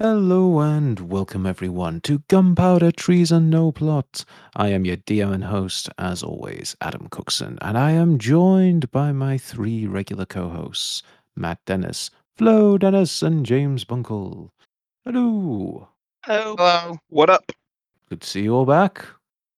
[0.00, 4.24] Hello and welcome everyone to Gunpowder Treason and No Plot.
[4.54, 9.10] I am your DM and host, as always, Adam Cookson, and I am joined by
[9.10, 11.02] my three regular co-hosts,
[11.34, 14.50] Matt Dennis, Flo Dennis, and James Bunkell.
[15.04, 15.88] Hello.
[16.22, 16.54] Hello.
[16.56, 16.98] Hello.
[17.08, 17.50] What up?
[18.08, 19.04] Good to see you all back.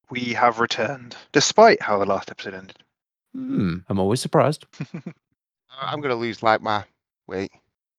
[0.08, 2.78] We have returned, despite how the last episode ended.
[3.34, 4.64] Hmm, I'm always surprised.
[5.82, 6.84] I'm gonna lose like my
[7.26, 7.52] wait.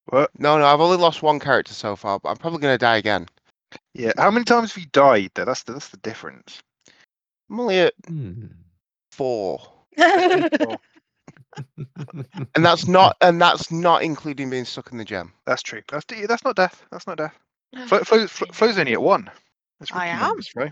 [0.05, 0.31] What?
[0.37, 3.27] No, no, I've only lost one character so far, but I'm probably gonna die again.
[3.93, 4.11] Yeah.
[4.17, 5.31] How many times have you died?
[5.35, 6.61] Though that's the, that's the difference.
[7.49, 8.45] I'm only at Hmm.
[9.11, 9.61] four,
[12.55, 15.33] and that's not and that's not including being stuck in the gem.
[15.45, 15.81] that's true.
[15.91, 16.83] That's that's not death.
[16.91, 17.37] That's not death.
[17.87, 19.29] Flo, Flo, Flo, Flo's only at one.
[19.79, 20.19] That's I am.
[20.21, 20.69] numbers, Flo.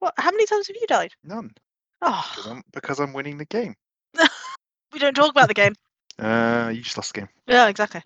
[0.00, 0.14] What?
[0.18, 1.12] How many times have you died?
[1.24, 1.52] None.
[2.00, 3.74] Because Oh, I'm, because I'm winning the game.
[4.92, 5.74] we don't talk about the game.
[6.18, 7.28] Uh, you just lost the game.
[7.46, 8.02] Yeah, exactly.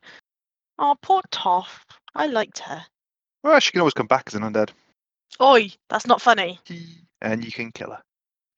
[0.79, 1.81] Oh, poor Toph.
[2.15, 2.85] I liked her.
[3.43, 4.71] Well, she can always come back as an undead.
[5.41, 6.59] Oi, that's not funny.
[7.21, 8.03] And you can kill her.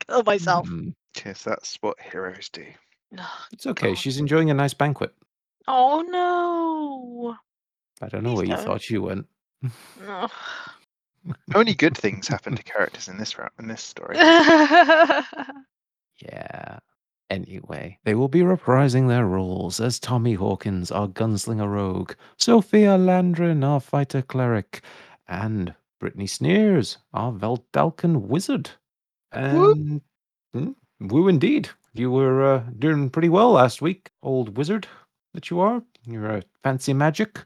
[0.06, 0.66] Kill myself.
[0.68, 0.90] Hmm.
[1.24, 2.64] Yes, that's what heroes do.
[3.52, 3.88] It's okay.
[3.88, 3.98] God.
[3.98, 5.12] She's enjoying a nice banquet.
[5.66, 7.36] Oh no.
[8.00, 8.64] I don't know Please where you don't.
[8.64, 9.26] thought she went.
[10.06, 10.28] No.
[11.54, 14.16] Only good things happen to characters in this route in this story.
[16.20, 16.78] Yeah.
[17.30, 23.62] Anyway, they will be reprising their roles as Tommy Hawkins, our gunslinger rogue, Sophia Landrin,
[23.64, 24.80] our fighter cleric,
[25.28, 28.70] and Brittany Sneers, our Vedalken wizard.
[29.32, 30.00] And
[30.54, 31.68] hmm, woo indeed.
[31.92, 34.86] You were uh, doing pretty well last week, old wizard
[35.34, 35.82] that you are.
[36.06, 37.44] You're a fancy magic,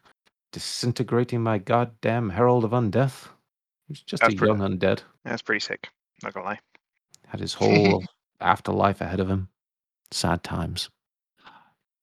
[0.53, 3.28] disintegrating my goddamn herald of undeath.
[3.88, 5.00] He's just That's a pretty- young undead.
[5.25, 5.88] That's pretty sick.
[6.22, 6.60] Not gonna lie.
[7.27, 8.05] Had his whole
[8.41, 9.48] afterlife ahead of him.
[10.13, 10.91] Sad times.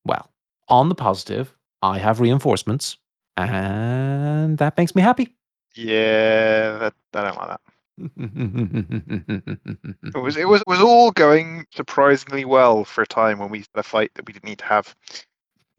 [0.06, 0.30] Well,
[0.68, 2.98] on the positive, I have reinforcements,
[3.38, 5.36] and that makes me happy.
[5.76, 7.62] Yeah, that, I don't like that.
[10.16, 13.60] It was it was it was all going surprisingly well for a time when we
[13.60, 14.96] had a fight that we didn't need to have.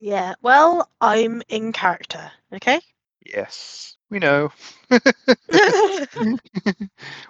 [0.01, 2.81] yeah, well, I'm in character, okay?
[3.27, 4.51] Yes, we know.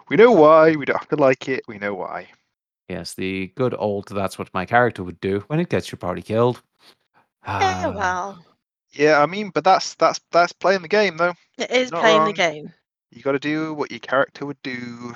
[0.08, 0.76] we know why.
[0.76, 1.62] We don't have to like it.
[1.68, 2.28] We know why.
[2.90, 6.22] Yes, the good old that's what my character would do when it gets your party
[6.22, 6.62] killed.
[7.46, 8.44] yeah, Ah, well,
[8.92, 11.34] Yeah, I mean, but that's that's that's playing the game though.
[11.58, 12.26] it is Not playing wrong.
[12.28, 12.72] the game.
[13.12, 15.14] You got to do what your character would do.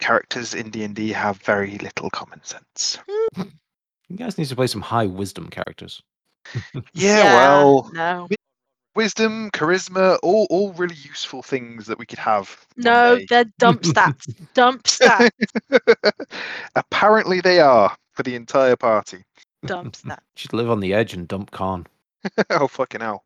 [0.00, 2.98] Characters in D and D have very little common sense.
[4.08, 6.02] You guys need to play some high wisdom characters.
[6.94, 8.28] Yeah, well, No.
[8.94, 12.66] Wisdom, charisma, all all really useful things that we could have.
[12.76, 14.34] No, they're dump stats.
[14.54, 15.30] dump stats.
[16.76, 19.24] Apparently, they are for the entire party.
[19.66, 20.18] Dump stats.
[20.36, 21.86] Should live on the edge and dump con.
[22.50, 23.24] oh fucking hell!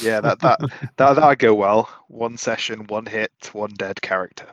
[0.00, 0.60] Yeah, that that
[0.96, 1.88] that that'd go well.
[2.08, 4.46] One session, one hit, one dead character.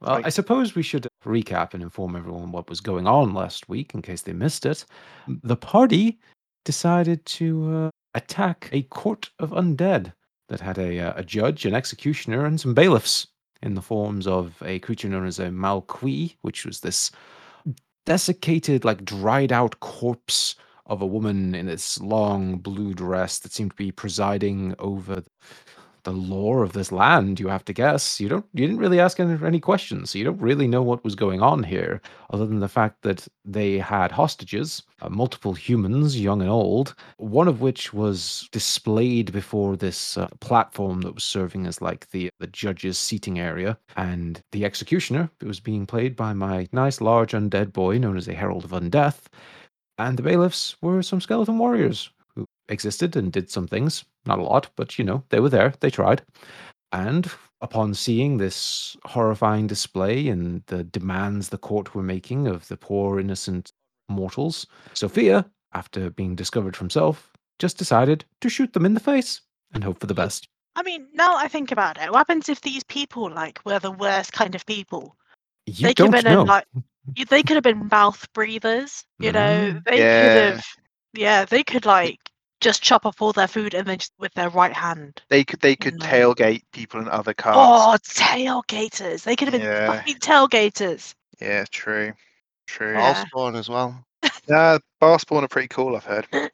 [0.00, 3.94] well, I suppose we should recap and inform everyone what was going on last week
[3.94, 4.84] in case they missed it.
[5.28, 6.18] The party
[6.64, 10.12] decided to uh, attack a court of undead
[10.48, 13.26] that had a, uh, a judge, an executioner, and some bailiffs
[13.62, 17.10] in the forms of a creature known as a Malqui, which was this
[18.04, 20.56] desiccated, like dried out corpse
[20.86, 25.22] of a woman in this long blue dress that seemed to be presiding over
[26.04, 28.20] the lore of this land you have to guess.
[28.20, 31.14] You don't you didn't really ask any, questions so you don't really know what was
[31.14, 36.40] going on here other than the fact that they had hostages uh, multiple humans young
[36.40, 41.80] and old one of which was displayed before this uh, platform that was serving as
[41.80, 46.66] like the the judge's seating area and the executioner it was being played by my
[46.72, 49.26] nice large undead boy known as a herald of undeath
[49.98, 52.21] and the bailiffs were some skeleton warriors who
[52.68, 54.04] existed and did some things.
[54.26, 56.22] Not a lot, but you know, they were there, they tried.
[56.92, 57.30] And
[57.60, 63.18] upon seeing this horrifying display and the demands the court were making of the poor
[63.18, 63.72] innocent
[64.08, 69.40] mortals, Sophia, after being discovered from self, just decided to shoot them in the face
[69.72, 70.48] and hope for the best.
[70.76, 73.90] I mean, now I think about it, what happens if these people like were the
[73.90, 75.16] worst kind of people?
[75.66, 76.44] You they don't could have been know.
[76.44, 76.66] like
[77.28, 79.38] they could have been mouth breathers, you know.
[79.74, 80.22] Mm, They yeah.
[80.22, 80.64] could have
[81.14, 82.18] yeah, they could like
[82.62, 85.20] just chop up all their food and then just with their right hand.
[85.28, 86.06] They could they could No.
[86.06, 87.56] tailgate people in other cars.
[87.58, 89.24] Oh, tailgaters.
[89.24, 89.86] They could have been Yeah.
[89.98, 91.14] fucking tailgaters.
[91.40, 92.12] Yeah, true,
[92.66, 92.92] true.
[92.94, 93.14] Yeah.
[93.18, 94.02] All spawn as well.
[94.48, 95.94] Yeah, bar spawn are pretty cool.
[95.96, 96.26] I've heard.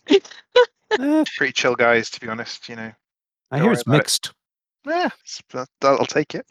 [1.37, 2.69] Pretty chill guys, to be honest.
[2.69, 2.93] You know.
[3.50, 3.99] I hear it's about it.
[3.99, 4.32] mixed.
[4.87, 5.08] Yeah,
[5.52, 6.46] that- I'll take it.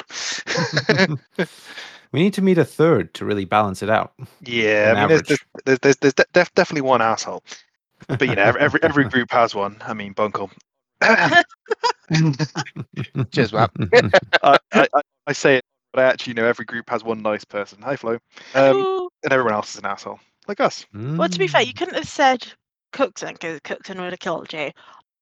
[2.11, 4.13] we need to meet a third to really balance it out.
[4.41, 7.43] yeah, I mean, there's, there's, there's, there's de- def- definitely one asshole,
[8.07, 9.77] but you know, every every, every group has one.
[9.85, 10.49] I mean, Bunkell.
[13.31, 13.71] Cheers, Matt.
[14.43, 17.43] I, I, I- I say it, but I actually know every group has one nice
[17.43, 17.81] person.
[17.81, 18.17] Hi, Flo.
[18.55, 20.85] Um, and everyone else is an asshole, like us.
[20.93, 21.77] Well, to be fair, you Mm.
[21.77, 22.47] couldn't have said
[22.93, 24.71] Cookson because Cookson would have killed you.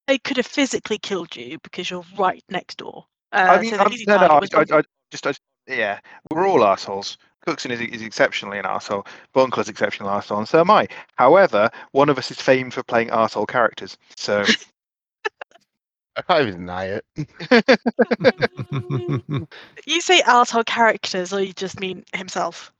[0.05, 3.05] They could have physically killed you because you're right next door.
[3.31, 5.33] Uh, I mean, so I'm, no, no, I, I, I just, I,
[5.67, 5.99] yeah,
[6.29, 7.17] we're all assholes.
[7.45, 9.05] Cookson is, is exceptionally an asshole.
[9.33, 10.87] Bunkell's exceptional asshole, and so am I.
[11.15, 13.97] However, one of us is famed for playing asshole characters.
[14.15, 14.43] So
[16.17, 17.05] I can't even deny it.
[19.85, 22.71] You say asshole characters, or you just mean himself?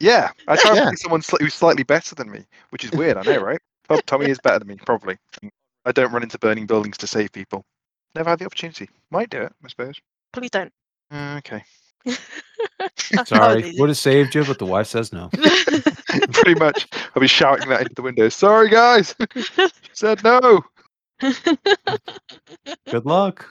[0.00, 0.80] yeah, I try Yeah.
[0.82, 3.16] to play someone sli- who's slightly better than me, which is weird.
[3.16, 3.60] I know, right?
[3.90, 5.16] Oh, Tommy is better than me, probably.
[5.84, 7.64] I don't run into burning buildings to save people.
[8.14, 8.88] Never had the opportunity.
[9.10, 9.96] Might do it, I suppose.
[10.32, 10.72] Please don't.
[11.10, 11.64] Uh, okay.
[13.12, 13.80] That was Sorry, easy.
[13.80, 15.28] would have saved you, but the wife says no.
[16.32, 16.86] Pretty much.
[17.14, 18.28] I'll be shouting that into the window.
[18.28, 19.14] Sorry, guys.
[19.92, 20.62] Said no.
[22.90, 23.46] Good luck.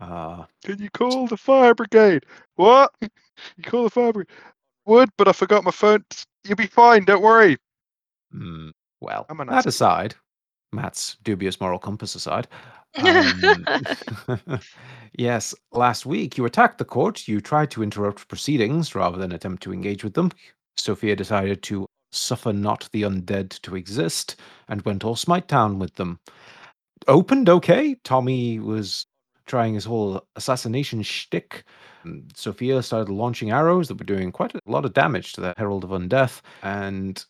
[0.00, 2.24] Uh, Can you call the fire brigade?
[2.56, 2.92] What?
[3.00, 4.32] You call the fire brigade?
[4.86, 6.04] Would, but I forgot my phone.
[6.44, 7.04] You'll be fine.
[7.04, 7.56] Don't worry.
[8.32, 8.70] hmm,
[9.00, 9.68] well, I'm a that Nazi.
[9.68, 10.14] aside,
[10.72, 12.48] Matt's dubious moral compass aside.
[12.98, 13.66] um,
[15.18, 17.28] yes, last week you attacked the court.
[17.28, 20.30] You tried to interrupt proceedings rather than attempt to engage with them.
[20.76, 24.36] Sophia decided to suffer not the undead to exist
[24.68, 26.18] and went all Smite Town with them.
[27.08, 27.96] Opened okay.
[28.04, 29.06] Tommy was
[29.46, 31.64] trying his whole assassination shtick.
[32.04, 35.54] Mm, Sophia started launching arrows that were doing quite a lot of damage to the
[35.56, 37.24] Herald of Undeath, and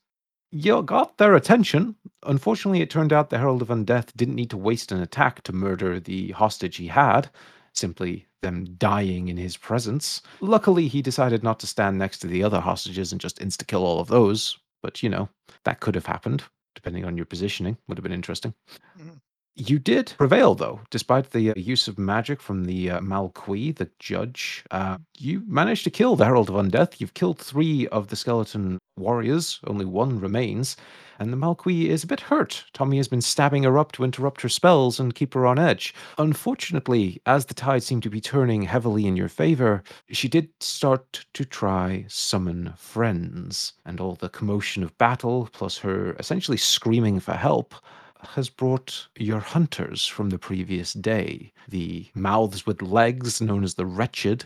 [0.53, 1.97] you got their attention.
[2.25, 5.53] Unfortunately, it turned out the Herald of Undeath didn't need to waste an attack to
[5.53, 7.31] murder the hostage he had,
[7.73, 10.21] simply them dying in his presence.
[10.41, 13.85] Luckily, he decided not to stand next to the other hostages and just insta kill
[13.85, 15.29] all of those, but you know,
[15.65, 16.45] that could have happened,
[16.75, 17.79] depending on your positioning.
[17.89, 18.55] Would have been interesting.
[19.01, 19.15] Mm-hmm.
[19.55, 23.91] You did prevail, though, despite the uh, use of magic from the uh, Malqui, the
[23.99, 24.65] judge.
[24.71, 27.01] Uh, you managed to kill the Herald of Undeath.
[27.01, 30.79] You've killed three of the skeleton warriors, only one remains.
[31.19, 32.65] And the Malqui is a bit hurt.
[32.73, 35.95] Tommy has been stabbing her up to interrupt her spells and keep her on edge.
[36.17, 41.27] Unfortunately, as the tide seemed to be turning heavily in your favor, she did start
[41.35, 43.75] to try summon friends.
[43.85, 47.75] And all the commotion of battle, plus her essentially screaming for help,
[48.23, 53.87] has brought your hunters from the previous day the mouths with legs known as the
[53.87, 54.45] wretched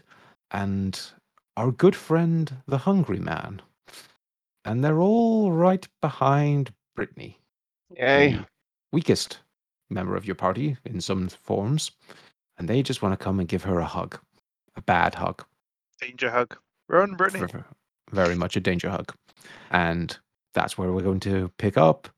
[0.50, 1.00] and
[1.56, 3.60] our good friend the hungry man
[4.64, 7.38] and they're all right behind brittany
[7.96, 8.38] Yay.
[8.92, 9.38] weakest
[9.90, 11.90] member of your party in some forms
[12.58, 14.18] and they just want to come and give her a hug
[14.76, 15.44] a bad hug
[16.00, 16.56] Danger hug.
[16.88, 17.46] Run, Brittany.
[17.50, 17.58] v-
[18.12, 19.14] very much a danger hug.
[19.70, 20.16] And
[20.52, 22.08] that's where we're going to pick up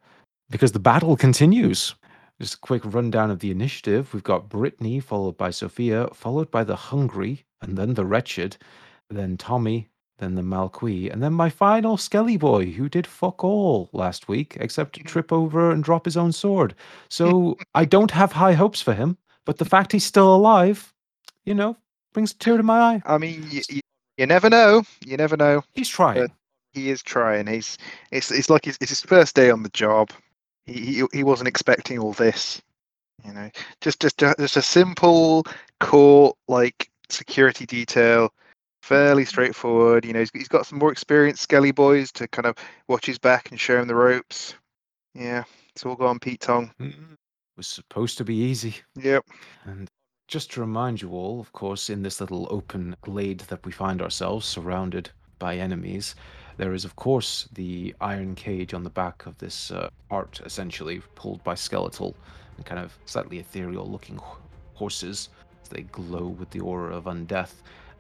[0.51, 1.95] because the battle continues.
[2.41, 4.15] Just a quick rundown of the initiative.
[4.15, 8.57] We've got Brittany, followed by Sophia, followed by the Hungry, and then the Wretched,
[9.11, 13.89] then Tommy, then the Malqui, and then my final Skelly boy, who did fuck all
[13.93, 16.75] last week except trip over and drop his own sword.
[17.09, 20.93] So I don't have high hopes for him, but the fact he's still alive,
[21.45, 21.77] you know,
[22.13, 23.03] brings a tear to my eye.
[23.07, 23.81] I mean, you, you,
[24.17, 24.83] you never know.
[25.05, 25.63] You never know.
[25.75, 26.29] He's trying.
[26.73, 27.47] He is trying.
[27.47, 27.79] He's
[28.11, 30.11] it's it's like his, it's his first day on the job.
[30.69, 32.63] He, he wasn't expecting all this.
[33.25, 35.45] You know, just just a, just a simple
[35.81, 38.33] core like security detail,
[38.83, 40.05] fairly straightforward.
[40.05, 42.55] You know, he's, he's got some more experienced Skelly boys to kind of
[42.87, 44.55] watch his back and show him the ropes.
[45.15, 45.45] Yeah,
[45.75, 46.71] it's all gone Pete Tong.
[46.81, 47.17] Mm,
[47.57, 48.77] was supposed to be easy.
[48.97, 49.25] Yep.
[49.65, 49.89] And
[50.29, 54.01] just to remind you all, of course, in this little open glade that we find
[54.01, 56.15] ourselves, surrounded by enemies,
[56.59, 61.01] there is, of course, the iron cage on the back of this uh, art, essentially
[61.15, 62.15] pulled by skeletal
[62.57, 64.21] and kind of slightly ethereal looking
[64.75, 65.31] horses
[65.71, 67.55] they glow with the aura of undeath.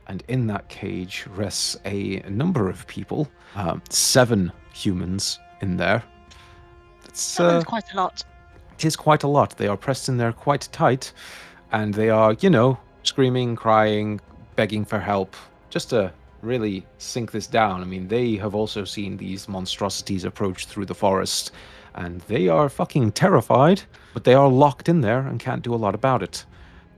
[0.06, 6.02] And in that cage rests a number of people, um, seven humans in there.
[7.04, 8.24] It's That one's uh, quite a lot.
[8.78, 9.56] it is quite a lot.
[9.56, 11.12] They are pressed in there quite tight,
[11.72, 14.20] and they are, you know, screaming, crying,
[14.56, 15.36] begging for help,
[15.68, 16.12] just to
[16.42, 17.80] really sink this down.
[17.80, 21.52] I mean, they have also seen these monstrosities approach through the forest,
[21.94, 23.82] and they are fucking terrified,
[24.14, 26.44] but they are locked in there and can't do a lot about it.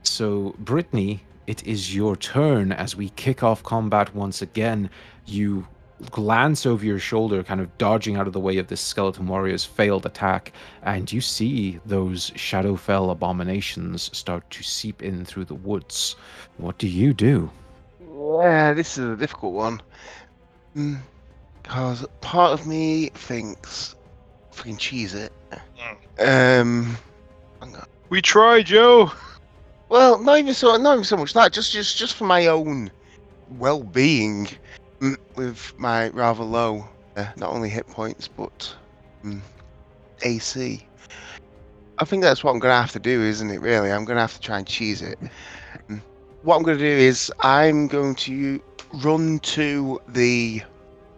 [0.03, 4.89] So, Brittany, it is your turn as we kick off combat once again.
[5.25, 5.67] You
[6.09, 9.65] glance over your shoulder, kind of dodging out of the way of this skeleton warrior's
[9.65, 16.15] failed attack, and you see those Shadowfell abominations start to seep in through the woods.
[16.57, 17.51] What do you do?
[18.21, 19.81] Yeah, this is a difficult one.
[21.63, 23.95] Because part of me thinks,
[24.51, 25.31] fucking cheese it.
[26.19, 26.97] Um,
[28.09, 29.11] We tried, Joe.
[29.89, 31.51] Well, not even so, not even so much that.
[31.51, 32.91] Just, just, just for my own
[33.57, 34.47] well-being,
[34.99, 36.87] mm, with my rather low,
[37.17, 38.73] uh, not only hit points but
[39.23, 39.41] um,
[40.21, 40.85] AC.
[41.97, 43.61] I think that's what I'm gonna have to do, isn't it?
[43.61, 45.19] Really, I'm gonna have to try and cheese it.
[46.43, 48.61] What I'm gonna do is I'm going to
[49.03, 50.61] run to the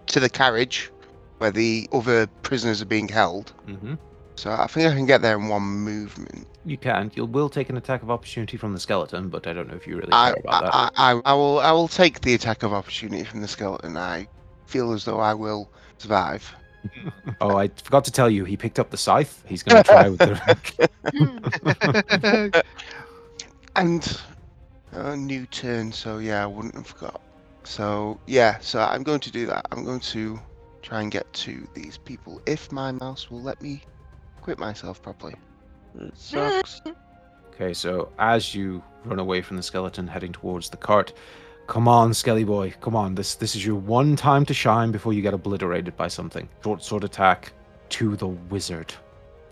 [0.08, 0.92] to the carriage
[1.38, 3.54] where the other prisoners are being held.
[3.66, 3.94] hmm
[4.36, 6.48] So I think I can get there in one movement.
[6.66, 7.12] You can.
[7.16, 9.88] You will take an attack of opportunity from the skeleton, but I don't know if
[9.88, 10.74] you really I, care about that.
[10.74, 13.98] I, I, I will I will take the attack of opportunity from the skeleton.
[13.98, 14.28] I
[14.66, 16.54] feel as though I will survive.
[17.42, 19.42] oh, I forgot to tell you, he picked up the scythe.
[19.46, 22.62] He's going to try with the.
[23.76, 24.22] And
[24.94, 27.22] a new turn, so yeah, I wouldn't have got.
[27.64, 29.68] So yeah, so I'm going to do that.
[29.72, 30.40] I'm going to
[30.82, 33.82] try and get to these people if my mouse will let me
[34.42, 35.36] quit myself properly.
[36.00, 36.82] It sucks.
[37.54, 41.14] Okay, so as you run away from the skeleton, heading towards the cart,
[41.68, 43.16] come on, Skelly boy, come on.
[43.16, 46.50] This this is your one time to shine before you get obliterated by something.
[46.64, 47.54] Short sword attack
[47.90, 48.94] to the wizard.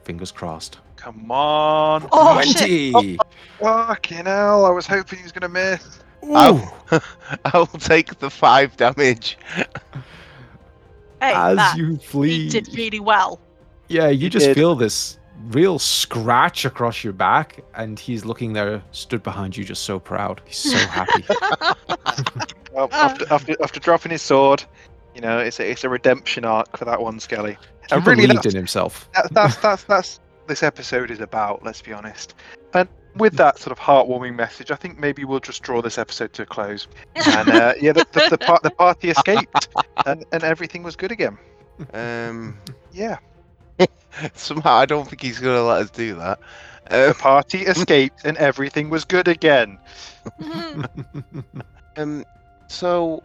[0.03, 0.79] Fingers crossed.
[0.95, 2.07] Come on.
[2.11, 2.91] Oh, shit.
[2.91, 3.17] Twenty.
[3.61, 4.65] Oh, fucking hell.
[4.65, 5.99] I was hoping he was going to miss.
[6.33, 6.77] I'll,
[7.45, 9.37] I'll take the five damage.
[11.19, 13.39] Hey, as that, you you flee, did really well.
[13.89, 14.55] yeah, you You just did.
[14.55, 15.17] feel this
[15.49, 20.41] real scratch across your back, and he's looking there, stood behind you, just so proud.
[20.45, 21.23] He's so happy.
[22.73, 24.63] Well, after, after, after dropping his sword,
[25.13, 27.57] you know, it's a, it's a redemption arc for that one, Skelly.
[27.89, 29.09] He And really, believed that's, in himself.
[29.13, 31.63] that, that's that's that's this episode is about.
[31.63, 32.35] Let's be honest.
[32.73, 36.31] And with that sort of heartwarming message, I think maybe we'll just draw this episode
[36.33, 36.87] to a close.
[37.15, 39.67] And uh, yeah, the, the, the, par- the party escaped,
[40.05, 41.37] and, and everything was good again.
[41.93, 42.57] Um,
[42.93, 43.17] Yeah,
[44.33, 46.39] somehow I don't think he's gonna let us do that.
[46.89, 49.77] the Um, party escaped, and everything was good again.
[51.97, 52.25] Um,
[52.67, 53.23] so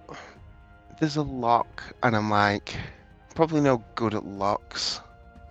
[0.99, 2.75] there's a lock, and I'm like,
[3.37, 5.01] probably no good at locks,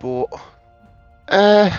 [0.00, 0.26] but
[1.28, 1.70] uh,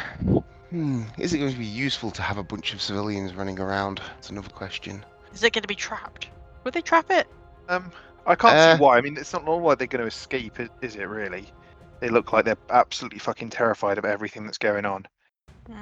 [0.69, 4.01] hmm, is it going to be useful to have a bunch of civilians running around?
[4.15, 5.05] That's another question.
[5.33, 6.29] Is it going to be trapped?
[6.63, 7.27] Would they trap it?
[7.69, 7.91] Um,
[8.25, 8.97] I can't Uh, see why.
[8.97, 11.03] I mean, it's not not like they're going to escape, is it?
[11.03, 11.47] Really?
[11.99, 15.05] They look like they're absolutely fucking terrified of everything that's going on.
[15.69, 15.75] Mm,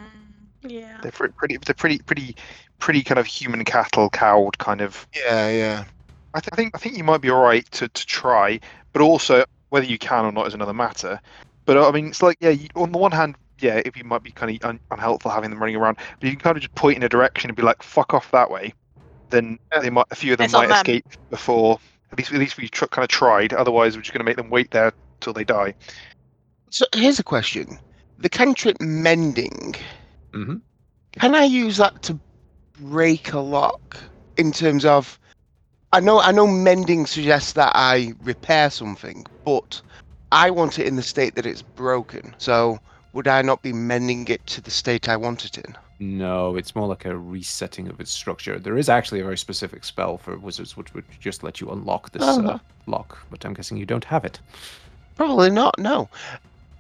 [0.64, 0.98] yeah.
[1.02, 2.36] They're pretty, they're pretty, pretty,
[2.80, 5.08] pretty kind of human cattle, cowed kind of.
[5.16, 5.84] Yeah, yeah.
[6.34, 8.60] I, th- I think, I think you might be all right to, to try,
[8.94, 11.20] but also whether you can or not is another matter.
[11.66, 14.06] But uh, I mean, it's like, yeah, you, on the one hand, yeah, if you
[14.06, 16.64] might be kind of un- unhelpful having them running around, but you can kind of
[16.64, 18.74] just point in a direction and be like, "Fuck off that way."
[19.32, 20.78] Then they might, a few of them It's on might them.
[20.78, 21.78] escape before.
[22.14, 23.52] At least, at least we tr- kind of tried.
[23.54, 25.74] Otherwise, we're just going to make them wait there till they die.
[26.70, 27.78] So here's a question:
[28.18, 29.76] the cantrip mending.
[30.34, 30.62] Mhm.
[31.20, 32.18] Can I use that to
[32.80, 33.98] break a lock?
[34.38, 35.18] In terms of,
[35.94, 39.82] I know, I know, mending suggests that I repair something, but
[40.32, 42.34] I want it in the state that it's broken.
[42.38, 42.80] So
[43.14, 45.76] would I not be mending it to the state I want it in?
[46.00, 48.60] No, it's more like a resetting of its structure.
[48.60, 52.12] There is actually a very specific spell for wizards which would just let you unlock
[52.12, 52.50] this Uh-huh.
[52.50, 54.40] uh, lock, but I'm guessing you don't have it.
[55.16, 55.80] Probably not.
[55.80, 56.10] No,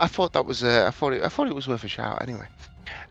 [0.01, 0.61] I thought that was.
[0.65, 1.23] Uh, I thought it.
[1.23, 2.21] I thought it was worth a shout.
[2.21, 2.45] Anyway,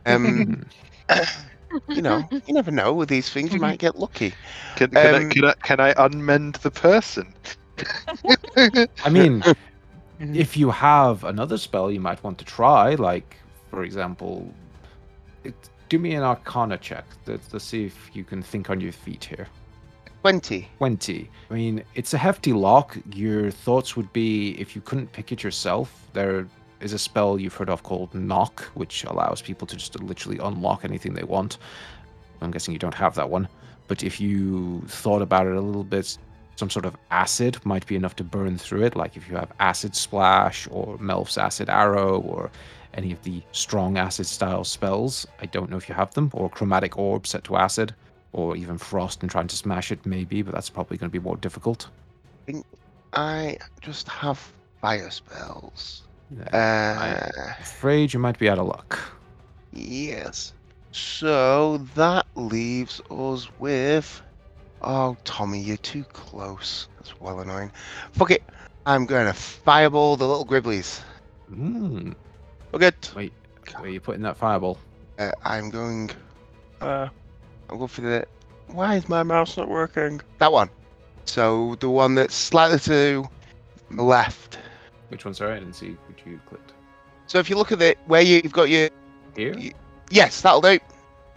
[0.05, 0.67] um,
[1.89, 3.55] you know, you never know with these things.
[3.55, 4.35] You might get lucky.
[4.77, 7.33] Can, can, I, Um, can, I, can I unmend the person?
[8.57, 10.35] I mean, mm-hmm.
[10.35, 13.37] if you have another spell you might want to try, like,
[13.71, 14.53] for example,
[15.43, 15.55] it,
[15.89, 19.25] do me an arcana check to, to see if you can think on your feet
[19.25, 19.49] here.
[20.23, 20.69] Twenty.
[20.79, 21.31] 20.
[21.51, 22.97] I mean, it's a hefty lock.
[23.15, 26.47] Your thoughts would be if you couldn't pick it yourself, there
[26.81, 30.85] is a spell you've heard of called Knock, which allows people to just literally unlock
[30.85, 31.59] anything they want.
[32.41, 33.49] I'm guessing you don't have that one.
[33.87, 36.17] But if you thought about it a little bit,
[36.57, 38.97] some sort of acid might be enough to burn through it.
[38.97, 42.51] Like if you have Acid Splash or Melf's Acid Arrow or
[42.95, 45.27] any of the strong acid style spells.
[45.41, 47.95] I don't know if you have them, or Chromatic Orb set to acid
[48.35, 51.23] or even frost and trying to smash it maybe but that's probably going to be
[51.23, 51.89] more difficult
[52.49, 52.67] I think
[53.13, 56.03] I just have fire spells.
[56.37, 58.99] Yeah, Uh, afraid you might be out of luck
[59.73, 60.53] yes.
[60.93, 64.23] So that leaves us with.
[64.87, 66.89] Oh, Tommy, you're too close.
[66.99, 67.73] That's well annoying.
[68.13, 68.43] Fuck it.
[68.87, 71.01] I'm going to fireball the little gribblies.
[71.51, 72.15] mm,
[72.73, 72.95] We're good.
[73.17, 73.33] Wait,
[73.77, 74.79] where are you putting that fireball
[75.19, 76.11] Uh, I'm going.
[76.81, 77.09] Uh,
[77.71, 78.27] I'll go for the.
[78.67, 80.21] Why is my mouse not working?
[80.39, 80.69] That one.
[81.25, 83.27] So the one that's slightly to
[83.91, 84.59] the left.
[85.09, 86.73] which one sorry i didn't see which you clicked
[87.27, 88.91] So if you look at it, where you've got your.
[89.37, 89.73] here Y-
[90.11, 90.79] Yes, that'll do.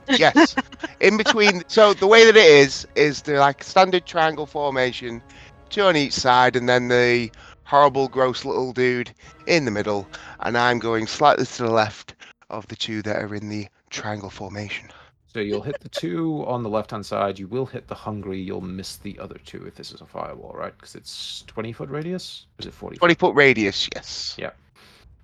[0.09, 0.55] Yes.
[0.99, 1.63] in between.
[1.67, 5.21] So the way that it is is they're like standard triangle formation,
[5.69, 7.31] two on each side, and then the
[7.63, 9.13] horrible, gross little dude
[9.45, 10.07] in the middle.
[10.39, 12.15] And I'm going slightly to the left
[12.49, 14.89] of the two that are in the triangle formation.
[15.33, 17.37] So you'll hit the two on the left hand side.
[17.37, 18.39] You will hit the hungry.
[18.41, 20.75] You'll miss the other two if this is a fireball, right?
[20.75, 22.47] Because it's 20 foot radius.
[22.57, 22.97] Or is it 40?
[22.97, 24.35] 20 foot radius, yes.
[24.39, 24.51] Yeah.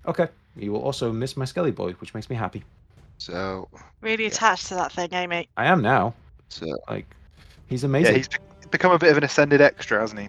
[0.06, 0.28] Okay.
[0.56, 2.62] You will also miss my Skelly Boy, which makes me happy.
[3.18, 3.68] So,
[4.00, 5.48] Really attached to that thing, Amy.
[5.56, 6.14] I am now.
[6.48, 7.06] so Like,
[7.66, 8.16] he's Yeah, amazing.
[8.16, 8.36] he's be-
[8.70, 10.28] become a bit of an ascended extra, hasn't he?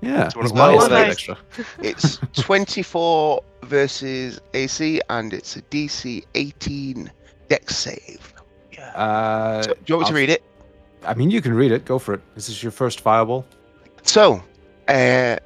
[0.00, 0.90] Yeah, That's what he's it well was.
[0.90, 1.38] extra.
[1.80, 7.10] it's 24 versus AC, and it's a DC 18
[7.48, 8.32] dex save.
[8.72, 8.86] Yeah.
[8.96, 10.42] Uh, So, do you want me I'll- to read it?
[11.04, 11.84] I mean, you can read it.
[11.84, 12.20] Go for it.
[12.36, 13.44] This is your first fireball.
[14.02, 14.42] So,
[14.88, 15.36] uh,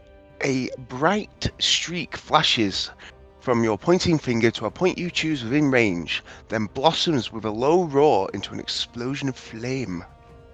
[0.42, 2.90] a bright streak flashes
[3.46, 7.50] from your pointing finger to a point you choose within range, then blossoms with a
[7.50, 10.04] low roar into an explosion of flame.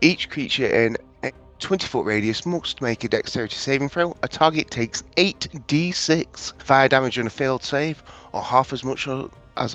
[0.03, 4.15] Each creature in a 20 foot radius must make a dexterity saving throw.
[4.23, 9.09] A target takes 8d6 fire damage on a failed save, or half as much
[9.57, 9.75] as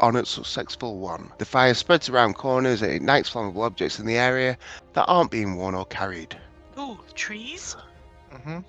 [0.00, 1.30] on a successful one.
[1.36, 4.56] The fire spreads around corners and ignites flammable objects in the area
[4.94, 6.34] that aren't being worn or carried.
[6.78, 7.76] Ooh, trees.
[8.32, 8.60] Mm-hmm.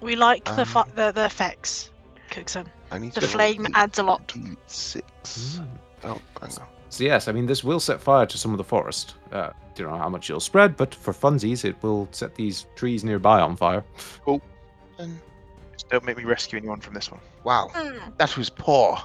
[0.00, 1.90] We like the, fi- Um, the the effects,
[2.34, 2.66] Cookson.
[2.90, 4.32] I need The to flame adds a lot.
[4.66, 5.58] Six.
[5.58, 5.68] Mm.
[6.04, 6.66] Oh, hang on.
[6.90, 9.14] So yes, I mean this will set fire to some of the forest.
[9.32, 13.02] Uh, don't know how much it'll spread, but for funsies, it will set these trees
[13.04, 13.84] nearby on fire.
[14.98, 15.18] And-
[15.72, 17.20] Just don't make me rescue anyone from this one.
[17.42, 17.98] Wow, Hmm.
[18.18, 18.98] that was poor.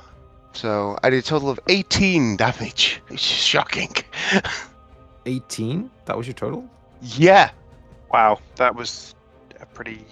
[0.53, 3.01] So I did a total of 18 damage.
[3.09, 3.95] It's shocking.
[5.25, 5.89] 18.
[6.05, 6.67] That was your total.
[7.01, 7.51] yeah.
[8.11, 9.13] Wow, that was
[9.59, 10.03] a pretty,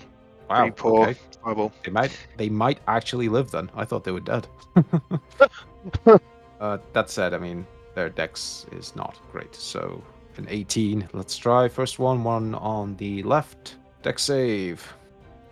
[0.50, 0.56] Wow.
[0.56, 1.72] pretty poor okay.
[1.84, 2.18] They might.
[2.38, 3.70] They might actually live then.
[3.76, 4.48] I thought they were dead.
[6.60, 9.56] uh, that said, I mean their dex is not great.
[9.56, 10.04] So
[10.38, 11.10] an 18.
[11.14, 12.24] Let's try first one.
[12.24, 13.78] One on the left.
[14.04, 14.94] Dex save.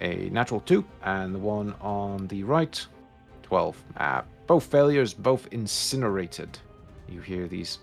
[0.01, 2.86] A natural two, and the one on the right.
[3.43, 3.84] 12.
[3.97, 5.13] Ah, both failures.
[5.13, 6.60] Both incinerated.
[7.08, 7.79] You hear these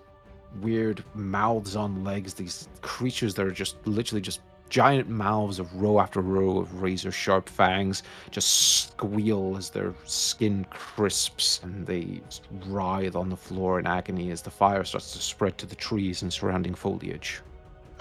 [0.61, 2.35] weird mouths on legs.
[2.35, 4.41] These creatures that are just literally just
[4.73, 10.65] giant mouths of row after row of razor sharp fangs just squeal as their skin
[10.71, 12.23] crisps and they
[12.67, 16.23] writhe on the floor in agony as the fire starts to spread to the trees
[16.23, 17.43] and surrounding foliage.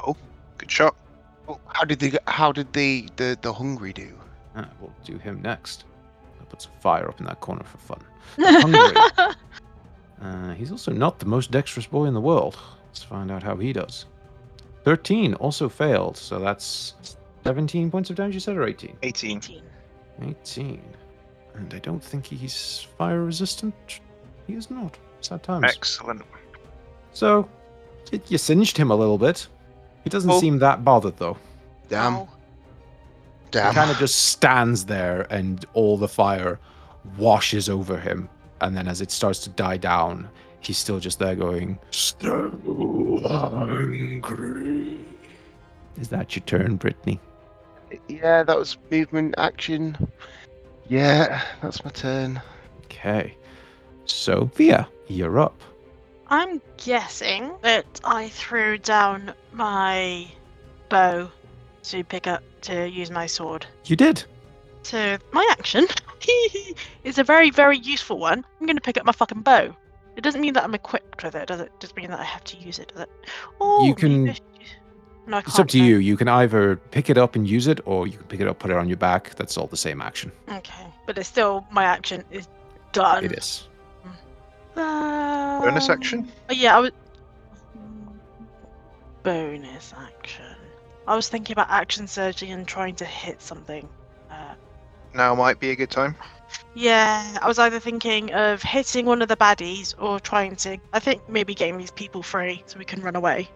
[0.07, 0.15] Oh,
[0.57, 0.95] good shot.
[1.45, 4.17] Well, how did the how did the the, the hungry do?
[4.55, 5.83] Ah, we'll do him next.
[6.39, 8.01] I'll put some fire up in that corner for fun.
[8.39, 9.35] Hungry.
[10.21, 12.57] Uh, he's also not the most dexterous boy in the world.
[12.87, 14.05] Let's find out how he does.
[14.83, 16.95] 13 also failed, so that's
[17.43, 18.97] 17 points of damage, you said, or 18?
[19.03, 19.37] 18.
[19.37, 19.61] 18.
[20.23, 20.81] 18.
[21.55, 23.75] And I don't think he's fire resistant.
[24.47, 24.97] He is not.
[25.21, 25.65] Sad times.
[25.65, 26.21] Excellent.
[27.13, 27.47] So,
[28.11, 29.47] y- you singed him a little bit.
[30.03, 30.39] He doesn't Oh.
[30.39, 31.37] seem that bothered, though.
[31.89, 32.15] Damn.
[32.15, 32.29] Oh,
[33.45, 33.73] He Damn.
[33.73, 36.57] kind of just stands there, and all the fire
[37.17, 38.29] washes over him.
[38.61, 40.29] And then, as it starts to die down,
[40.61, 42.49] he's still just there going, So
[43.27, 44.21] hungry.
[45.99, 47.19] Is that your turn, Brittany?
[48.07, 49.97] Yeah, that was movement action.
[50.87, 52.41] Yeah, that's my turn.
[52.85, 53.35] Okay.
[54.05, 55.61] So, Via, you're up.
[56.27, 60.27] I'm guessing that I threw down my
[60.87, 61.29] bow
[61.83, 63.65] to pick up to use my sword.
[63.85, 64.23] You did.
[64.83, 65.87] So my action
[67.03, 68.45] is a very, very useful one.
[68.59, 69.75] I'm going to pick up my fucking bow.
[70.15, 71.71] It doesn't mean that I'm equipped with it, does it?
[71.79, 73.09] Does it mean that I have to use it, does it?
[73.59, 74.69] Oh, You can- maybe I should use-
[75.27, 75.83] No, It's up to no.
[75.85, 75.97] you.
[75.97, 78.59] You can either pick it up and use it, or you can pick it up,
[78.59, 79.35] put it on your back.
[79.35, 80.31] That's all the same action.
[80.51, 82.47] Okay, but it's still my action is
[82.91, 83.23] done.
[83.25, 83.67] It is.
[84.75, 86.31] Bonus Um, action?
[86.49, 86.91] Oh, yeah, I was.
[89.23, 90.55] Bonus action.
[91.07, 93.87] I was thinking about action surging and trying to hit something.
[94.29, 94.55] Uh,
[95.13, 96.15] Now might be a good time.
[96.73, 100.77] Yeah, I was either thinking of hitting one of the baddies or trying to.
[100.93, 103.49] I think maybe getting these people free so we can run away.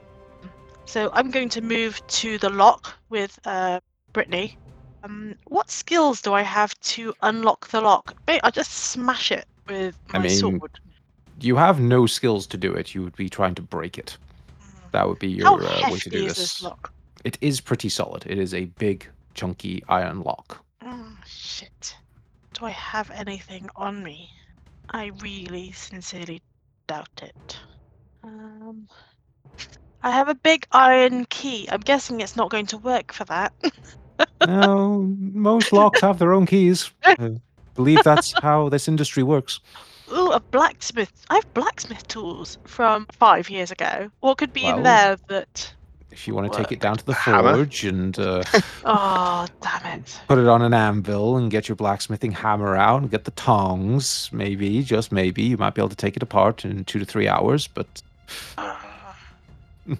[0.86, 3.80] So I'm going to move to the lock with uh,
[4.14, 4.58] Brittany.
[5.04, 8.16] Um, what skills do I have to unlock the lock?
[8.28, 10.80] I just smash it with my I mean, sword.
[11.42, 12.96] You have no skills to do it.
[12.96, 14.18] You would be trying to break it.
[14.92, 16.38] That would be your How uh, way to do is this.
[16.38, 16.94] this lock?
[17.24, 18.26] It is pretty solid.
[18.28, 20.64] It is a big, chunky iron lock.
[20.84, 21.96] Oh, shit.
[22.58, 24.30] Do I have anything on me?
[24.90, 26.42] I really sincerely
[26.88, 27.58] doubt it.
[28.24, 28.88] Um,
[30.04, 31.68] I have a big iron key.
[31.70, 33.54] I'm guessing it's not going to work for that.
[34.48, 36.92] no, most locks have their own keys.
[37.04, 37.38] I
[37.74, 39.60] believe that's how this industry works.
[40.14, 41.12] Ooh, a blacksmith.
[41.30, 44.10] I have blacksmith tools from five years ago.
[44.22, 45.74] What could be Well- in there that.
[46.16, 47.54] If you want to take it down to the Hammer.
[47.56, 48.42] forge and uh,
[48.86, 50.20] Oh, damn it.
[50.30, 54.30] put it on an anvil and get your blacksmithing hammer out and get the tongs,
[54.32, 57.28] maybe, just maybe, you might be able to take it apart in two to three
[57.28, 57.68] hours.
[57.68, 58.02] But
[58.58, 59.18] Ah.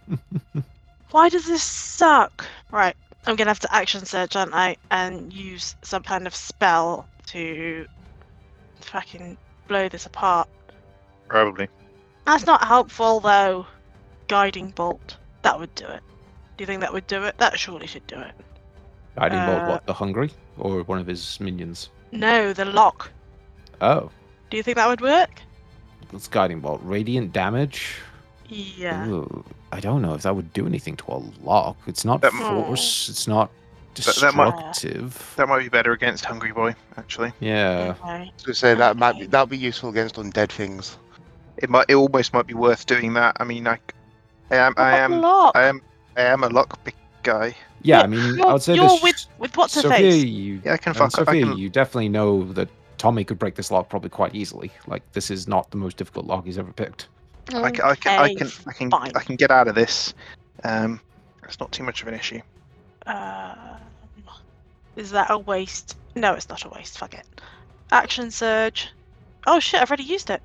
[1.12, 2.46] Why does this suck?
[2.72, 2.96] Right,
[3.28, 4.78] I'm gonna have to action surge, aren't I?
[4.92, 7.86] And use some kind of spell to
[8.80, 10.48] fucking blow this apart.
[11.28, 11.68] Probably.
[12.26, 13.66] That's not helpful though.
[14.28, 15.18] Guiding bolt.
[15.46, 16.02] That would do it.
[16.58, 17.38] Do you think that would do it?
[17.38, 18.32] That surely should do it.
[19.16, 21.90] guiding bolt, Uh, what the hungry or one of his minions?
[22.12, 23.12] No, the lock.
[23.80, 24.10] Oh,
[24.50, 25.42] Do you think that would work?
[26.14, 27.98] it's guiding bolt, radiant damage.
[28.50, 29.08] Yeah.
[29.08, 31.78] Ooh, I don't know if that would do anything to a lock.
[31.86, 33.08] It's not That- force.
[33.08, 33.52] It's not
[33.94, 35.34] That- that might- destructive.
[35.36, 37.34] That might be better against Hungry Boy, actually.
[37.40, 37.94] Yeah.
[38.02, 38.10] Okay.
[38.10, 40.98] I was gonna say that might be that'll be useful against undead things.
[41.58, 41.86] It might.
[41.88, 43.38] It almost might be worth doing that.
[43.40, 43.78] I mean, I,
[44.52, 44.74] I am.
[44.78, 45.22] I am.
[45.22, 45.56] lock?
[45.56, 45.82] I am.
[46.18, 47.48] I am a lockpick guy.
[47.82, 49.04] Yeah, Yeah, I mean, I You're, would say you're this.
[49.04, 50.24] with with what's her Sophia, face?
[50.24, 51.12] you, Yeah, I can and fuck.
[51.20, 51.58] I Sophia, can.
[51.58, 54.72] you definitely know that Tommy could break this lock probably quite easily.
[54.88, 57.08] Like, this is not the most difficult lock he's ever picked.
[57.54, 57.82] I can.
[57.86, 58.20] I can.
[58.20, 58.48] I Okay, can.
[58.68, 58.90] I can.
[58.92, 59.12] fine.
[59.16, 60.14] I can get out of this.
[60.64, 61.00] Um,
[61.44, 62.42] it's not too much of an issue.
[63.06, 63.58] Um,
[64.96, 65.98] is that a waste?
[66.16, 66.98] No, it's not a waste.
[66.98, 67.26] Fuck it.
[67.92, 68.90] Action surge.
[69.46, 69.80] Oh shit!
[69.82, 70.42] I've already used it.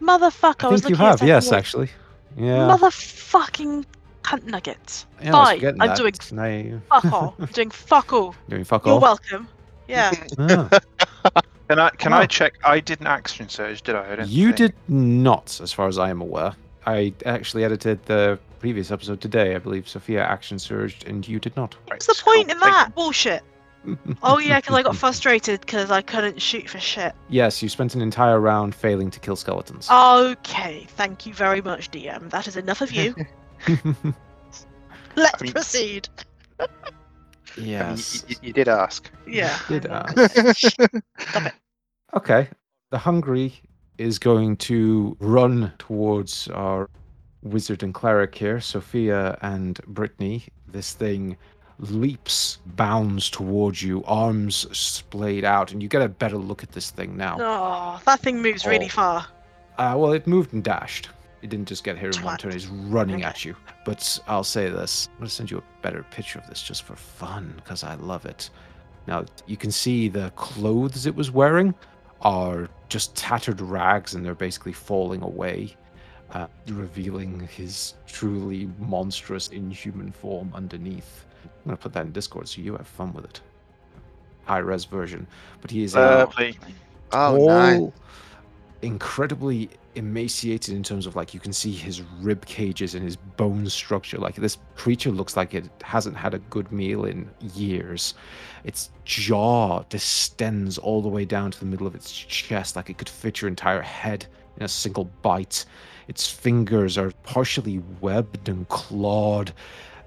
[0.00, 0.64] Motherfucker!
[0.64, 1.54] I was think you looking at have, second yes, wall.
[1.58, 1.90] actually.
[2.36, 2.68] Yeah.
[2.76, 3.84] Motherfucking
[4.22, 5.06] cunt nuggets.
[5.22, 5.96] yeah, I was fine, forgetting I'm that.
[5.96, 6.14] doing
[6.90, 7.34] Now Fuck all.
[7.40, 8.34] I'm doing fuck all.
[8.48, 9.00] doing fuck You're all.
[9.00, 9.48] welcome.
[9.88, 10.12] Yeah.
[11.34, 11.42] Ah.
[11.68, 11.90] Can I?
[11.90, 12.16] Can Oh.
[12.18, 12.54] I check?
[12.64, 14.12] I didn't action surge, did I?
[14.12, 14.56] I don't You think.
[14.56, 16.54] did not, as far as I am aware.
[16.86, 19.54] I actually edited the previous episode today.
[19.54, 21.74] I believe Sophia action surged and you did not.
[21.74, 22.94] Right, What's the cool, point in thank that?
[22.94, 23.42] Bullshit.
[24.22, 27.14] Oh yeah, because I got frustrated because I couldn't shoot for shit.
[27.28, 29.88] yes, you spent an entire round failing to kill skeletons.
[29.90, 32.30] Okay, thank you very much, DM.
[32.30, 33.14] That is enough of you.
[35.16, 36.08] Let's I mean- proceed.
[36.60, 36.66] I
[37.56, 38.24] mean, yes.
[38.28, 39.10] you, you did ask.
[39.26, 39.58] Yeah.
[39.68, 40.30] Did ask.
[41.18, 41.52] Stop it.
[42.14, 42.48] Okay.
[42.90, 43.54] The hungry
[43.98, 46.88] is going to run towards our
[47.42, 50.44] wizard and cleric here, Sophia and Brittany.
[50.68, 51.36] This thing
[51.78, 56.90] leaps, bounds towards you, arms splayed out, and you get a better look at this
[56.90, 57.36] thing now.
[57.40, 58.88] Oh, that thing moves really Oh.
[58.88, 59.26] far.
[59.78, 61.08] Uh, well, it moved and dashed.
[61.40, 62.50] It didn't just get here in one turn.
[62.52, 63.24] It's running Okay.
[63.24, 63.54] at you.
[63.84, 66.96] But I'll say this: I'm gonna send you a better picture of this just for
[66.96, 68.50] fun because I love it.
[69.06, 71.74] Now you can see the clothes it was wearing
[72.22, 75.76] are just tattered rags, and they're basically falling away,
[76.32, 81.24] uh, revealing his truly monstrous, inhuman form underneath.
[81.68, 83.42] I'm gonna put that in Discord so you have fun with it.
[84.46, 85.26] High res version,
[85.60, 86.58] but he is uh, a Lovely.
[87.12, 87.92] Oh, nice.
[88.80, 93.68] incredibly emaciated in terms of like you can see his rib cages and his bone
[93.68, 94.16] structure.
[94.16, 98.14] Like this creature looks like it hasn't had a good meal in years.
[98.64, 102.96] Its jaw distends all the way down to the middle of its chest, like it
[102.96, 104.26] could fit your entire head
[104.56, 105.66] in a single bite.
[106.08, 109.52] Its fingers are partially webbed and clawed.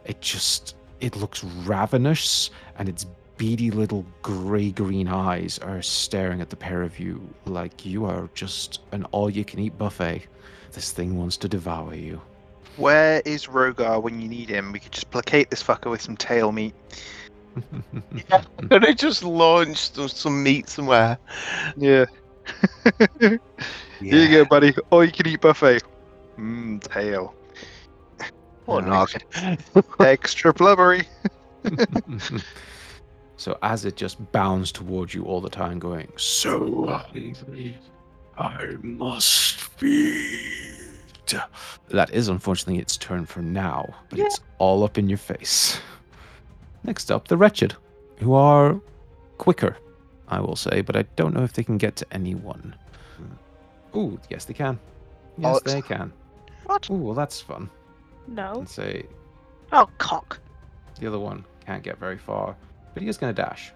[0.06, 3.05] It just it looks ravenous and its
[3.37, 8.29] beady little grey green eyes are staring at the pair of you like you are
[8.35, 10.27] just an all you can eat buffet.
[10.71, 12.21] This thing wants to devour you.
[12.77, 14.71] Where is Rhogar when you need him?
[14.71, 16.73] We could just placate this fucker with some tail meat.
[18.69, 21.17] Could I just launched some, some meat somewhere?
[21.75, 22.05] Yeah.
[23.19, 23.39] Here
[23.99, 24.73] you go, buddy.
[24.89, 25.83] All you can eat buffet.
[26.37, 27.35] Mmm, tail.
[28.71, 29.15] Oh, what an Nice.
[29.75, 29.99] arc.
[29.99, 31.07] Extra blubbery.
[33.38, 37.77] so as it just bounds towards you all the time, going, So hungry,
[38.38, 40.88] I must feed.
[41.89, 44.25] That is unfortunately its turn for now, but Yeah.
[44.25, 45.79] it's all up in your face.
[46.84, 47.75] Next up, the wretched,
[48.19, 48.79] who are
[49.38, 49.77] quicker,
[50.27, 52.75] I will say, but I don't know if they can get to anyone.
[53.17, 53.97] Hmm.
[53.97, 54.79] Ooh, yes, they can.
[55.38, 56.12] Yes, it's- they can.
[56.65, 56.89] What?
[56.89, 57.69] Ooh, well, that's fun.
[58.27, 58.53] No.
[58.60, 59.05] And say
[59.71, 60.39] Oh, cock.
[60.99, 62.55] the other one can't get very far,
[62.93, 63.71] but he is going to dash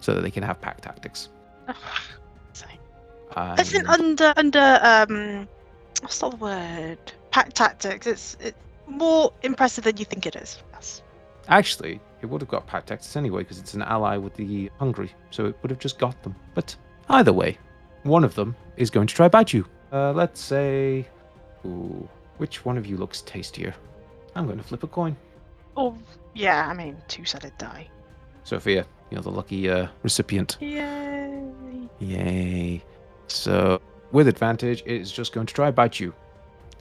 [0.00, 1.28] so that they can have pack tactics.
[2.52, 2.78] Sorry.
[3.36, 5.48] And Isn't under under um
[6.00, 6.98] what's the word?
[7.30, 8.06] Pack tactics.
[8.06, 10.62] It's it's more impressive than you think it is.
[10.72, 11.02] Yes.
[11.48, 15.10] actually, it would have got pack tactics anyway because it's an ally with the hungry,
[15.30, 16.34] so it would have just got them.
[16.54, 16.74] But
[17.08, 17.58] either way,
[18.02, 19.66] one of them is going to try bite you.
[19.92, 21.06] Uh, let's say,
[21.66, 23.74] ooh, which one of you looks tastier?
[24.34, 25.16] I'm going to flip a coin.
[25.76, 25.96] Oh
[26.34, 27.88] yeah, I mean two sided die.
[28.44, 30.56] Sophia, you're the lucky uh, recipient.
[30.60, 31.42] Yay.
[32.00, 32.82] Yay.
[33.28, 33.80] So
[34.12, 36.12] with advantage, it is just going to try bite you.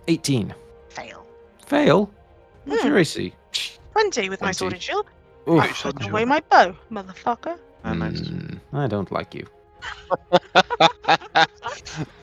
[0.08, 0.54] 18.
[0.89, 1.26] Fail.
[1.66, 2.12] Fail?
[2.66, 2.88] What's Hmm.
[2.89, 3.34] your AC?
[3.94, 4.54] 20 with my 20.
[4.54, 5.06] sword and shield.
[5.48, 5.60] Oof.
[5.60, 7.58] Right, sword and Put away my bow, motherfucker.
[7.86, 9.46] Mm, I don't like you.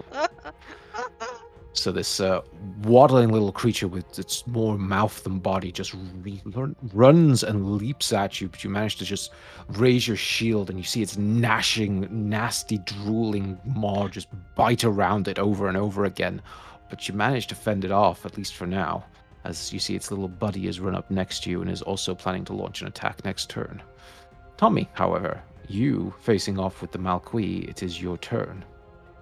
[1.73, 2.41] So this uh,
[2.83, 6.43] waddling little creature with its more mouth than body just re-
[6.93, 9.33] runs and leaps at you, but you manage to just
[9.69, 15.39] raise your shield, and you see its gnashing, nasty, drooling maw just bite around it
[15.39, 16.43] over and over again.
[16.89, 19.05] But you manage to fend it off, at least for now,
[19.45, 22.17] as you see its little buddy has run up next to you and is also
[22.17, 23.81] planning to launch an attack next turn.
[24.57, 28.65] Tommy, however, you facing off with the Malqui, it is your turn.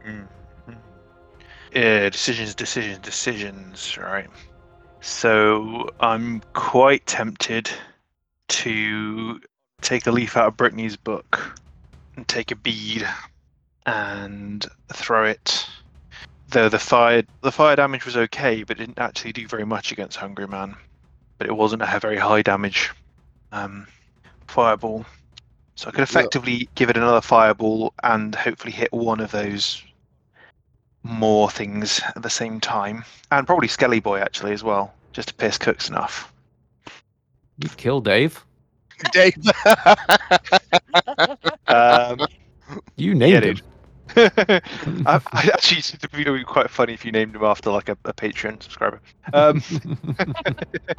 [0.06, 0.26] Mm.
[1.74, 3.98] Uh, decisions, decisions, decisions.
[3.98, 4.28] Right.
[5.00, 7.70] So I'm quite tempted
[8.48, 9.40] to
[9.82, 11.60] take a leaf out of Brittany's book
[12.16, 13.06] and take a bead
[13.86, 15.66] and throw it.
[16.48, 19.92] Though the fire the fire damage was okay, but it didn't actually do very much
[19.92, 20.74] against Hungry Man.
[21.36, 22.90] But it wasn't a very high damage
[23.52, 23.86] um,
[24.46, 25.04] fireball.
[25.76, 26.04] So I could Yeah.
[26.04, 29.82] effectively give it another fireball and hopefully hit one of those
[31.02, 35.34] more things at the same time, and probably Skelly Boy actually as well, just to
[35.34, 36.32] piss Cookson off.
[37.58, 38.44] You kill Dave.
[39.12, 39.34] Dave.
[41.68, 42.20] Um,
[42.96, 43.58] You named dude.
[43.58, 43.64] him.
[45.06, 47.88] I, I actually think it would be quite funny if you named him after like
[47.88, 49.00] a, a Patreon subscriber.
[49.32, 49.62] Um,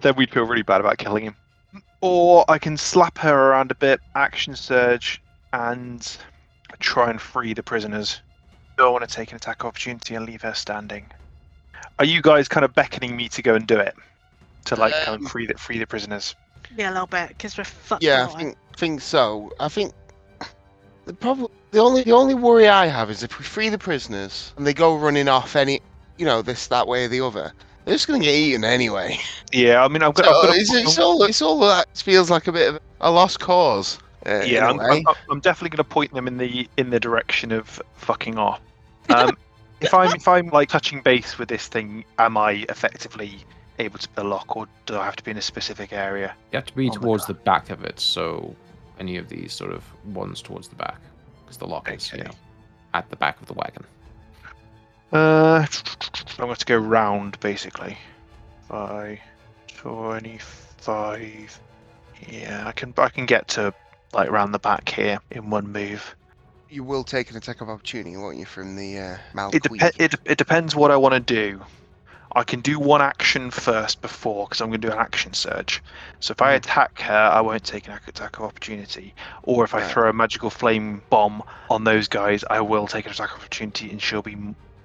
[0.00, 1.36] then we'd feel really bad about killing him.
[2.00, 6.16] Or I can slap her around a bit, action surge, and
[6.80, 8.20] try and free the prisoners.
[8.78, 11.06] Do I want to take an attack opportunity and leave her standing?
[11.98, 13.94] Are you guys kind of beckoning me to go and do it?
[14.66, 16.34] To like kind Um, of free the free the prisoners?
[16.76, 18.02] Yeah, a little bit, because we're fucked.
[18.02, 19.52] yeah, I think think so.
[19.60, 19.92] I think
[21.04, 24.52] the problem, the only the only worry I have is if we free the prisoners
[24.56, 25.80] and they go running off any,
[26.16, 27.52] you know, this that way or the other,
[27.84, 29.18] they're just gonna get eaten anyway.
[29.52, 30.24] Yeah, I mean, I've got.
[30.24, 32.80] So I've got a- it's, it's all it's all that feels like a bit of
[33.02, 33.98] a lost cause.
[34.24, 34.80] Uh, yeah, a I'm.
[34.80, 38.60] I'm, I'm definitely going to point them in the in the direction of fucking off.
[39.08, 39.36] Um,
[39.80, 43.38] if I'm if I'm like touching base with this thing, am I effectively
[43.78, 46.34] able to the lock, or do I have to be in a specific area?
[46.52, 47.36] You have to be towards God.
[47.36, 48.54] the back of it, so
[49.00, 51.00] any of these sort of ones towards the back,
[51.44, 52.30] because the lock is, you know,
[52.94, 53.84] at the back of the wagon.
[55.12, 55.66] Uh,
[56.38, 57.98] I'm going to go round basically.
[58.68, 59.20] By
[59.76, 61.60] twenty-five.
[62.28, 63.74] Yeah, I can I can get to
[64.12, 66.14] like round the back here in one move.
[66.68, 69.16] you will take an attack of opportunity, won't you, from the uh?
[69.52, 71.60] It, depe- it, it depends what I want to do.
[72.34, 75.82] I can do one action first before because I'm going to do an action surge.
[76.20, 76.56] So if I Mhm.
[76.56, 79.14] attack her, I won't take an attack of opportunity.
[79.42, 83.12] Or if I throw a magical flame bomb on those guys, I will take an
[83.12, 84.38] attack of opportunity and she'll be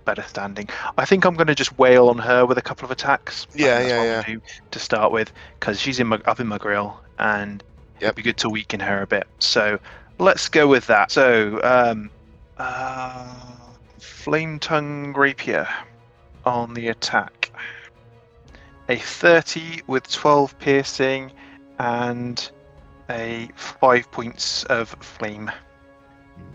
[0.03, 0.67] better standing.
[0.97, 3.47] I think I'm going to just wail on her with a couple of attacks.
[3.55, 4.35] Yeah, yeah, yeah.
[4.71, 7.63] to start with because she's in my, up in my grill and
[7.99, 9.27] it'd be good to weaken her a bit.
[9.39, 9.79] So
[10.19, 11.12] let's go with that.
[11.12, 12.10] So, um,
[12.57, 13.33] uh,
[13.99, 15.67] flame tongue rapier
[16.45, 17.51] on the attack.
[18.89, 21.31] A 30 with 12 piercing
[21.79, 22.49] and
[23.10, 25.51] a 5 points of flame.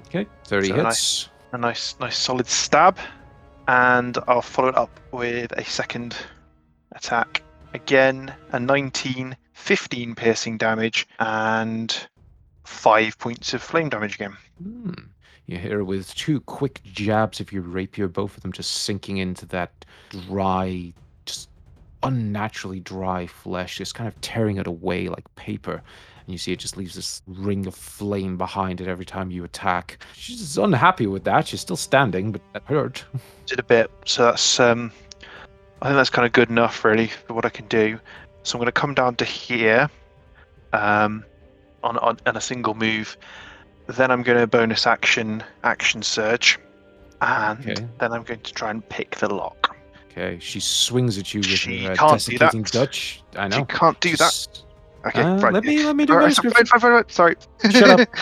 [0.07, 0.85] Okay, 30 So hits.
[0.85, 1.29] nice.
[1.53, 2.99] A nice, nice solid stab.
[3.69, 6.17] And I'll follow it up with a second
[6.93, 7.43] attack.
[7.75, 12.09] Again, a 19, 15 piercing damage, and
[12.65, 14.37] 5 points of flame damage again.
[14.61, 14.93] Hmm.
[15.47, 19.19] You hit her with two quick jabs of your rapier, both of them just sinking
[19.19, 20.93] into that dry,
[21.27, 21.49] just
[22.03, 25.81] unnaturally dry flesh, just kind of tearing it away like paper.
[26.25, 29.45] And you see it just leaves this ring of flame behind it every time you
[29.45, 30.05] attack.
[30.15, 31.47] She's unhappy with that.
[31.47, 33.05] She's still standing, but that hurt.
[33.47, 34.93] Did a bit, so that's um,
[35.83, 37.99] I think that's kind of good enough really for what I can do.
[38.43, 39.89] So I'm going to come down to here,
[40.73, 41.25] um,
[41.83, 43.17] on on, on a single move.
[43.87, 46.59] Then I'm going to bonus action action surge,
[47.21, 47.87] and Okay.
[47.99, 49.77] then I'm going to try and pick the lock.
[50.11, 52.71] Okay, she swings at you with She her can't do that.
[52.71, 53.23] Dutch.
[53.37, 53.59] I know.
[53.59, 54.49] You can't do that.
[55.07, 55.53] Okay, Uh, right.
[55.53, 57.37] let me let me do right, fine, fine, fine, Sorry.
[57.71, 58.09] Shut up.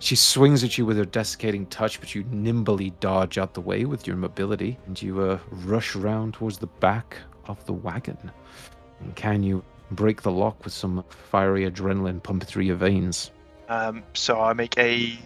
[0.00, 3.84] She swings at you with her desiccating touch, but you nimbly dodge out the way
[3.84, 8.18] with your mobility, and you uh, rush round towards the back of the wagon.
[9.00, 13.30] And can you break the lock with some fiery adrenaline pumped through your veins?
[13.68, 15.18] Um, so I make a.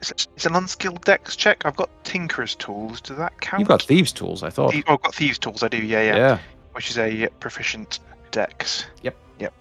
[0.00, 1.64] It's, an unskilled dex check.
[1.64, 3.00] I've got Tinkerer's tools.
[3.00, 3.60] Does that count?
[3.60, 4.72] You've got thieves' tools, I thought.
[4.72, 5.62] Thie- oh, I've got thieves' tools.
[5.62, 5.78] I do.
[5.78, 6.16] Yeah, yeah.
[6.16, 6.38] yeah.
[6.72, 8.84] Which is a proficient dex.
[9.02, 9.16] Yep.
[9.40, 9.54] Yep.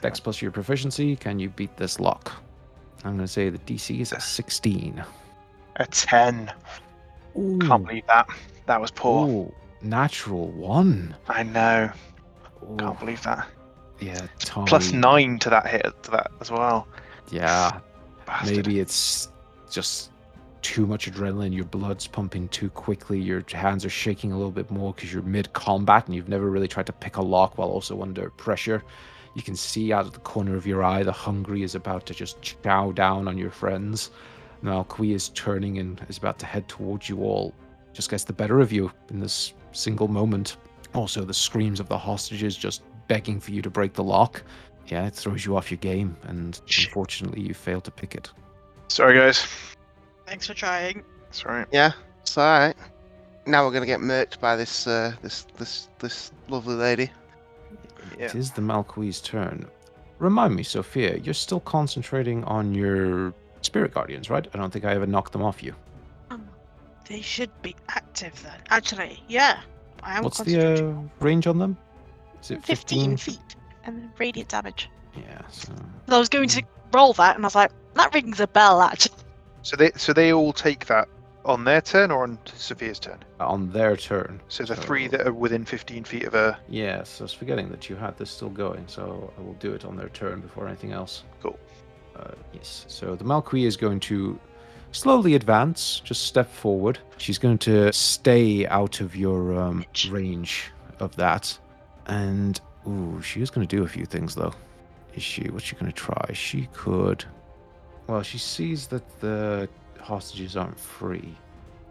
[0.00, 1.14] Dex plus your proficiency.
[1.16, 2.32] Can you beat this lock?
[3.04, 5.04] I'm going to say the DC is a 16.
[5.76, 6.52] A ten.
[7.36, 7.58] Ooh.
[7.58, 8.28] Can't believe that.
[8.66, 9.28] That was poor.
[9.28, 11.14] Ooh, natural one.
[11.28, 11.90] I know.
[12.78, 13.48] Can't believe that.
[14.00, 14.66] Yeah, Tommy.
[14.66, 16.88] Plus nine to that hit to that as well.
[17.30, 17.80] Yeah,
[18.26, 18.56] Bastard.
[18.56, 19.28] maybe it's
[19.70, 20.10] just
[20.62, 21.54] too much adrenaline.
[21.54, 23.20] Your blood's pumping too quickly.
[23.20, 26.50] Your hands are shaking a little bit more because you're mid combat and you've never
[26.50, 28.82] really tried to pick a lock while also under pressure.
[29.34, 32.14] You can see out of the corner of your eye the hungry is about to
[32.14, 34.10] just chow down on your friends.
[34.62, 37.52] Malqui is turning and is about to head towards you all.
[37.92, 40.56] Just gets the better of you in this single moment.
[40.94, 44.42] Also, the screams of the hostages just begging for you to break the lock.
[44.86, 48.30] Yeah, it throws you off your game, and unfortunately, you fail to pick it.
[48.88, 49.46] Sorry, guys.
[50.26, 51.02] Thanks for trying.
[51.30, 51.64] Sorry.
[51.72, 52.76] Yeah, it's all right.
[53.46, 57.10] Now we're gonna get murked by this uh, this this this lovely lady.
[58.18, 58.26] Yeah.
[58.26, 59.66] It is the Malqui's turn.
[60.18, 64.46] Remind me, Sophia, you're still concentrating on your spirit guardians, right?
[64.52, 65.74] I don't think I ever knocked them off you.
[66.30, 66.48] Um,
[67.08, 68.60] they should be active then.
[68.70, 69.60] Actually, yeah.
[70.02, 71.10] I am What's the concentrating.
[71.20, 71.76] uh, range on them?
[72.42, 73.16] Is it 15 15?
[73.16, 74.90] feet and then radiant damage.
[75.16, 75.40] Yeah.
[75.50, 75.72] So...
[76.08, 76.62] So I was going to
[76.92, 79.16] roll that and I was like, that rings a bell actually.
[79.62, 81.08] So they so they all take that
[81.44, 83.18] on their turn or on Sophia's turn.
[83.40, 84.40] On their turn.
[84.48, 86.56] So the three that are within 15 feet of her.
[86.68, 89.84] Yes, I was forgetting that you had this still going, so I will do it
[89.84, 91.24] on their turn before anything else.
[91.42, 91.58] Cool.
[92.16, 92.84] Uh, yes.
[92.88, 94.38] So the Malqui is going to
[94.92, 96.98] slowly advance, just step forward.
[97.16, 101.58] She's going to stay out of your um, range of that,
[102.06, 104.54] and ooh, she is going to do a few things though.
[105.14, 105.48] Is she?
[105.50, 106.30] What's she going to try?
[106.32, 107.24] She could.
[108.06, 109.68] Well, she sees that the
[110.00, 111.36] hostages aren't free.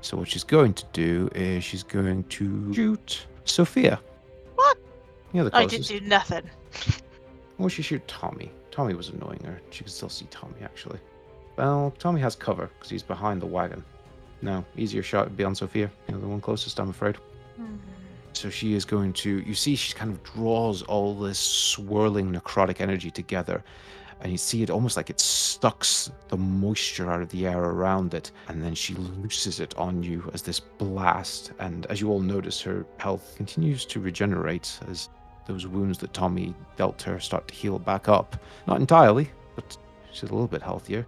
[0.02, 4.00] So what she's going to do is she's going to shoot Sophia.
[4.56, 4.78] What?
[5.34, 6.50] Yeah, the I didn't do nothing.
[7.60, 8.52] Or she shoot Tommy.
[8.72, 9.62] Tommy was annoying her.
[9.70, 11.00] She could still see Tommy actually.
[11.62, 13.84] Well, Tommy has cover because he's behind the wagon.
[14.41, 15.91] No, easier shot would be on Sophia.
[16.08, 17.17] You know, the one closest, I'm afraid.
[17.56, 17.76] Hmm.
[18.34, 19.41] So she is going to.
[19.41, 23.63] You see, she kind of draws all this swirling necrotic energy together,
[24.21, 28.15] and you see it almost like it sucks the moisture out of the air around
[28.15, 31.52] it, and then she looses it on you as this blast.
[31.60, 35.10] And as you all notice, her health continues to regenerate as
[35.45, 38.36] those wounds that Tommy dealt her start to heal back up.
[38.65, 39.78] Not entirely, but
[40.12, 41.06] she's a little bit healthier.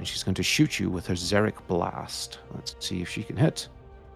[0.00, 2.38] And she's going to shoot you with her Xeric Blast.
[2.54, 3.68] Let's see if she can hit.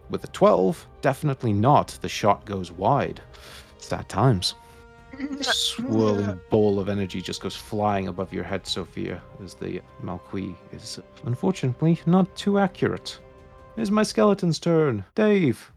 [0.08, 1.98] With a 12, definitely not.
[2.00, 3.20] The shot goes wide.
[3.76, 4.54] It's Sad times.
[5.42, 11.00] Swirling ball of energy just goes flying above your head, Sophia, as the Malqui is
[11.26, 13.18] unfortunately not too accurate.
[13.76, 15.04] It's my skeleton's turn.
[15.14, 15.70] Dave.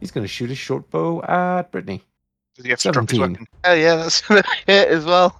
[0.00, 2.02] He's going to shoot his short bow at Brittany.
[2.54, 3.32] Does he have to drop his 17.
[3.32, 3.46] weapon?
[3.62, 5.38] Hell yeah, that's gonna hit as well.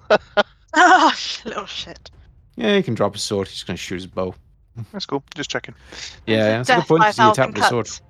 [0.75, 1.15] oh,
[1.47, 2.11] little shit.
[2.61, 3.49] Yeah, he can drop his sword.
[3.49, 4.35] He's going to shoot his bow.
[4.93, 5.23] That's cool.
[5.35, 5.75] Just checking.
[6.27, 7.01] Yeah, yeah, that's a good point.
[7.01, 8.07] by 'cause He attacked thousand with a sword.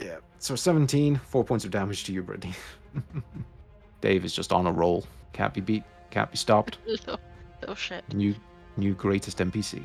[0.00, 0.16] Yeah.
[0.38, 2.54] So 17, four points of damage to you, Brittany.
[4.00, 5.04] Dave is just on a roll.
[5.32, 5.84] Can't be beat.
[6.10, 6.78] Can't be stopped.
[7.08, 7.16] oh
[7.60, 8.04] little shit.
[8.12, 8.34] New,
[8.76, 9.82] new greatest NPC.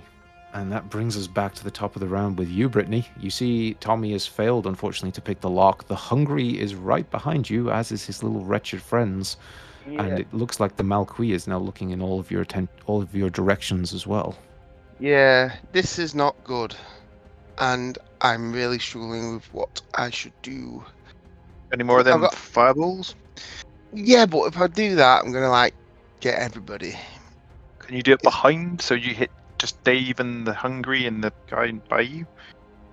[0.54, 3.08] And that brings us back to the top of the round with you, Brittany.
[3.20, 5.88] You see, Tommy has failed, unfortunately, to pick the lock.
[5.88, 9.38] The Hungry is right behind you, as is his little wretched friends.
[9.88, 13.02] And it looks like the Malqui is now looking in all of your atten- all
[13.02, 14.38] of your directions as well.
[15.00, 16.76] Yeah, this is not good.
[17.60, 20.84] And I'm really struggling with what I should do.
[21.71, 23.15] Any more of I've them got- fireballs?
[23.93, 25.73] Yeah, but if I do that, I'm gonna like
[26.19, 26.97] get everybody.
[27.80, 31.32] Can you do it behind so you hit just Dave and the hungry and the
[31.50, 32.26] guy by you?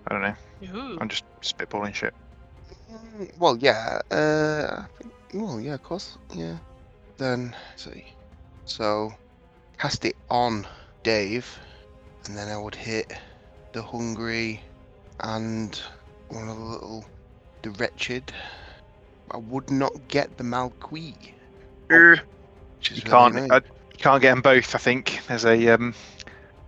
[0.06, 0.78] I don't know.
[0.78, 0.98] Ooh.
[1.00, 2.14] I'm just spitballing shit.
[2.90, 4.00] Mm, Well, yeah.
[4.10, 6.16] Uh, I think, well, yeah, of course.
[6.32, 6.56] Yeah.
[7.16, 8.04] Then let's see.
[8.64, 9.12] So
[9.78, 10.66] cast it on
[11.02, 11.58] Dave,
[12.24, 13.12] and then I would hit
[13.72, 14.62] the hungry
[15.20, 15.80] and
[16.28, 17.04] one of the little
[17.62, 18.32] the wretched.
[19.30, 21.14] I would not get the Malqui.
[21.90, 22.20] Er,
[22.90, 23.34] You can't.
[23.34, 23.52] annoying.
[23.52, 23.60] Uh,
[23.92, 24.74] you can't get them both.
[24.74, 25.94] I think there's a um.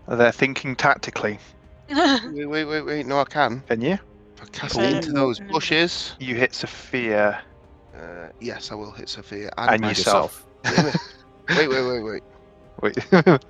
[0.09, 1.39] They're thinking tactically.
[1.89, 3.07] Wait, wait, wait, wait.
[3.07, 3.63] No, I can.
[3.69, 3.93] Can you?
[3.93, 6.15] If I cast it into those bushes.
[6.19, 7.43] You hit Sophia
[7.97, 10.47] Uh, yes, I will hit Sophia and my- yourself.
[10.63, 10.97] Damn it.
[11.51, 12.23] wait, wait, wait, wait.
[13.23, 13.45] Wait.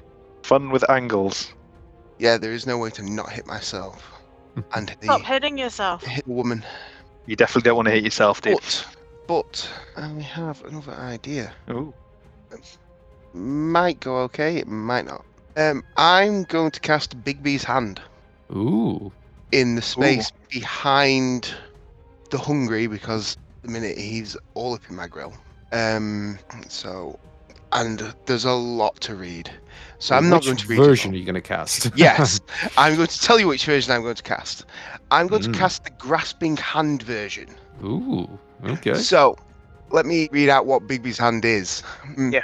[0.42, 1.52] Fun with angles.
[2.18, 4.12] Yeah, there is no way to not hit myself
[4.74, 6.04] and hit Stop the, hitting yourself.
[6.04, 6.64] hit the woman.
[7.26, 8.54] You definitely don't want to hit yourself, dude.
[8.54, 8.86] But,
[9.26, 11.52] but I have another idea.
[11.70, 11.94] Ooh.
[13.32, 15.24] Might go okay, it might not.
[15.56, 18.00] Um, I'm going to cast Bigby's hand
[18.52, 19.12] Ooh.
[19.52, 21.54] in the space behind
[22.30, 25.32] the hungry because the minute he's all up in my grill.
[25.72, 26.38] Um,
[26.68, 27.18] so
[27.72, 29.50] and there's a lot to read.
[29.98, 31.14] So I'm not going to read it version all.
[31.14, 31.90] are you going to cast?
[31.96, 32.40] Yes,
[32.76, 34.66] I'm going to tell you which version I'm going to cast.
[35.10, 35.52] I'm going Mm.
[35.52, 37.48] to cast the grasping hand version.
[37.82, 38.28] Ooh.
[38.64, 38.94] Okay.
[38.94, 39.36] So,
[39.90, 41.82] let me read out what Bigby's hand is.
[42.16, 42.32] Mm.
[42.32, 42.42] Yeah.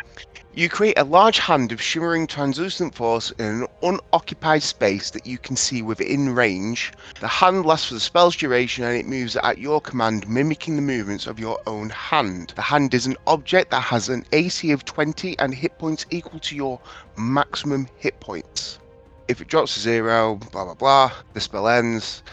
[0.58, 5.38] You create a large hand of shimmering translucent force in an unoccupied space that you
[5.38, 6.92] can see within range.
[7.20, 10.82] The hand lasts for the spell's duration and it moves at your command, mimicking the
[10.82, 12.54] movements of your own hand.
[12.56, 16.40] The hand is an object that has an AC of 20 and hit points equal
[16.40, 16.80] to your
[17.16, 18.80] maximum hit points.
[19.28, 22.24] If it drops to zero, blah blah blah, the spell ends.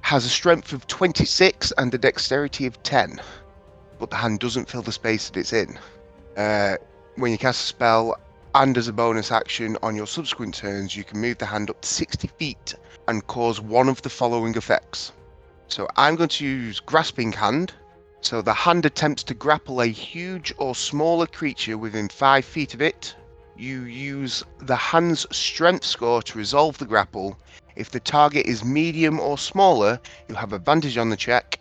[0.00, 3.20] Has a strength of 26 and a dexterity of 10
[4.00, 5.78] but the hand doesn't fill the space that it's in.
[6.36, 6.76] Uh,
[7.20, 8.18] when you cast a spell
[8.54, 11.78] and as a bonus action on your subsequent turns, you can move the hand up
[11.82, 12.74] to 60 feet
[13.08, 15.12] and cause one of the following effects.
[15.68, 17.74] So I'm going to use Grasping Hand.
[18.22, 22.80] So the hand attempts to grapple a huge or smaller creature within 5 feet of
[22.80, 23.14] it.
[23.54, 27.38] You use the hand's strength score to resolve the grapple.
[27.76, 31.60] If the target is medium or smaller, you'll have advantage on the check.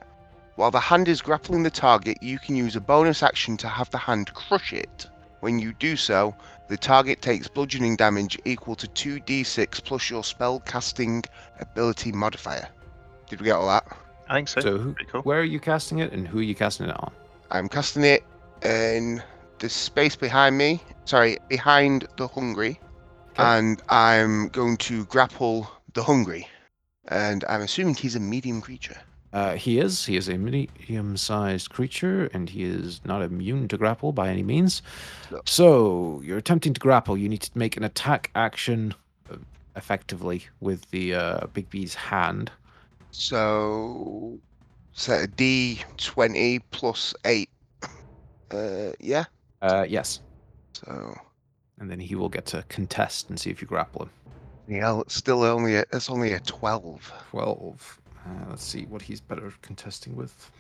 [0.56, 3.90] While the hand is grappling the target, you can use a bonus action to have
[3.90, 5.08] the hand crush it.
[5.40, 6.36] When you do so,
[6.68, 11.24] the target takes bludgeoning damage equal to 2d6 plus your spell casting
[11.60, 12.68] ability modifier.
[13.30, 13.86] Did we get all that?
[14.28, 14.62] I think so.
[14.62, 15.22] So who, cool.
[15.22, 17.12] where are you casting it and who are you casting it on?
[17.52, 18.24] I'm casting it
[18.64, 19.24] in
[19.60, 22.80] the space behind me, sorry, behind the hungry,
[23.32, 23.44] Okay.
[23.44, 26.48] and I'm going to grapple the hungry.
[27.08, 28.98] And I'm assuming he's a medium creature.
[29.32, 30.06] Uh, he is.
[30.06, 34.82] He is a medium-sized creature, and he is not immune to grapple by any means.
[35.30, 35.42] No.
[35.46, 37.16] So you're attempting to grapple.
[37.18, 38.96] You need to make an attack action
[39.32, 39.38] uh,
[39.76, 42.52] effectively with the uh, Bigby's hand.
[43.12, 44.40] So
[44.94, 47.50] set a D20 plus 8.
[48.52, 49.26] Uh, yeah.
[49.62, 50.22] Uh, yes,
[50.74, 51.16] So
[51.80, 54.10] and then he will get to contest and see if you grapple him.
[54.68, 57.12] yeah, it's still only a, it's only a 12.
[57.30, 57.99] Twelve.
[58.26, 60.52] Uh, let's see what he's better contesting with.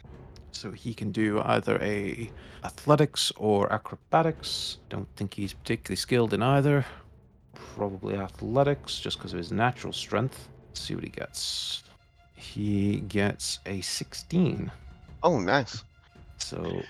[0.51, 2.30] So he can do either a
[2.64, 4.78] athletics or acrobatics.
[4.89, 6.86] Don't think he's particularly skilled in either.
[7.76, 10.49] Probably athletics, just because of his natural strength.
[10.70, 11.84] Let's see what he gets.
[12.36, 14.72] He gets a 16.
[15.22, 15.84] Oh, nice.
[16.38, 16.82] So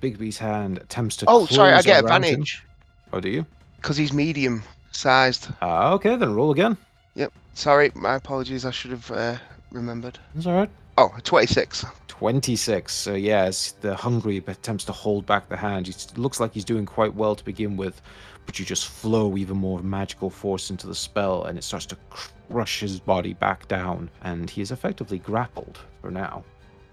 [0.00, 1.26] Bigby's hand attempts to.
[1.28, 2.34] Oh, sorry, I get around him.
[2.34, 2.64] advantage
[3.12, 3.44] Oh, do you?
[3.76, 4.62] because he's medium
[4.92, 5.48] sized.
[5.60, 6.76] Ah, okay, then roll again.
[7.16, 7.32] Yep.
[7.54, 8.64] Sorry, my apologies.
[8.64, 9.36] I should have uh,
[9.72, 10.18] remembered.
[10.34, 10.70] That's all right.
[10.98, 11.84] Oh, 26.
[12.08, 12.92] 26.
[12.92, 15.88] So yes, the hungry attempts to hold back the hand.
[15.88, 18.00] It looks like he's doing quite well to begin with,
[18.46, 21.96] but you just flow even more magical force into the spell, and it starts to
[22.10, 26.44] crush his body back down, and he is effectively grappled for now.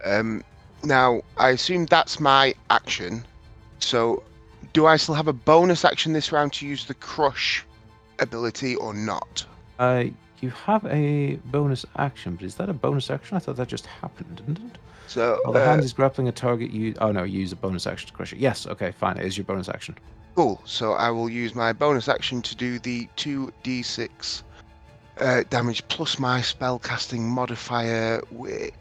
[0.06, 0.44] Um,
[0.84, 3.26] now, I assume that's my action.
[3.80, 4.24] So,
[4.74, 7.66] do I still have a bonus action this round to use the crush
[8.20, 9.46] ability or not?
[9.78, 10.06] Uh,
[10.44, 13.36] you have a bonus action, but is that a bonus action?
[13.38, 14.78] I thought that just happened, didn't it?
[15.08, 16.72] So, Oh, the uh, hand is grappling a target.
[16.72, 18.40] You oh no, you use a bonus action to crush it.
[18.40, 19.18] Yes, okay, fine.
[19.18, 19.96] It is your bonus action.
[20.36, 20.62] cool.
[20.66, 24.44] So, I will use my bonus action to do the 2d6
[25.20, 28.74] uh, damage plus my spell casting modifier, which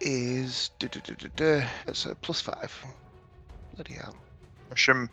[0.00, 0.70] is.
[0.78, 1.28] duh, duh, duh, duh,
[1.60, 2.84] duh, It's a plus 5.
[3.74, 4.14] Bloody hell.
[4.70, 5.10] Mushroom.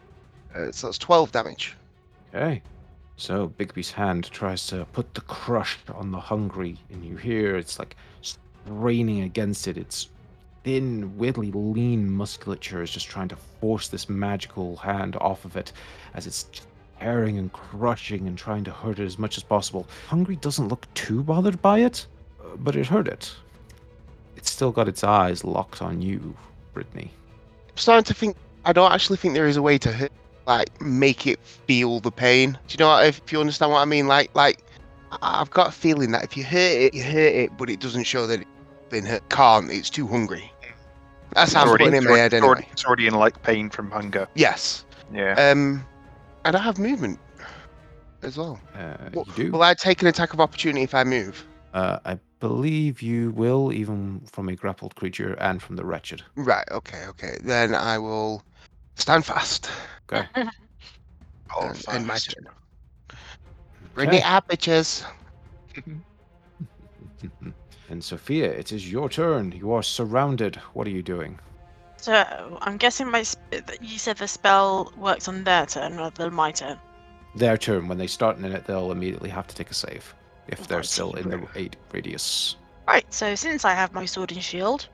[0.55, 1.75] Uh, so, that's 12 damage.
[2.34, 2.61] Okay.
[3.16, 7.80] So Bigby's hand tries to put the crush on the hungry, and you hear it's
[7.80, 9.78] like straining against it.
[9.78, 10.09] Its
[10.64, 15.72] thin, weirdly lean musculature is just trying to force this magical hand off of it
[16.14, 16.47] as it's
[16.99, 19.88] tearing and crushing and trying to hurt it as much as possible.
[20.07, 22.07] Hungry doesn't look too bothered by it,
[22.41, 23.34] uh, but it hurt it.
[24.36, 26.36] It's still got its eyes locked on you,
[26.74, 27.11] Brittany.
[27.70, 30.11] I'm starting to think I don't actually think there is a way to hit,
[30.46, 32.52] like make it feel the pain.
[32.68, 34.08] Do you know what, if you understand what I mean?
[34.08, 34.64] Like like
[35.12, 37.80] I- I've got a feeling that if you hurt it, you hurt it, but it
[37.80, 38.50] doesn't show that it's
[38.89, 39.28] been hurt.
[39.30, 39.72] Can't.
[39.72, 40.52] It's too hungry.
[41.34, 42.72] That's It's how I'm already, putting it in it's my already- head it's already- anyway.
[42.74, 44.28] it's already in like pain from hunger.
[44.36, 44.86] Yes.
[45.14, 45.34] Yeah.
[45.34, 45.86] Um,
[46.46, 47.20] and I have movement
[48.22, 48.60] as well.
[48.76, 49.52] Uh, Well, you do.
[49.52, 51.46] Will I take an attack of opportunity if I move?
[51.74, 56.22] Uh, I believe you will, even from a grappled creature and from the wretched.
[56.36, 56.68] Right.
[56.72, 57.06] Okay.
[57.08, 57.38] Okay.
[57.44, 58.44] Then I will
[58.96, 59.70] stand fast.
[60.14, 60.49] Okay.
[61.55, 62.47] Oh, and end my turn.
[63.93, 64.18] Bring Okay.
[64.18, 65.05] it out, bitches.
[67.89, 69.51] and Sophia, it is your turn.
[69.51, 70.55] You are surrounded.
[70.74, 71.39] What are you doing?
[71.97, 73.39] So I'm guessing my sp-
[73.82, 76.80] you said the spell works on their turn rather than my turn.
[77.36, 77.88] Their turn.
[77.88, 80.16] When they start in it, they'll immediately have to take a save
[80.47, 82.55] if they're still in the eight radius.
[82.88, 83.05] Right.
[83.14, 84.88] So since I have my sword and shield,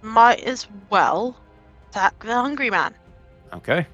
[0.00, 1.36] might as well
[1.90, 2.94] attack the hungry man.
[3.52, 3.86] Okay.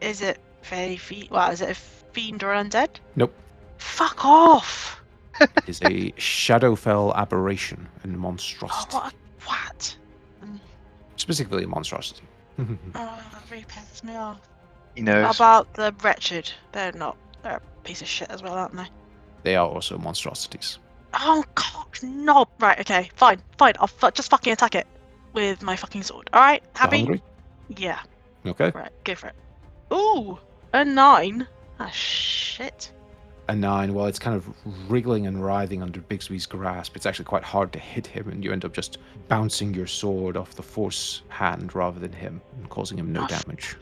[0.00, 1.30] Is it Fey fiend.
[1.30, 1.70] What is it?
[1.70, 2.88] A fiend or undead?
[3.16, 3.34] Nope.
[3.78, 5.00] Fuck off!
[5.66, 8.94] is a Shadowfell aberration and Oh, monstrosity.
[8.96, 9.12] what?
[9.12, 9.96] A, what?
[11.16, 12.22] Specifically a monstrosity.
[12.60, 12.64] Oh,
[13.32, 14.38] that really pisses me off.
[14.94, 15.36] He How knows.
[15.36, 16.52] about the wretched?
[16.72, 17.16] They're not.
[17.42, 18.86] They're a piece of shit as well, aren't they?
[19.44, 20.78] they are also monstrosities.
[21.14, 22.48] Oh, cock knob.
[22.58, 22.78] Right.
[22.80, 23.10] Okay.
[23.16, 23.40] Fine.
[23.56, 23.74] Fine.
[23.80, 24.86] I'll fu- just fucking attack it
[25.32, 26.28] with my fucking sword.
[26.34, 26.62] All right.
[26.74, 27.22] Happy?
[27.68, 28.00] Yeah.
[28.44, 28.70] Okay.
[28.74, 28.90] Right.
[29.04, 29.34] Go for it.
[29.92, 30.38] Ooh,
[30.72, 31.46] a nine.
[31.78, 32.92] Ah, shit.
[33.48, 34.46] A nine, Well, it's kind of
[34.88, 38.52] wriggling and writhing under Bigby's grasp, it's actually quite hard to hit him, and you
[38.52, 42.96] end up just bouncing your sword off the force hand rather than him, and causing
[42.98, 43.76] him no Oh, damage.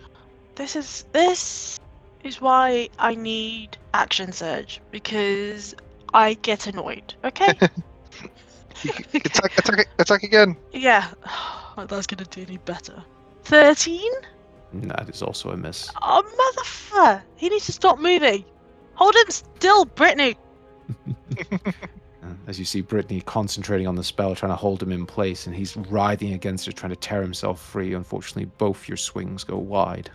[0.55, 1.79] This is this
[2.25, 5.75] is why I need action surge because
[6.15, 7.13] I get annoyed.
[7.25, 7.49] Okay.
[9.15, 10.57] attack, attack, attack again.
[10.73, 11.09] yeah.
[11.77, 13.05] That's gonna do any better.
[13.45, 14.11] Thirteen.
[14.73, 15.91] And that is also a miss.
[16.03, 17.23] Oh motherfucker!
[17.37, 18.45] He needs to stop moving.
[18.95, 20.37] Hold him still, Brittany.
[22.21, 25.47] Uh, As you see Brittany concentrating on the spell, trying to hold him in place,
[25.47, 27.95] and he's writhing against it, trying to tear himself free.
[27.95, 30.11] Unfortunately, both your swings go wide.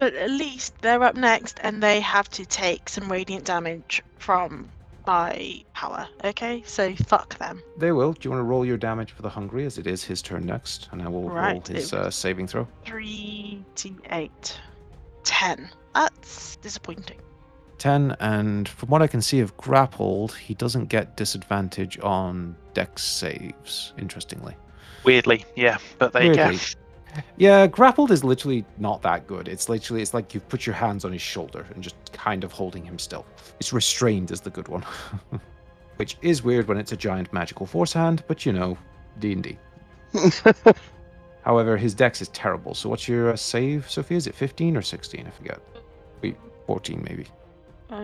[0.00, 4.68] But at least they're up next, and they have to take some radiant damage from
[5.06, 6.08] my power.
[6.24, 7.62] Okay, so fuck them.
[7.76, 8.12] They will.
[8.12, 10.46] Do you want to roll your damage for the hungry, as it is his turn
[10.46, 12.66] next, and I will roll his uh, saving throw.
[12.84, 14.60] Three d eight.
[15.24, 15.68] Ten.
[15.94, 17.18] That's disappointing.
[17.78, 23.02] 10, and from what I can see of grappled, he doesn't get disadvantage on dex
[23.02, 24.54] saves, interestingly.
[25.02, 26.54] Weirdly, yeah, but there you go.
[27.36, 29.48] Yeah, grappled is literally not that good.
[29.48, 32.52] It's literally, it's like you've put your hands on his shoulder and just kind of
[32.52, 33.24] holding him still.
[33.58, 34.84] It's restrained is the good one.
[35.96, 38.78] Which is weird when it's a giant magical force hand, but you know,
[39.18, 39.58] D&D.
[41.42, 42.74] However, his dex is terrible.
[42.74, 44.16] So what's your uh, save, Sophia?
[44.16, 45.26] Is it 15 or 16?
[45.26, 45.60] I forget.
[46.22, 46.36] Wait,
[46.66, 47.26] 14 maybe.
[47.90, 48.02] Um,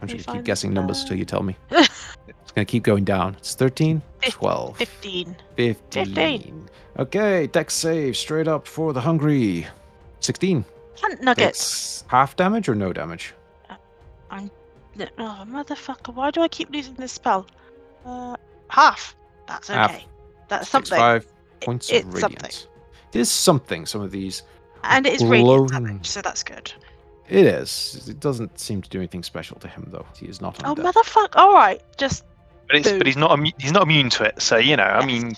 [0.00, 1.56] I'm let me just gonna keep find guessing numbers the- until you tell me.
[2.58, 3.36] it's gonna keep going down.
[3.36, 5.36] It's 13, 12, Fifteen.
[5.56, 6.04] 15.
[6.06, 6.68] 15.
[6.98, 9.66] Okay, dex save straight up for the hungry.
[10.20, 10.64] 16.
[10.96, 12.04] Plant nuggets.
[12.08, 13.34] Half damage or no damage?
[14.96, 16.12] No, oh, motherfucker!
[16.12, 17.46] Why do I keep losing this spell?
[18.04, 18.34] Uh,
[18.68, 19.14] half.
[19.46, 19.78] That's okay.
[19.78, 20.04] Half.
[20.48, 20.98] That's something.
[20.98, 21.24] five
[21.60, 22.40] points it's of radiant.
[22.40, 22.68] something.
[23.12, 23.86] It is something.
[23.86, 24.42] Some of these.
[24.82, 26.72] And it is radiant Glow- damage, so that's good.
[27.28, 28.08] It is.
[28.08, 30.06] It doesn't seem to do anything special to him though.
[30.18, 31.36] He is not Oh, motherfucker!
[31.36, 32.24] All right, just
[32.68, 32.98] But it's Boo.
[32.98, 34.40] but he's not immu- he's not immune to it.
[34.40, 35.34] So you know, I mean,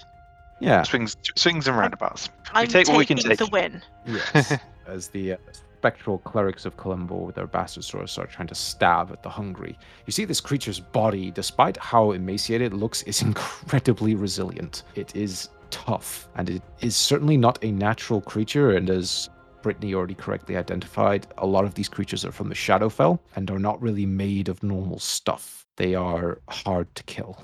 [0.61, 0.83] yeah.
[0.83, 2.29] swings swings and roundabouts.
[2.53, 3.53] I'm take what we can taking the take.
[3.53, 3.83] win.
[4.07, 4.59] Yes.
[4.87, 5.37] As the uh,
[5.79, 9.79] spectral clerics of Colombo with their bastard swords start trying to stab at the hungry,
[10.07, 14.83] you see this creature's body, despite how emaciated it looks, is incredibly resilient.
[14.97, 18.73] It is tough, and it is certainly not a natural creature.
[18.73, 19.31] And as
[19.63, 23.59] Brittany already correctly identified, a lot of these creatures are from the Shadowfell and are
[23.59, 25.60] not really made of normal stuff.
[25.81, 27.43] They are hard to kill.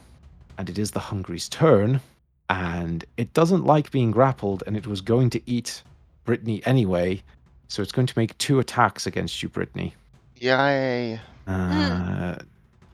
[0.58, 2.02] And it is the hungry's turn,
[2.50, 5.82] and it doesn't like being grappled, and it was going to eat
[6.26, 7.22] Brittany anyway,
[7.68, 9.94] so it's going to make two attacks against you, Brittany.
[10.36, 11.18] Yay.
[11.46, 12.36] Uh,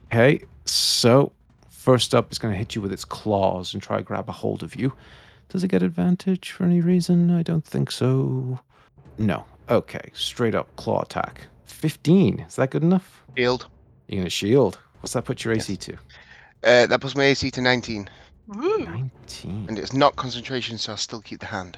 [0.05, 1.29] okay, so
[1.69, 4.31] first up, it's going to hit you with its claws and try to grab a
[4.31, 4.93] hold of you.
[5.49, 7.29] Does it get advantage for any reason?
[7.29, 8.61] I don't think so.
[9.17, 9.43] No.
[9.69, 11.47] Okay, straight up claw attack.
[11.65, 12.39] 15.
[12.39, 13.25] Is that good enough?
[13.35, 13.67] Shield.
[14.07, 14.79] You're going to shield.
[15.03, 15.93] What's that put your AC to?
[16.63, 18.09] Uh, that puts my AC to 19.
[18.47, 18.77] Woo.
[18.85, 19.65] 19.
[19.67, 21.77] And it's not concentration, so I'll still keep the hand.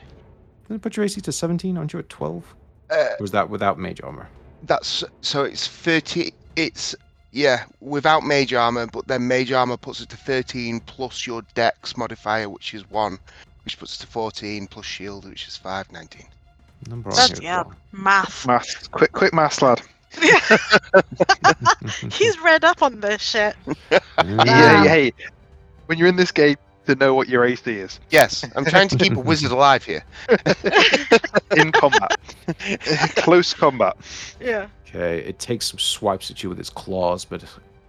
[0.68, 1.76] Does it put your AC to 17?
[1.76, 2.56] Aren't you at 12?
[2.92, 4.30] Uh, Or was that without mage armor?
[4.64, 6.34] that's so it's 30.
[6.56, 6.96] It's
[7.32, 11.98] yeah, without mage armor, but then mage armor puts it to 13 plus your dex
[11.98, 13.18] modifier, which is one,
[13.64, 16.26] which puts it to 14 plus shield, which is 5, 19.
[16.88, 17.42] Number on That's here.
[17.42, 17.60] yeah.
[17.62, 17.76] as well.
[17.92, 18.46] Math.
[18.48, 19.82] Math, quick, quick maths, lad.
[22.12, 23.56] He's read up on this shit.
[23.92, 24.84] Yeah, Ah.
[24.88, 25.14] hey,
[25.88, 26.56] when you're in this game,
[26.86, 30.04] to know what your AC is Yes, I'm trying to keep a wizard alive here.
[31.58, 32.16] in combat,
[33.18, 33.98] close combat.
[34.40, 34.68] Yeah.
[34.88, 37.44] Okay, it takes some swipes at you with its claws, but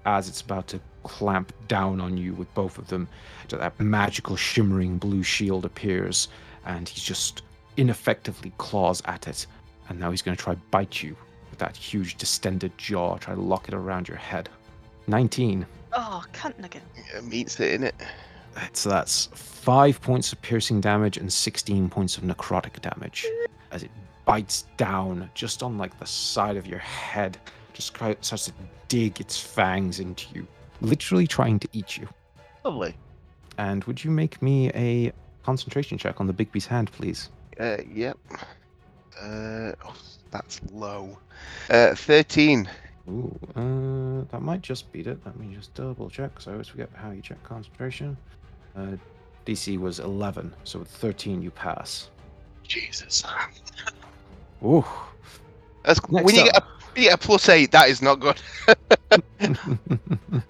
[0.06, 3.06] as it's about to clamp down on you with both of them,
[3.50, 6.28] that magical shimmering blue shield appears,
[6.64, 7.42] and he just
[7.76, 9.46] ineffectively claws at it.
[9.88, 11.16] And now he's going to try bite you
[11.56, 14.48] with that huge distended jaw, try to lock it around your head.
[15.06, 15.64] 19.
[15.92, 16.82] Oh, cunt nugget.
[17.14, 17.94] It meets it in it.
[18.72, 23.26] So that's five points of piercing damage and 16 points of necrotic damage
[23.70, 23.90] as it
[24.24, 27.38] bites down just on like the side of your head,
[27.72, 28.52] just starts to
[28.88, 30.46] dig its fangs into you,
[30.80, 32.08] literally trying to eat you.
[32.64, 32.94] Lovely.
[33.58, 37.30] And would you make me a concentration check on the Bigby's hand, please?
[37.58, 38.18] Uh, yep.
[39.20, 39.94] Uh, oh,
[40.30, 41.18] That's low.
[41.70, 42.68] Uh, 13.
[43.08, 45.18] Ooh, uh, that might just beat it.
[45.24, 46.40] Let me just double check.
[46.40, 48.16] So I always forget how you check concentration.
[48.76, 48.96] Uh,
[49.46, 52.10] DC was 11, so with 13 you pass.
[52.64, 53.22] Jesus.
[54.64, 54.84] Ooh.
[55.84, 56.46] That's, Next when, you up.
[56.52, 58.40] get a, when you get a plus 8, that is not good.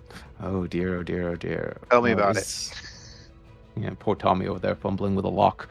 [0.43, 1.77] oh dear, oh dear, oh dear.
[1.91, 2.73] Tell me Oh, about it.
[3.79, 5.69] Yeah, poor Tommy over there fumbling with a lock.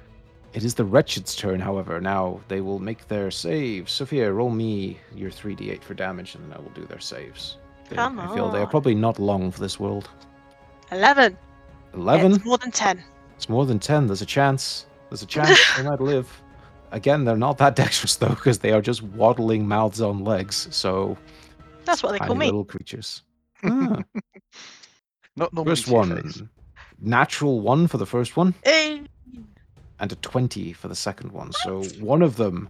[0.56, 2.00] It is the wretched's turn, however.
[2.00, 3.92] Now they will make their saves.
[3.92, 7.58] Sophia, roll me your 3d8 for damage, and then I will do their saves.
[7.90, 10.10] They- Come I feel they are probably not long for this world.
[10.92, 11.38] 11.
[11.94, 12.32] 11?
[12.34, 13.04] It's more than 10.
[13.36, 14.08] It's more than 10.
[14.08, 14.86] There's a chance.
[15.10, 16.28] There's a chance they might live.
[16.92, 20.68] Again, they're not that dexterous, though, because they are just waddling mouths on legs.
[20.72, 21.18] So,
[21.84, 22.46] That's what they call me.
[22.46, 23.24] little creatures.
[23.64, 24.02] Ah,
[25.36, 26.50] Not normally first one.
[27.02, 29.00] Natural one for the first one, Eh,
[30.00, 31.52] and a 20 for the second one.
[31.52, 32.70] So, one of them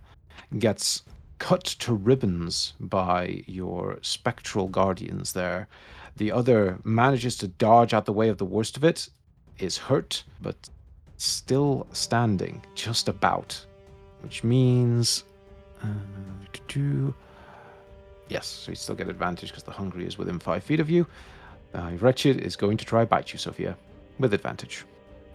[0.59, 1.03] gets
[1.39, 5.67] cut to ribbons by your spectral guardians there.
[6.17, 9.09] The other manages to dodge out the way of the worst of it,
[9.59, 10.55] is hurt, but
[11.17, 13.65] still standing, just about.
[14.21, 15.23] Which means.
[15.83, 15.87] Uh,
[18.29, 21.05] yes, so you still get advantage because the hungry is within five feet of you.
[21.73, 23.77] Uh, Wretched is going to try bite you, Sophia,
[24.17, 24.85] with advantage.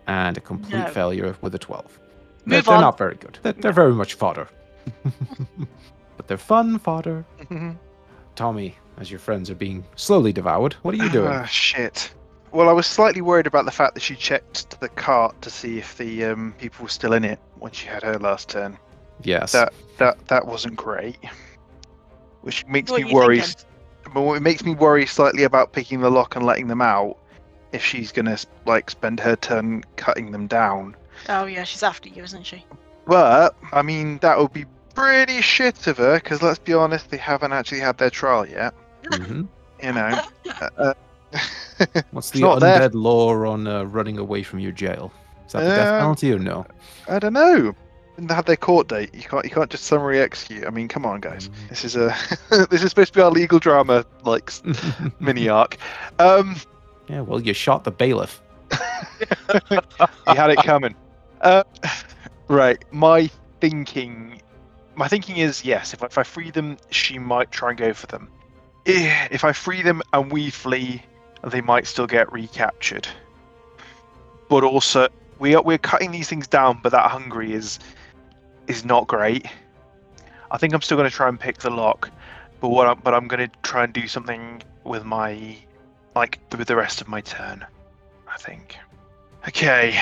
[0.06, 0.90] And a complete No.
[0.90, 1.98] failure with a 12.
[2.46, 2.80] They're, Move they're on.
[2.80, 3.38] not very good.
[3.42, 4.48] They're, they're very much fodder.
[6.16, 7.24] but they're fun fodder.
[8.34, 11.28] Tommy, as your friends are being slowly devoured, what are you doing?
[11.28, 12.12] Ah, shit.
[12.52, 15.78] Well, I was slightly worried about the fact that she checked the cart to see
[15.78, 18.76] if the um, people were still in it when she had her last turn.
[19.22, 19.52] yes.
[19.52, 21.18] That that that wasn't great.
[22.40, 23.40] Which makes What me you worry.
[23.40, 23.64] thinking?
[24.14, 27.18] But it makes me worry slightly about picking the lock and letting them out.
[27.72, 30.96] If she's gonna like spend her turn cutting them down.
[31.28, 32.64] Oh, yeah, she's after you, isn't she?
[33.06, 34.64] But I mean, that would be
[34.94, 36.14] pretty shit of her.
[36.14, 38.74] Because let's be honest, they haven't actually had their trial yet.
[39.04, 39.48] Mhm.
[39.82, 40.20] You know.
[40.76, 40.92] uh,
[42.10, 42.80] What's the not there.
[42.80, 45.10] undead law on uh, running away from your jail?
[45.46, 46.66] Is that the death Um, penalty or no?
[47.08, 47.74] I don't know.
[48.16, 50.66] When they have their court date, you can't you can't just summary execute.
[50.66, 51.48] I mean, come on, guys.
[51.48, 51.68] Mm.
[51.70, 52.14] This is a
[52.70, 54.52] this is supposed to be our legal drama like
[55.18, 55.78] mini arc.
[56.18, 56.56] Um,
[57.10, 58.40] yeah, well, you shot the bailiff.
[58.70, 59.80] you
[60.26, 60.94] had it coming.
[61.40, 61.64] Uh,
[62.48, 63.28] right, my
[63.60, 64.40] thinking,
[64.94, 65.92] my thinking is yes.
[65.92, 68.28] If I, if I free them, she might try and go for them.
[68.86, 71.02] Eh, If I free them and we flee,
[71.44, 73.08] they might still get recaptured.
[74.48, 75.08] But also,
[75.38, 77.78] we are we're cutting these things down, but that hungry is
[78.68, 79.46] is not great.
[80.50, 82.10] I think I'm still going to try and pick the lock,
[82.60, 85.56] but what I'm, but I'm going to try and do something with my
[86.14, 87.64] like with the rest of my turn.
[88.28, 88.76] I think.
[89.48, 89.98] Okay,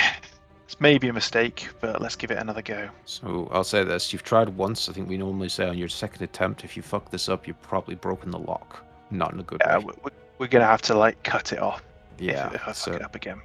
[0.64, 2.88] it's maybe a mistake, but let's give it another go.
[3.04, 4.88] So I'll say this: you've tried once.
[4.88, 7.60] I think we normally say on your second attempt, if you fuck this up, you've
[7.62, 8.84] probably broken the lock.
[9.10, 9.84] Not in a good Yeah, way.
[9.86, 11.82] we- we- we're gonna have to like cut it off
[12.18, 12.46] Yeah.
[12.52, 13.40] if, I fuck So it up again.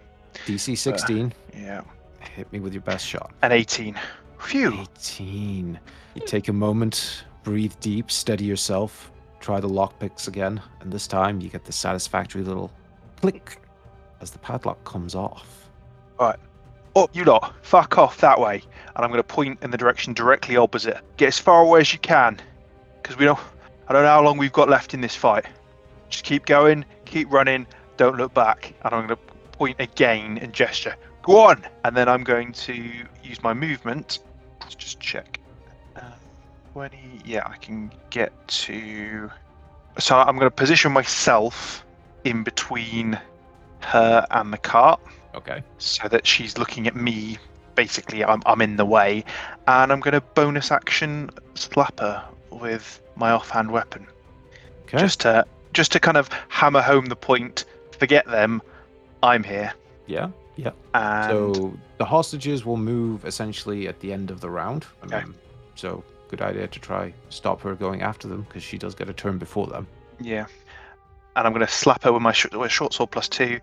[0.46, 1.82] DC uh, 16, Yeah,
[2.20, 3.32] hit me with your best shot.
[3.42, 3.98] an 18.
[4.40, 4.82] Phew.
[4.82, 5.80] 18.
[6.16, 9.12] You take a moment, breathe deep, steady yourself,
[9.44, 12.72] try the lockpicks again, and this time you get the satisfactory little
[13.20, 13.60] click
[14.22, 15.70] as the padlock comes off.
[16.18, 16.40] Alright.
[16.96, 18.64] Oh, you lot, fuck off that way,
[18.96, 21.02] and I'm gonna point in the direction directly opposite.
[21.18, 22.40] Get as far away as you can,
[23.02, 23.40] because we don't.
[23.90, 25.46] I don't know how long we've got left in this fight.
[26.10, 27.68] Just keep going, keep running,
[27.98, 29.18] don't look back, and I'm gonna
[29.52, 30.96] point again and gesture.
[31.22, 32.74] Go on, and then I'm going to
[33.24, 34.20] use my movement.
[34.62, 35.40] Let's just check.
[36.74, 37.22] Uh, Twenty.
[37.26, 39.30] Yeah, I can get to.
[40.00, 41.86] So I'm going to position myself
[42.24, 43.20] in between
[43.82, 45.00] her and the cart
[45.36, 45.62] Okay.
[45.78, 47.38] so that she's looking at me.
[47.76, 49.24] Basically, I'm, I'm in the way,
[49.68, 54.06] and I'm going to bonus action slap her with my offhand weapon,
[54.84, 55.00] Okay.
[55.00, 57.66] just to just to kind of hammer home the point.
[57.98, 58.62] Forget them,
[59.24, 59.74] I'm here.
[60.06, 60.30] Yeah.
[60.56, 60.72] Yeah.
[60.94, 64.86] And So the hostages will move essentially at the end of the round.
[65.06, 65.18] Okay.
[65.18, 65.34] Um,
[65.76, 66.04] so
[66.36, 69.38] good idea to try stop her going after them because she does get a turn
[69.38, 69.86] before them.
[70.20, 70.46] yeah,
[71.36, 73.60] and I'm going to slap her with my sh- with short sword plus two,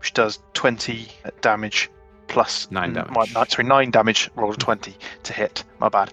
[0.00, 1.08] which does 20
[1.40, 1.90] damage
[2.28, 3.10] plus Nine damage.
[3.14, 4.30] My, nine- sorry, nine damage.
[4.36, 4.94] Roll a 20
[5.24, 5.64] to hit.
[5.80, 6.12] My bad.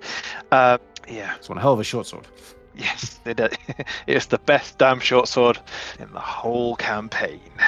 [0.51, 0.77] Uh,
[1.07, 1.35] yeah.
[1.35, 2.25] It's one hell of a short sword.
[2.77, 3.49] Yes, it, uh,
[4.07, 5.59] it's the best damn short sword
[5.99, 7.41] in the whole campaign.
[7.59, 7.63] Uh,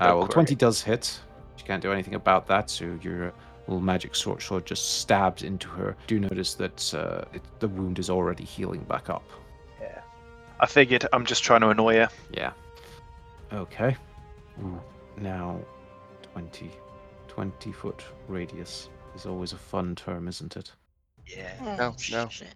[0.00, 0.32] Oh, well, great.
[0.32, 1.18] 20 does hit.
[1.58, 3.30] You can't do anything about that, so your uh,
[3.68, 5.96] little magic short sword just stabs into her.
[6.06, 9.28] Do notice that uh, it, the wound is already healing back up.
[9.80, 10.00] Yeah.
[10.60, 12.08] I figured I'm just trying to annoy her.
[12.32, 12.52] Yeah.
[13.52, 13.96] Okay.
[14.62, 14.80] Ooh,
[15.18, 15.60] now,
[16.32, 16.70] 20.
[17.28, 20.72] 20 foot radius is always a fun term, isn't it?
[21.26, 21.52] Yeah.
[21.60, 22.28] Oh, No, no.
[22.28, 22.48] Shit.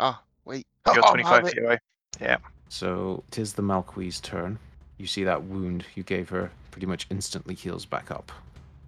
[0.00, 0.66] Ah, wait.
[0.92, 1.54] You're Oh, 25 damn it.
[1.54, 1.78] feet away.
[2.68, 4.58] So it is the Malquise turn.
[4.98, 8.32] You see that wound you gave her pretty much instantly heals back up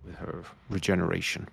[0.05, 1.49] with her regeneration.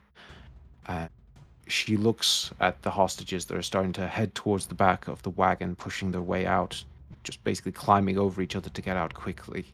[1.67, 5.29] She looks at the hostages that are starting to head towards the back of the
[5.29, 6.83] wagon, pushing their way out,
[7.23, 9.65] just basically climbing over each other to get out quickly.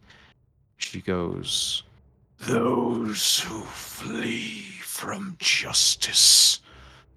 [0.78, 1.84] She goes,
[2.40, 6.62] Those who flee from justice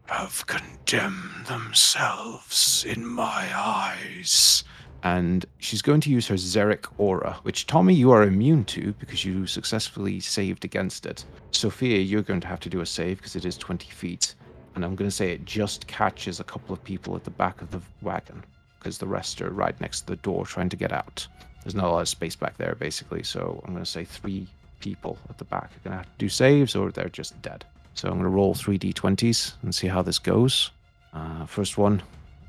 [0.07, 4.64] have condemned themselves in my eyes.
[5.03, 9.24] And she's going to use her Xeric aura, which Tommy, you are immune to because
[9.24, 11.24] you successfully saved against it.
[11.50, 14.34] Sophia, you're going to have to do a save because it is 20 feet.
[14.74, 17.61] And I'm going to say it just catches a couple of people at the back
[17.62, 18.44] of the wagon
[18.78, 21.26] because the rest are right next to the door trying to get out.
[21.62, 23.22] There's not a lot of space back there, basically.
[23.22, 24.46] So I'm going to say three
[24.80, 27.64] people at the back are going to have to do saves or they're just dead.
[27.94, 30.70] So I'm going to roll three d20s and see how this goes.
[31.12, 32.03] Uh, first one,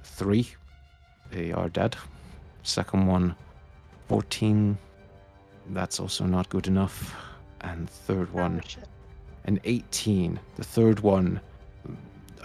[0.04, 0.48] three.
[1.32, 1.96] They are dead.
[2.64, 3.36] Second one,
[4.08, 4.78] 14.
[5.70, 7.16] That's also not good enough.
[7.62, 8.62] And third one,
[9.46, 10.40] an 18.
[10.56, 11.42] The third one,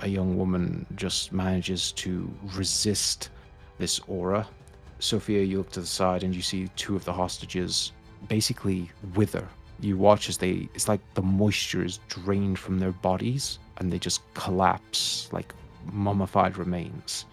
[0.00, 3.30] a young woman just manages to resist
[3.78, 4.46] this aura.
[4.98, 7.92] Sophia, you look to the side and you see two of the hostages
[8.28, 9.48] basically wither.
[9.80, 13.98] You watch as they, it's like the moisture is drained from their bodies and they
[14.00, 15.54] just collapse like
[15.92, 17.26] mummified remains.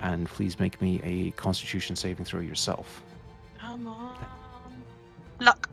[0.00, 3.02] And please make me a constitution saving throw yourself.
[3.58, 4.16] Come on.
[5.40, 5.68] Luck.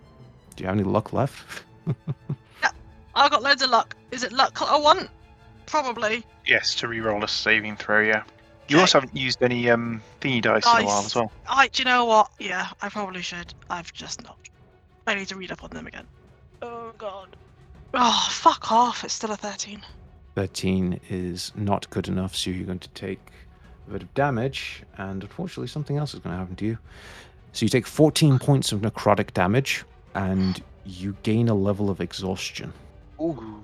[0.56, 1.64] Do you have any luck left?
[1.88, 2.72] yeah,
[3.16, 3.96] I've got loads of luck.
[4.12, 5.10] Is it luck I want?
[5.66, 6.24] Probably.
[6.46, 8.02] Yes, to re-roll a saving throw.
[8.02, 8.24] Yeah.
[8.70, 8.82] You Okay.
[8.82, 11.32] also haven't used any um thingy dice in a while as well.
[11.48, 11.68] I.
[11.68, 12.32] Do you know what?
[12.40, 13.54] Yeah, I probably should.
[13.70, 14.38] I've just not.
[15.06, 16.08] I need to read up on them again.
[16.62, 17.36] Oh god.
[17.94, 19.04] Oh, fuck off.
[19.04, 19.82] It's still a 13.
[20.36, 23.20] 13 is not good enough, so you're going to take
[23.88, 26.78] a bit of damage, and unfortunately, something else is going to happen to you.
[27.52, 29.84] So you take 14 points of necrotic damage,
[30.16, 32.74] and you gain a level of exhaustion,
[33.22, 33.64] Ooh.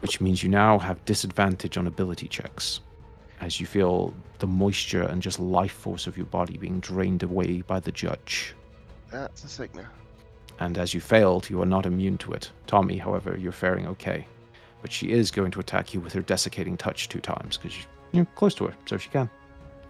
[0.00, 2.80] which means you now have disadvantage on ability checks,
[3.40, 7.62] as you feel the moisture and just life force of your body being drained away
[7.62, 8.54] by the judge.
[9.10, 9.86] That's a signal.
[10.58, 12.50] And as you failed, you are not immune to it.
[12.66, 14.26] Tommy, however, you're faring okay.
[14.82, 17.76] But she is going to attack you with her desiccating touch two times because
[18.12, 19.28] you're close to her, so she can.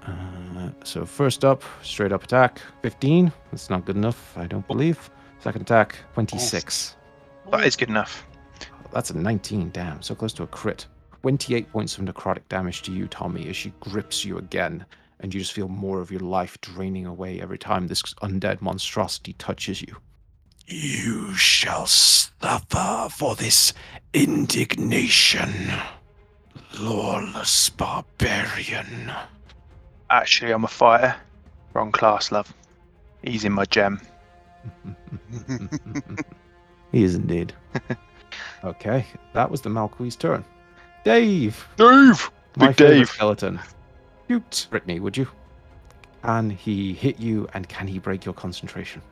[0.06, 3.32] Uh, so first up, straight up attack, 15.
[3.50, 5.10] That's not good enough, I don't believe.
[5.40, 6.96] Second attack, 26.
[7.50, 8.24] That is good enough.
[8.92, 10.86] That's a 19, damn, so close to a crit.
[11.22, 14.86] 28 points of necrotic damage to you, Tommy, as she grips you again,
[15.20, 19.32] and you just feel more of your life draining away every time this undead monstrosity
[19.34, 19.96] touches you.
[20.66, 23.72] You shall suffer for this
[24.12, 25.72] indignation,
[26.78, 29.12] lawless barbarian.
[30.10, 31.14] Actually, I'm a fighter.
[31.72, 32.52] Wrong class, love.
[33.22, 34.00] He's in my gem.
[36.92, 37.52] he is indeed.
[38.64, 40.44] okay, that was the Malquise turn.
[41.04, 41.66] Dave!
[41.76, 42.30] Dave!
[42.56, 43.08] My Big Dave.
[43.08, 43.60] skeleton.
[44.28, 45.28] Shoot, Brittany, would you?
[46.22, 49.02] Can he hit you and can he break your concentration?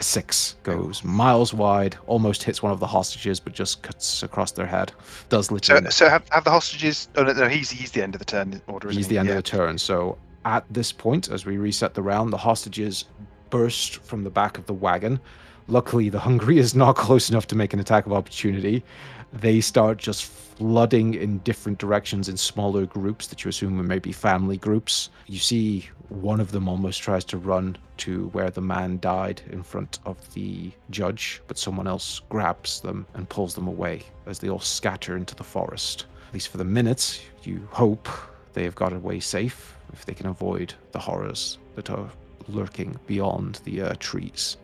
[0.00, 4.66] Six goes miles wide, almost hits one of the hostages, but just cuts across their
[4.66, 4.92] head.
[5.28, 5.90] Does literally.
[5.90, 7.08] so have, have the hostages.
[7.16, 8.90] Oh no, no, he's he's the end of the turn order.
[8.90, 9.14] He's he?
[9.14, 9.36] the end yeah.
[9.36, 9.78] of the turn.
[9.78, 13.04] So at this point, as we reset the round, the hostages
[13.50, 15.20] burst from the back of the wagon.
[15.68, 18.84] Luckily, the Hungry is not close enough to make an attack of opportunity.
[19.32, 24.12] They start just flooding in different directions in smaller groups that you assume are maybe
[24.12, 25.10] family groups.
[25.26, 29.62] You see one of them almost tries to run to where the man died in
[29.62, 34.48] front of the judge, but someone else grabs them and pulls them away as they
[34.48, 36.06] all scatter into the forest.
[36.28, 38.08] At least for the minute, you hope
[38.52, 42.10] they have got away safe if they can avoid the horrors that are
[42.48, 44.56] lurking beyond the uh, trees.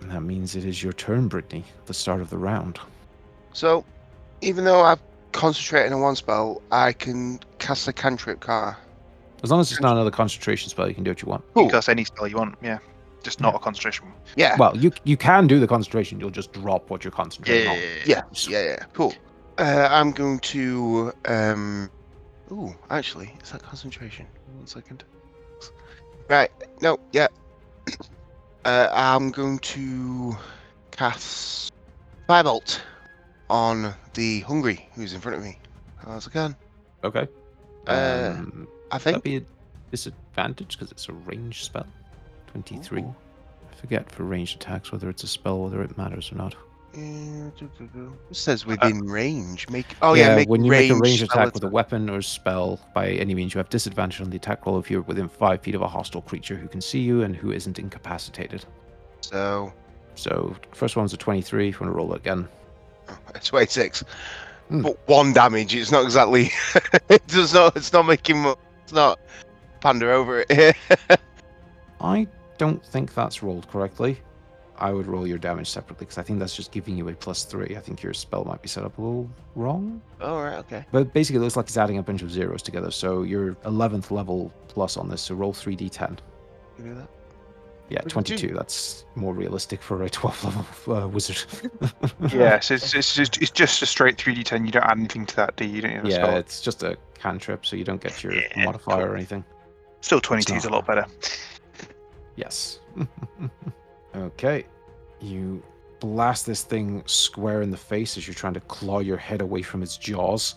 [0.00, 2.78] And that means it is your turn, Brittany, at the start of the round.
[3.52, 3.84] So,
[4.40, 5.00] even though I've
[5.32, 8.76] concentrated on one spell, I can cast a cantrip, can't
[9.42, 11.44] As long as it's not another concentration spell, you can do what you want.
[11.44, 11.62] You Cool.
[11.64, 12.56] can cast any spell you want.
[12.62, 12.78] Yeah.
[13.24, 14.14] Just not a concentration one.
[14.36, 14.56] Yeah.
[14.56, 16.20] Well, you you can do the concentration.
[16.20, 17.76] You'll just drop what you're concentrating on.
[18.06, 18.84] Yeah, yeah, yeah.
[18.92, 19.12] Cool.
[19.58, 21.12] Uh, I'm going to.
[21.26, 21.90] um
[22.52, 24.24] Ooh, actually, is that concentration?
[24.56, 25.04] One second.
[26.28, 26.50] Right.
[26.80, 26.98] No.
[27.12, 27.26] Yeah.
[28.68, 30.36] Uh, I'm going to
[30.90, 31.72] cast
[32.28, 32.80] firebolt
[33.48, 35.58] on the hungry who's in front of me.
[36.06, 36.56] As I can.
[37.02, 37.26] Okay.
[37.86, 39.42] Uh, Um, I think that'd be a
[39.90, 41.86] disadvantage because it's a ranged spell.
[42.48, 43.00] Twenty-three.
[43.00, 43.14] Ooh.
[43.72, 46.54] I forget for ranged attacks whether it's a spell, whether it matters or not.
[46.98, 47.50] Uh.
[48.30, 49.68] It says within range.
[49.68, 52.10] Make oh yeah, make when you range make a ranged spell attack with a weapon
[52.10, 55.28] or spell by any means, you have disadvantage on the attack roll if you're within
[55.28, 58.64] five feet of a hostile creature who can see you and who isn't incapacitated.
[59.20, 59.72] So
[60.14, 61.68] So first one's a 23.
[61.68, 62.48] If you want to roll it again.
[63.34, 64.04] it's 26.
[64.68, 64.82] Hmm.
[64.82, 65.74] But one damage.
[65.74, 66.50] It's not exactly.
[67.08, 67.76] it does not.
[67.76, 68.42] It's not making.
[68.42, 69.18] mu- It's not
[69.80, 70.76] pander over it.
[72.00, 72.26] I
[72.58, 74.20] don't think that's rolled correctly.
[74.78, 77.44] I would roll your damage separately because I think that's just giving you a plus
[77.44, 77.76] three.
[77.76, 80.00] I think your spell might be set up a little wrong.
[80.20, 80.84] Oh, right, Okay.
[80.92, 82.90] But basically, it looks like it's adding a bunch of zeros together.
[82.90, 85.22] So you're 11th level plus on this.
[85.22, 86.18] So roll 3d10.
[86.78, 87.08] You do that.
[87.90, 88.54] Yeah, What did you 22.
[88.54, 90.44] That's more realistic for a 12
[90.86, 91.38] level uh, wizard.
[92.32, 94.66] Yeah, so it's, it's, just, it's just a straight 3d10.
[94.66, 95.76] You don't add anything to that, do you?
[95.76, 96.36] You don't need yeah, spell.
[96.36, 99.12] it's just a cantrip, so you don't get your Yeah, modifier cool.
[99.12, 99.42] or anything.
[100.02, 101.06] Still 22 is a lot better.
[102.36, 102.78] Yes.
[104.14, 104.64] okay.
[105.20, 105.62] You
[106.00, 109.62] blast this thing square in the face as you're trying to claw your head away
[109.62, 110.54] from its jaws.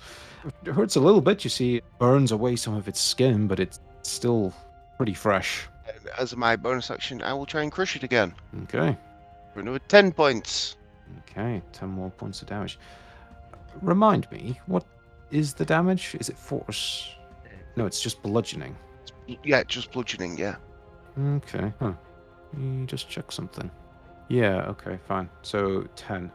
[0.66, 1.44] It hurts a little bit.
[1.44, 4.54] You see, it burns away some of its skin, but it's still
[4.98, 5.68] pretty fresh.
[6.18, 8.34] As my bonus action, I will try and crush it again
[8.64, 8.96] Okay.
[9.54, 10.78] for another ten points.
[11.30, 11.62] Okay.
[11.74, 12.80] 10 more points of damage.
[13.82, 14.86] Remind me, what
[15.32, 16.16] is the damage?
[16.20, 17.10] Is it force?
[17.76, 18.76] No, it's just bludgeoning.
[19.44, 20.38] Yeah, just bludgeoning.
[20.38, 20.56] Yeah.
[21.20, 21.72] Okay.
[21.80, 21.94] Huh.
[22.54, 23.70] Let me just check something.
[24.28, 25.30] Yeah, okay, fine.
[25.42, 26.32] So 10.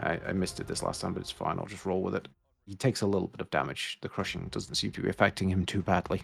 [0.00, 1.58] I, I missed it this last time, but it's fine.
[1.58, 2.28] I'll just roll with it.
[2.66, 3.98] He takes a little bit of damage.
[4.00, 6.22] The crushing doesn't seem to be affecting him too badly.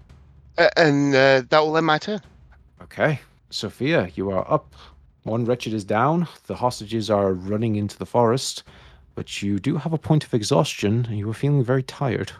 [0.56, 2.20] Uh, and uh, that will end my turn.
[2.82, 3.20] Okay.
[3.50, 4.74] Sophia, you are up.
[5.24, 6.28] One wretched is down.
[6.46, 8.62] The hostages are running into the forest,
[9.14, 12.32] but you do have a point of exhaustion, and you are feeling very tired.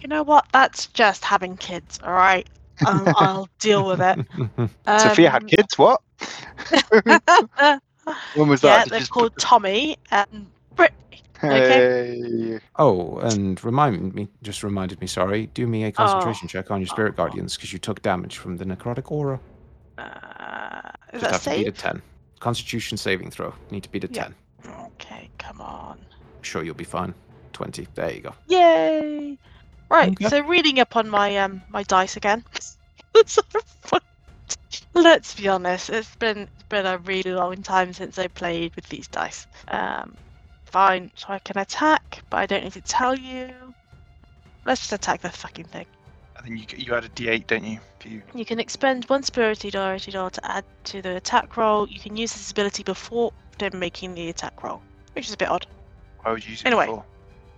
[0.00, 0.46] You know what?
[0.52, 2.48] That's just having kids, all right?
[2.86, 4.26] Um, I'll deal with it.
[5.00, 5.78] Sophia had Um, kids.
[5.78, 6.00] What?
[8.34, 8.84] When was yeah, that?
[8.84, 11.22] Did they're just called Tommy and Brittany.
[11.40, 12.58] Hey.
[12.76, 16.88] oh, and remind me, just reminded me, sorry, do me a concentration check on your
[16.88, 17.16] spirit Oh.
[17.16, 19.38] guardians because you took damage from the necrotic aura.
[19.96, 20.80] Uh,
[21.12, 22.02] is Just that have to beat a 10.
[22.40, 23.54] Constitution saving throw.
[23.70, 24.24] Need to beat a Yeah.
[24.24, 24.34] 10.
[25.00, 25.98] Okay, come on.
[26.42, 27.14] Sure, you'll be fine.
[27.52, 27.86] 20.
[27.94, 28.34] There you go.
[28.48, 29.38] Yay!
[29.90, 30.28] Right, Okay.
[30.28, 32.44] so reading up on my um my dice again.
[33.26, 34.00] Sort of fun.
[34.94, 38.88] Let's be honest, it's been it's been a really long time since I played with
[38.88, 39.46] these dice.
[39.68, 40.16] Um,
[40.66, 43.74] fine, so I can attack, but I don't need to tell you.
[44.64, 45.86] Let's just attack the fucking thing.
[46.38, 47.80] I think you, you add a d8, don't you?
[48.04, 51.88] You You can expend one spirited or to add to the attack roll.
[51.88, 54.82] You can use this ability before then making the attack roll,
[55.14, 55.66] which is a bit odd.
[56.22, 56.86] why would you use it Anyway.
[56.86, 57.04] before?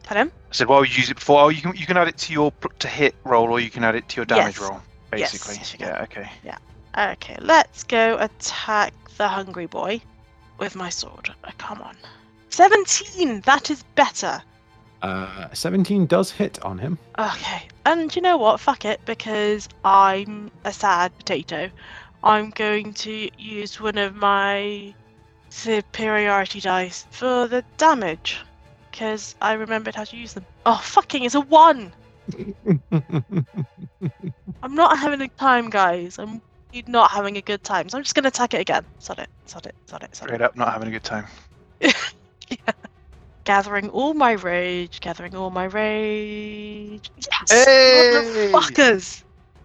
[0.04, 0.30] Pardon?
[0.50, 1.40] I said, why would you use it before?
[1.42, 3.84] Oh, you can you can add it to your to hit roll, or you can
[3.84, 4.70] add it to your damage Yes.
[4.70, 4.80] roll,
[5.10, 5.54] basically.
[5.56, 5.88] yes, you can.
[5.88, 6.02] yeah.
[6.02, 6.30] Okay.
[6.98, 10.00] Okay, let's go attack the hungry boy
[10.58, 11.30] with my sword.
[11.44, 11.96] Oh, come on.
[12.50, 13.40] 17!
[13.40, 14.42] That is better.
[15.00, 16.98] Uh, 17 does hit on him.
[17.18, 18.60] Okay, and you know what?
[18.60, 21.70] Fuck it, because I'm a sad potato.
[22.22, 24.94] I'm going to use one of my
[25.48, 28.38] superiority dice for the damage.
[28.92, 30.44] Because I remembered how to use them.
[30.66, 31.92] Oh, fucking, it's a 1!
[34.62, 36.18] I'm not having a time, guys.
[36.18, 36.42] I'm
[36.86, 37.88] not having a good time.
[37.88, 38.84] So I'm just going to attack it again.
[38.98, 40.30] Sod it, sod it, sod it, sod it.
[40.34, 41.26] Straight up, not having a good time.
[43.44, 47.10] Gathering all my rage, gathering all my rage.
[47.16, 47.50] Yes!
[47.50, 48.50] Hey!
[48.52, 49.24] Motherfuckers!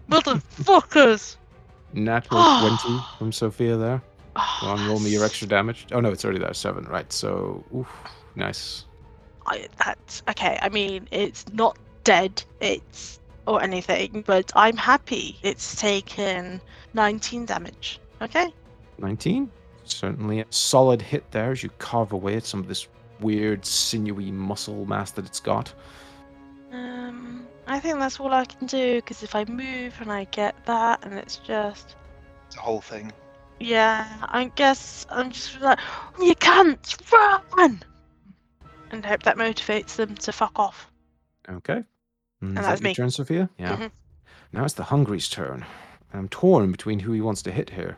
[0.10, 1.36] Motherfuckers!
[1.94, 4.02] Natural 20 from Sophia there.
[4.36, 5.86] Oh, Go on, roll me your extra damage.
[5.92, 6.54] Oh, no, it's already there.
[6.54, 6.86] 7.
[6.86, 7.88] Right, so, oof,
[8.36, 8.87] nice.
[9.48, 10.60] I, that's okay.
[10.62, 12.44] I mean, it's not dead.
[12.60, 15.40] It's or anything, but I'm happy.
[15.42, 16.62] It's taken
[16.94, 18.00] 19 damage.
[18.22, 18.54] Okay.
[19.00, 19.50] 19.
[19.86, 22.88] Certainly a solid hit there as you carve away at some of this
[23.22, 25.74] weird, sinewy muscle mass that it's got.
[26.74, 30.66] Um, I think that's all I can do because if I move and I get
[30.66, 31.96] that, and it's just
[32.54, 33.12] the whole thing.
[33.60, 35.80] yeah, I guess I'm just like
[36.22, 36.98] you can't
[37.56, 37.82] run,
[38.92, 40.92] and hope that motivates them to fuck off.
[41.50, 41.84] Okay.
[42.44, 42.94] Mm, And that's that me.
[42.94, 43.50] turn, Sophia?
[43.58, 43.76] Yeah.
[43.78, 43.92] Mhm.
[44.54, 45.66] Now it's the Hungry's turn.
[46.14, 47.98] I'm torn between who he wants to hit here.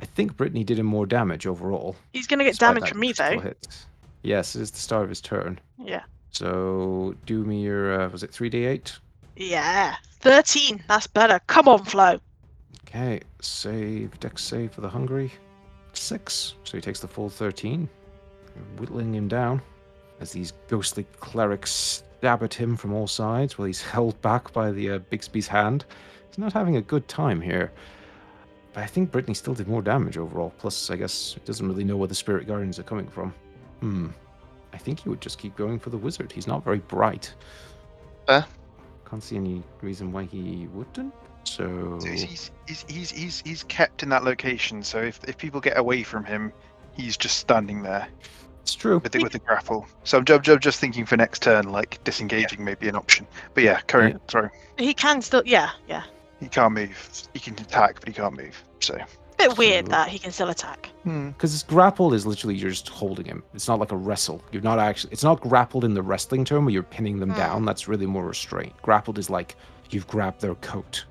[0.00, 1.96] I think Brittany did him more damage overall.
[2.12, 3.38] He's gonna get despite damage from me though.
[3.40, 3.84] hit.
[4.22, 5.60] Yes, it is the start of his turn.
[5.78, 6.02] Yeah.
[6.30, 8.98] So do me your uh, was it 3d8?
[9.36, 9.96] Yeah.
[10.20, 10.82] 13.
[10.88, 11.40] That's better.
[11.46, 12.18] Come on, Flo.
[12.86, 15.32] Okay, save dex save for the Hungry.
[15.92, 16.54] 6.
[16.64, 17.88] So he takes the full 13.
[18.76, 19.62] Whittling him down
[20.20, 24.70] as these ghostly clerics stab at him from all sides while he's held back by
[24.70, 25.84] the uh, Bigby's hand.
[26.28, 27.72] He's not having a good time here.
[28.72, 30.52] But I think Brittany still did more damage overall.
[30.58, 33.34] Plus, I guess he doesn't really know where the Spirit Guardians are coming from.
[33.80, 34.08] Hmm.
[34.72, 36.30] I think he would just keep going for the wizard.
[36.30, 37.34] He's not very bright.
[38.26, 38.44] Fair.
[39.08, 41.12] Can't see any reason why he wouldn't.
[41.44, 44.84] So So he's, he's, he's, he's, he's, he's kept in that location.
[44.84, 46.52] So if, if people get away from him,
[46.94, 48.06] he's just standing there
[48.62, 48.98] it's true.
[48.98, 49.86] with the, with the grapple.
[50.04, 53.26] So I'm, ju- I'm just thinking for next turn, like disengaging may be an option.
[53.54, 54.14] But yeah, current.
[54.14, 54.30] Yeah.
[54.30, 56.02] Sorry, He can still, yeah, yeah.
[56.40, 57.28] he can't move.
[57.34, 58.62] He can attack, but he can't move.
[58.80, 58.98] So
[59.38, 60.90] Bit weird So- that he can still attack.
[61.04, 61.28] hmm.
[61.30, 63.42] Because this grapple is literally you're just holding him.
[63.54, 64.42] It's not like a wrestle.
[64.52, 65.12] You're not actually.
[65.12, 67.36] It's not grappled in the wrestling term where you're pinning them Hmm.
[67.38, 67.64] down.
[67.64, 68.74] That's really more restraint.
[68.82, 69.56] Grappled is like
[69.88, 71.04] you've grabbed their coat,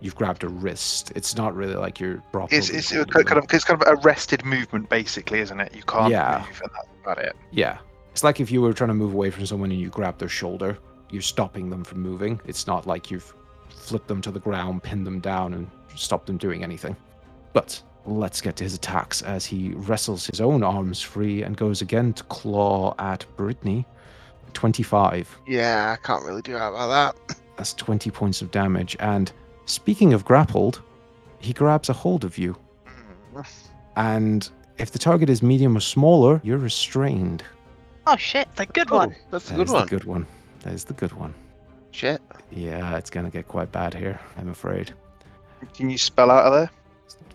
[0.00, 1.10] you've grabbed a wrist.
[1.16, 2.56] It's not really like you're properly.
[2.58, 5.74] it's it's, kind of it's kind of arrested movement, basically, isn't it?
[5.74, 6.44] You can't Yeah.
[6.46, 7.34] move, and that's about it.
[7.50, 7.78] Yeah,
[8.12, 10.28] it's like if you were trying to move away from someone and you grab their
[10.28, 10.78] shoulder.
[11.10, 12.40] You're stopping them from moving.
[12.46, 13.34] It's not like you've
[13.68, 16.96] flipped them to the ground, pinned them down, and stopped them doing anything.
[17.52, 21.82] But let's get to his attacks as he wrestles his own arms free and goes
[21.82, 23.86] again to claw at Brittany.
[24.54, 25.38] 25.
[25.46, 27.36] Yeah, I can't really do that about that.
[27.56, 28.96] That's 20 points of damage.
[29.00, 29.32] And
[29.66, 30.82] speaking of grappled,
[31.38, 32.56] he grabs a hold of you.
[33.34, 33.46] Mm.
[33.96, 37.42] And if the target is medium or smaller, you're restrained.
[38.06, 39.16] Oh shit, the good Oh, one.
[39.30, 39.82] That's a That good is one.
[39.84, 40.26] the good one.
[40.60, 41.34] That is the good one.
[41.92, 42.20] Shit.
[42.50, 44.92] Yeah, it's going to get quite bad here, I'm afraid.
[45.74, 46.70] Can you spell out of there?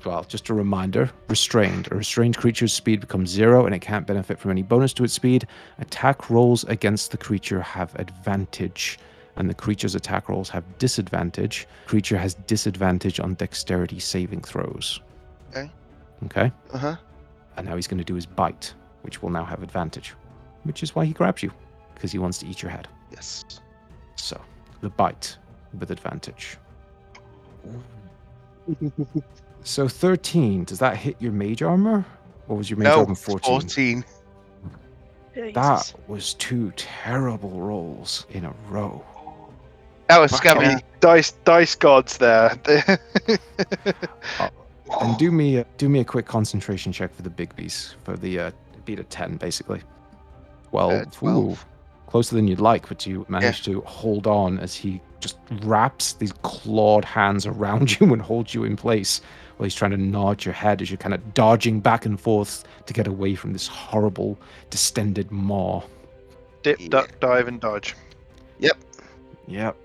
[0.05, 1.87] Well, just a reminder restrained.
[1.91, 5.13] A restrained creature's speed becomes zero and it can't benefit from any bonus to its
[5.13, 5.47] speed.
[5.79, 8.99] Attack rolls against the creature have advantage,
[9.35, 11.67] and the creature's attack rolls have disadvantage.
[11.87, 15.01] Creature has disadvantage on dexterity saving throws.
[15.51, 15.69] Okay.
[16.25, 16.51] Okay.
[16.73, 16.95] Uh huh.
[17.57, 20.13] And now he's going to do his bite, which will now have advantage,
[20.63, 21.51] which is why he grabs you,
[21.95, 22.87] because he wants to eat your head.
[23.11, 23.43] Yes.
[24.15, 24.39] So,
[24.81, 25.35] the bite
[25.79, 26.57] with advantage.
[29.63, 32.05] So 13, does that hit your mage armor?
[32.45, 33.61] What was your mage no, armor it's 14?
[33.61, 34.05] 14.
[35.53, 39.03] That was two terrible rolls in a row.
[40.07, 40.37] That was Wow.
[40.37, 40.83] scabby.
[40.99, 42.57] Dice dice gods there.
[44.39, 44.49] Uh,
[45.01, 48.15] And do me a, do me a quick concentration check for the big beast for
[48.15, 48.51] the uh,
[48.85, 49.81] beat at 10 basically.
[50.69, 50.91] 12.
[50.93, 51.45] Uh, 12.
[51.45, 51.57] Ooh,
[52.07, 56.31] closer than you'd like, but you managed to hold on as he just wraps these
[56.43, 59.21] clawed hands around you and holds you in place
[59.57, 62.63] while he's trying to nod your head as you're kind of dodging back and forth
[62.85, 64.37] to get away from this horrible
[64.69, 65.81] distended maw.
[66.63, 67.95] Dip, duck, dive, and dodge.
[68.59, 68.77] Yep.
[69.47, 69.77] Yep.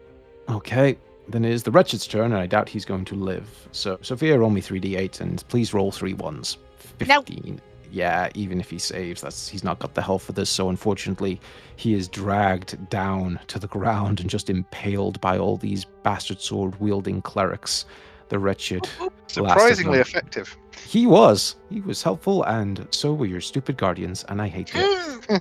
[0.48, 0.96] Okay.
[1.28, 3.68] Then it is the wretched's turn, and I doubt he's going to live.
[3.72, 6.58] So, Sophia, roll me 3d8, and please roll three ones.
[7.06, 7.22] No.
[7.22, 7.60] 15.
[7.90, 10.48] Yeah, even if he saves, that's he's not got the health for this.
[10.48, 11.40] So, unfortunately,
[11.76, 16.78] he is dragged down to the ground and just impaled by all these bastard sword
[16.80, 17.84] wielding clerics.
[18.30, 18.88] The wretched.
[19.26, 20.56] Surprisingly effective.
[20.86, 21.56] He was.
[21.68, 24.80] He was helpful, and so were your stupid guardians, and I hate you.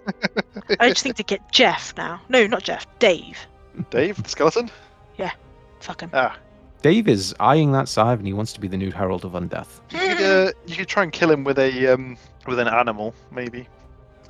[0.79, 2.21] I just think to get Jeff now.
[2.27, 2.85] No, not Jeff.
[2.99, 3.37] Dave.
[3.89, 4.69] Dave, the skeleton.
[5.81, 6.09] Fuck him.
[6.13, 6.37] Ah,
[6.81, 9.81] Dave is eyeing that scythe, and he wants to be the new Herald of Undeath.
[9.91, 12.17] you could uh, you could try and kill him with a um
[12.47, 13.67] with an animal, maybe.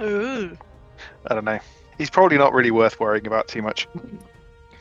[0.02, 0.58] Ooh.
[1.28, 1.60] I don't know.
[1.97, 3.88] He's probably not really worth worrying about too much.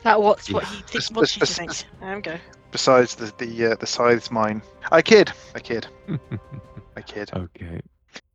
[0.03, 0.91] That what's what he thinks.
[0.91, 1.85] Bes- What bes- she bes- thinks.
[1.99, 2.37] There we go.
[2.71, 4.61] Besides the the uh, the scythe's mine.
[4.91, 5.31] I kid.
[5.55, 5.87] I kid.
[6.97, 7.31] I kid.
[7.35, 7.81] Okay.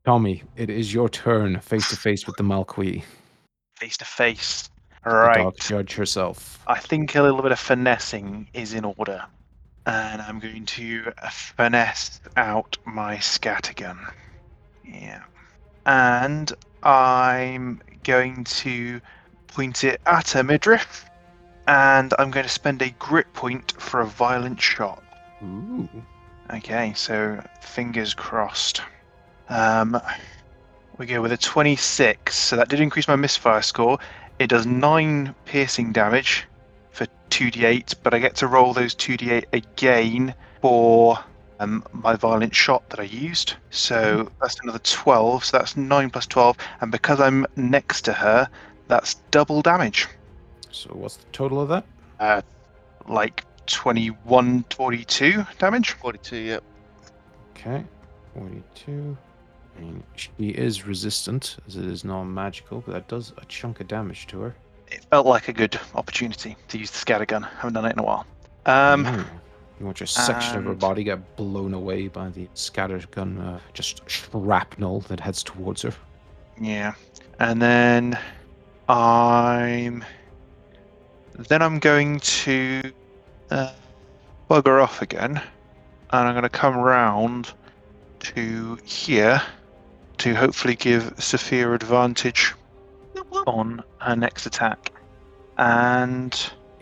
[0.04, 3.02] Tommy, it is your turn face to face with the Malqui.
[3.76, 4.70] Face to face.
[5.06, 5.36] Right.
[5.36, 6.60] dark judge herself.
[6.66, 9.24] I think a little bit of finessing is in order.
[9.86, 13.98] And I'm going to finesse out my scattergun.
[14.84, 15.22] Yeah.
[15.84, 16.52] And
[16.82, 19.00] I'm going to
[19.46, 21.08] point it at a midriff.
[21.68, 25.04] And I'm going to spend a grit point for a violent shot.
[25.42, 25.88] Ooh.
[26.52, 28.82] Okay, so fingers crossed.
[29.48, 30.00] Um,
[30.98, 33.98] we go with a 26, so that did increase my misfire score.
[34.38, 36.46] It does 9 piercing damage
[36.90, 41.18] for 2d8, but I get to roll those 2d8 again for
[41.60, 43.54] um, my violent shot that I used.
[43.70, 48.48] So that's another 12, so that's 9 plus 12, and because I'm next to her,
[48.88, 50.06] that's double damage.
[50.70, 51.84] So what's the total of that?
[52.20, 52.42] Uh,
[53.08, 55.92] like 21, 42 damage.
[55.92, 56.62] 42, yep.
[57.52, 57.84] Okay.
[58.34, 59.16] 42.
[59.76, 63.88] I mean, she is resistant, as it is non-magical, but that does a chunk of
[63.88, 64.54] damage to her.
[64.88, 67.48] it felt like a good opportunity to use the scatter scattergun.
[67.56, 68.24] haven't done it in a while.
[68.66, 69.26] Um, Mm.
[69.78, 74.00] You watch a section of her body get blown away by the scattergun, uh, just
[74.08, 75.92] shrapnel that heads towards her.
[76.58, 76.94] yeah,
[77.40, 78.18] and then
[78.88, 80.02] I'm
[81.50, 82.80] then I'm going to
[83.50, 83.72] uh,
[84.48, 85.36] bugger off again,
[86.10, 87.52] and I'm going to come round
[88.20, 89.42] to here
[90.18, 92.54] to hopefully give Sophia advantage
[93.46, 94.92] on her next attack.
[95.58, 96.34] And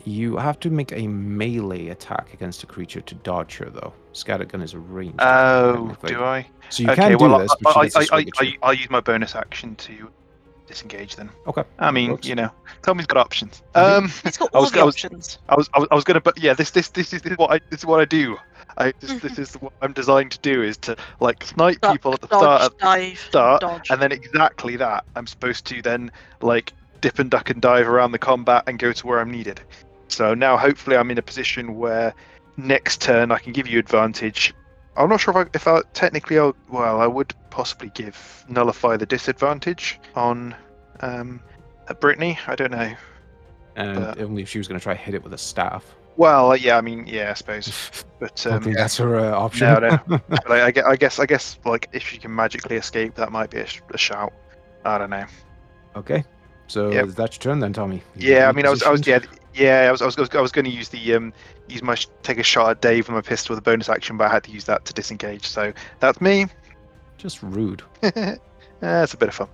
[0.04, 3.92] You have to make a melee attack against a creature to dodge her, though.
[4.12, 5.14] Scattergun is a range.
[5.18, 6.14] oh, technically.
[6.14, 6.46] do I?
[6.70, 8.56] So you okay, can do well, this, but she I, I, I, I.
[8.68, 10.10] I, use my bonus action to
[10.66, 11.30] disengage then.
[11.46, 11.64] Okay.
[11.78, 12.26] I mean, Works.
[12.26, 12.50] you know,
[12.82, 13.62] Tommy's got options.
[13.74, 15.38] Um, It's got I all was- the I was- options.
[15.48, 17.38] I was, I was, I was gonna, but yeah, this, this, this is, this is
[17.38, 18.36] what I, this is what I do.
[18.76, 22.14] I, this, this is what I'm designed to do is to like snipe Duck, people
[22.14, 23.90] at the start, Dodge, of, dive, start, dodge.
[23.90, 25.04] and then exactly that.
[25.14, 26.10] I'm supposed to then
[26.40, 29.60] like dip and duck and dive around the combat and go to where I'm needed.
[30.08, 32.14] So now, hopefully, I'm in a position where
[32.56, 34.54] next turn I can give you advantage.
[34.96, 38.96] I'm not sure if I, if I technically, I'll, well, I would possibly give nullify
[38.96, 40.54] the disadvantage on
[41.00, 41.40] um,
[42.00, 42.38] Brittany.
[42.46, 42.94] I don't know.
[43.76, 45.94] And uh, only if she was going to try hit it with a staff.
[46.16, 47.72] Well, uh, yeah, I mean, yeah, I suppose,
[48.20, 49.66] but um, think that's her uh, option.
[49.66, 49.98] No, no.
[50.28, 53.32] but I, I, gue- I guess, I guess, like if she can magically escape, that
[53.32, 54.32] might be a, sh- a shout.
[54.84, 55.24] I don't know.
[55.96, 56.24] okay.
[56.66, 57.08] So Yep.
[57.08, 58.02] that's your turn then, Tommy.
[58.16, 59.18] You Yeah, I mean, I was, I was, yeah,
[59.54, 61.32] yeah, I was, I was, I was going to use the um,
[61.68, 64.30] use my take a shot at Dave with my pistol with a bonus action, but
[64.30, 65.46] I had to use that to disengage.
[65.46, 66.46] So that's me.
[67.18, 67.82] Just rude.
[68.80, 69.48] That's a bit of fun.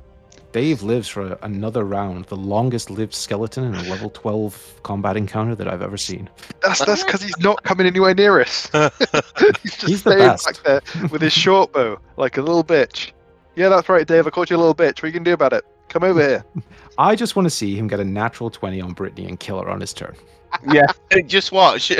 [0.53, 5.55] Dave lives for another round, the longest lived skeleton in a level 12 combat encounter
[5.55, 6.29] that I've ever seen.
[6.63, 8.69] That's that's because he's not coming anywhere near us.
[9.63, 10.47] he's just He's the staying best.
[10.47, 13.13] back there with his short bow, like a little bitch.
[13.55, 14.27] Yeah, that's right, Dave.
[14.27, 14.97] I caught you a little bitch.
[14.99, 15.65] What are you gonna do about it?
[15.89, 16.45] Come over here.
[16.99, 19.69] I just want to see him get a natural 20 on Brittany and kill her
[19.71, 20.15] on his turn.
[20.73, 20.85] Yeah,
[21.29, 21.93] just watch.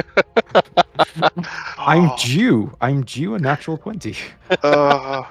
[1.79, 2.77] I'm Oh, due.
[2.81, 4.17] I'm due a natural 20.
[4.65, 5.23] uh,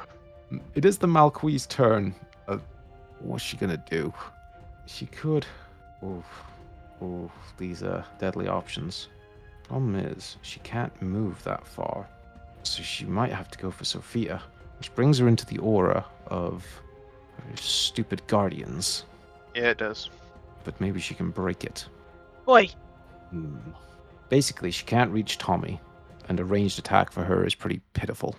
[0.76, 2.16] It is the Malquise turn.
[3.20, 4.14] Uh, what's she gonna do?
[4.86, 5.46] She could.
[6.04, 6.26] Oof.
[7.02, 7.32] Oof.
[7.58, 9.10] These are deadly options.
[9.64, 12.08] Problem is, she can't move that far.
[12.64, 14.42] So she might have to go for Sophia,
[14.80, 16.66] which brings her into the aura of
[17.38, 19.06] her stupid guardians.
[19.56, 20.10] yeah, it does.
[20.64, 21.86] But maybe she can break it.
[22.46, 22.70] Boy,
[23.30, 23.58] Hmm.
[24.30, 25.80] Basically, she can't reach Tommy,
[26.28, 28.36] and a ranged attack for her is pretty pitiful.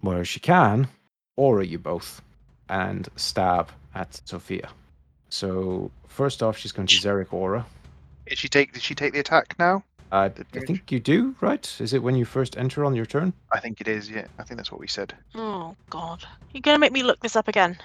[0.00, 0.88] Whereas she can
[1.36, 2.22] aura you both
[2.68, 4.68] and stab at Sophia.
[5.28, 7.66] So first off, she's going to Zerek aura.
[8.26, 8.72] Did she take?
[8.72, 9.82] Did she take the attack now?
[10.10, 11.76] Uh, I think you do, right?
[11.80, 13.34] Is it when you first enter on your turn?
[13.52, 14.08] I think it is.
[14.08, 15.14] Yeah, I think that's what we said.
[15.34, 17.76] oh god, you're gonna make me look this up again.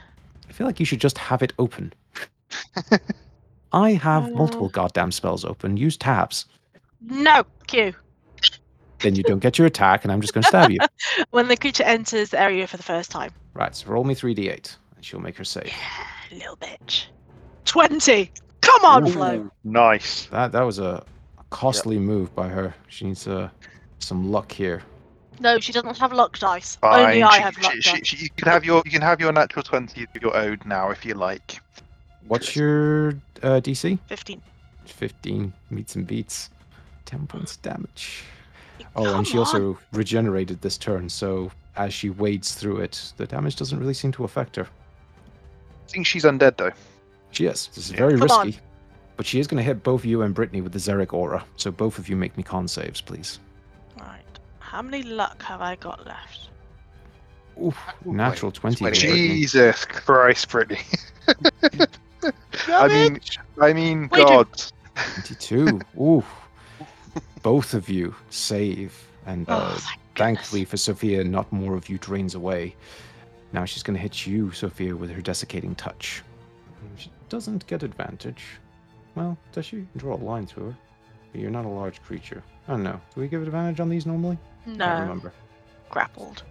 [0.47, 1.91] I feel like you should just have it open.
[3.73, 4.29] I have Uh.
[4.29, 5.75] multiple goddamn spells open.
[5.77, 6.45] Use tabs.
[7.01, 7.93] No, Q.
[8.99, 10.77] Then you don't get your attack, and I'm just going to stab you.
[11.31, 13.31] When the creature enters the area for the first time.
[13.53, 15.67] Right, so roll me 3d8, and she'll make her save.
[15.67, 17.05] Yeah, little bitch.
[17.65, 18.31] Twenty.
[18.61, 19.11] Come on, Ooh.
[19.11, 19.51] Flo.
[19.63, 20.25] Nice.
[20.27, 21.03] That that was a
[21.49, 22.73] costly move by her.
[22.87, 23.49] She needs uh,
[23.99, 24.81] some luck here.
[25.39, 26.75] No, she doesn't have luck dice.
[26.77, 27.05] Fine.
[27.07, 28.07] Only I she- have luck she- dice.
[28.07, 31.05] she- you can have your you can have your natural twenty your owed now if
[31.05, 31.59] you like.
[32.27, 33.09] What's your
[33.41, 33.99] uh, DC?
[34.07, 34.41] Fifteen.
[34.85, 36.49] 15 meets and beats.
[37.05, 38.23] 10 points damage.
[38.95, 39.45] Oh, Come and she on.
[39.45, 44.11] also regenerated this turn, so as she wades through it, the damage doesn't really seem
[44.13, 44.67] to affect her.
[45.87, 46.71] I think she's undead though.
[47.31, 47.67] She is.
[47.67, 47.97] This is Yeah.
[47.97, 48.47] very Come on.
[48.47, 48.61] risky.
[49.17, 51.43] But she is going to hit both you and Brittany with the Zerek aura.
[51.55, 53.39] So both of you make me con saves, please.
[53.99, 54.21] Right.
[54.59, 56.49] How many luck have I got left?
[57.61, 58.77] Oof, natural 20.
[58.77, 58.97] Twenty.
[58.97, 60.79] Jesus Christ, Brittany.
[62.67, 63.19] I mean,
[63.61, 64.47] I mean, Wait, God.
[64.95, 65.79] 22.
[65.99, 66.23] Ooh.
[67.43, 69.07] Both of you save.
[69.27, 69.97] And Oh, uh, thank goodness.
[70.15, 72.75] Thankfully for Sophia, not more of you drains away.
[73.53, 76.23] Now she's going to hit you, Sophia, with her desiccating touch.
[76.97, 78.43] She doesn't get advantage.
[79.15, 79.87] Well, does she?
[79.95, 80.77] Draw a line through her.
[81.31, 82.43] But You're not a large creature.
[82.67, 82.99] I don't know.
[83.13, 84.37] Do we give advantage on these normally?
[84.65, 84.73] No.
[84.73, 85.33] I don't No, remember.
[85.89, 86.43] grappled.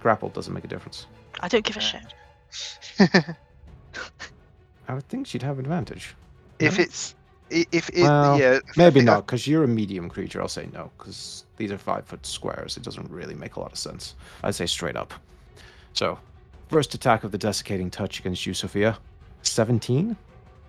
[0.00, 1.06] Grappled doesn't make a difference.
[1.40, 2.14] I don't give a shit.
[4.88, 6.14] I would think she'd have advantage.
[6.58, 6.82] if No?
[6.84, 7.14] it's
[7.50, 10.40] if it Well, yeah Maybe not, because you're a medium creature.
[10.40, 12.76] I'll say no, because these are five foot squares.
[12.76, 14.14] It doesn't really make a lot of sense.
[14.42, 15.12] I'd say straight up.
[15.92, 16.18] So,
[16.70, 18.96] first attack of the desiccating touch against you, Sophia.
[19.42, 20.16] 17?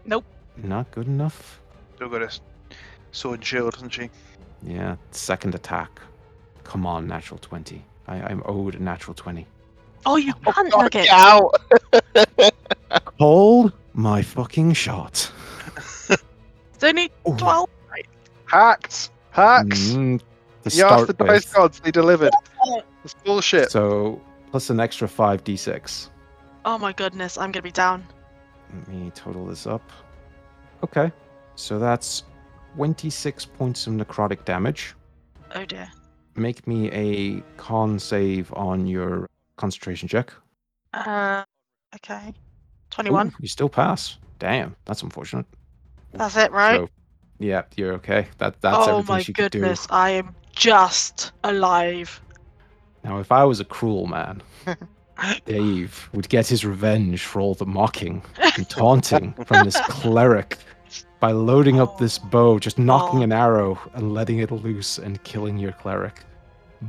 [0.05, 0.25] Nope.
[0.57, 1.61] Not good enough.
[1.95, 2.41] Still got a s-
[3.11, 4.09] sword and shield, doesn't she?
[4.63, 6.01] Yeah, second attack.
[6.63, 7.83] Come on, natural 20.
[8.07, 9.45] I, I'm owed a natural 20.
[10.05, 10.91] Oh, you can't God, nugget.
[11.03, 11.51] get out.
[13.19, 15.31] Hold my fucking shot.
[16.09, 17.35] It's only Ooh.
[17.37, 17.69] twelve.
[18.45, 19.69] Hacked, hacked.
[19.69, 21.53] Mm, to you asked the start dice with.
[21.53, 22.33] gods, they delivered.
[23.03, 23.71] It's bullshit.
[23.71, 24.19] So,
[24.51, 26.09] plus an extra 5d6.
[26.65, 28.05] Oh my goodness, I'm gonna be down.
[28.73, 29.89] Let me total this up.
[30.83, 31.11] Okay.
[31.55, 32.23] So that's
[32.75, 34.93] 26 points of necrotic damage.
[35.55, 35.89] Oh dear.
[36.35, 40.31] Make me a con save on your concentration check.
[40.93, 41.43] Uh,
[41.95, 42.29] okay.
[42.29, 42.33] Ooh,
[42.89, 43.33] Twenty-one.
[43.39, 44.17] you still pass.
[44.39, 45.45] Damn, that's unfortunate.
[46.13, 46.77] That's it, right?
[46.77, 46.89] So,
[47.39, 48.27] yeah, you're okay.
[48.37, 49.59] That that's oh everything my she could do.
[49.59, 52.21] Oh my goodness, I am just alive.
[53.03, 54.41] Now, if I was a cruel man,
[55.45, 60.57] Dave would get his revenge for all the mocking and taunting from this cleric
[61.19, 62.27] by loading up this oh.
[62.27, 63.23] bow, just knocking Oh.
[63.23, 66.23] an arrow and letting it loose and killing your cleric.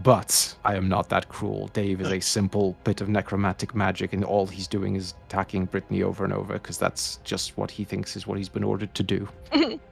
[0.03, 1.69] But I am not that cruel.
[1.75, 6.03] Dave is a simple bit of necromantic magic, and all he's doing is attacking Brittany
[6.03, 9.03] over and over because that's just what he thinks is what he's been ordered to
[9.03, 9.29] do.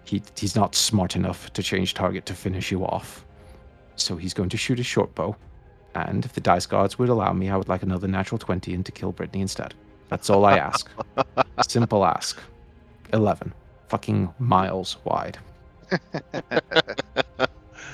[0.05, 3.27] he, he's not smart enough to change target to finish you off.
[3.97, 5.37] So he's going to shoot a short bow.
[5.95, 8.87] And if the dice gods would allow me, I would like another natural 20 and
[8.87, 9.75] to kill Brittany instead.
[10.09, 10.89] That's all I ask.
[11.69, 12.41] Simple ask.
[13.13, 13.53] 11.
[13.89, 15.39] Fucking miles wide.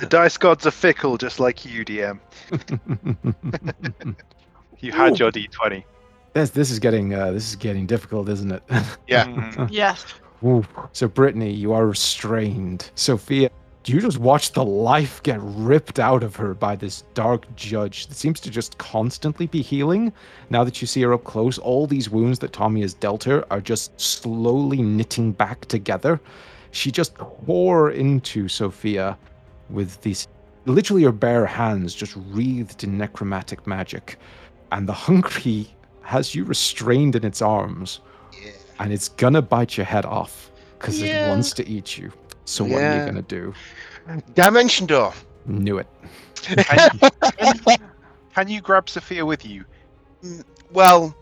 [0.00, 2.20] The dice gods are fickle, just like you, DM.
[4.80, 5.24] You had Ooh.
[5.24, 5.82] your d20.
[6.34, 8.62] this, this is getting uh, this is getting difficult, isn't it?
[9.06, 9.68] Yeah.
[9.70, 10.04] Yes.
[10.44, 10.66] Ooh.
[10.92, 12.90] So Brittany, you are restrained.
[12.94, 13.48] Sophia,
[13.92, 18.16] you just watch the life get ripped out of her by this dark judge that
[18.16, 20.12] seems to just constantly be healing.
[20.50, 23.44] Now that you see her up close, all these wounds that Tommy has dealt her
[23.52, 26.20] are just slowly knitting back together.
[26.72, 29.16] She just tore into Sophia
[29.70, 30.26] with these
[30.64, 34.18] literally her bare hands just wreathed in necromantic magic.
[34.72, 35.68] And the hungry
[36.02, 38.00] has you restrained in its arms
[38.32, 38.50] Yeah.
[38.80, 41.26] and it's gonna bite your head off because Yeah.
[41.26, 42.12] it wants to eat you.
[42.46, 43.04] So what are you Yeah.
[43.04, 43.54] gonna do?
[44.34, 45.12] Dimension door.
[45.46, 45.86] Knew it.
[46.42, 47.76] Can you,
[48.34, 49.64] can you grab Sophia with you?
[50.24, 51.14] Mm, well,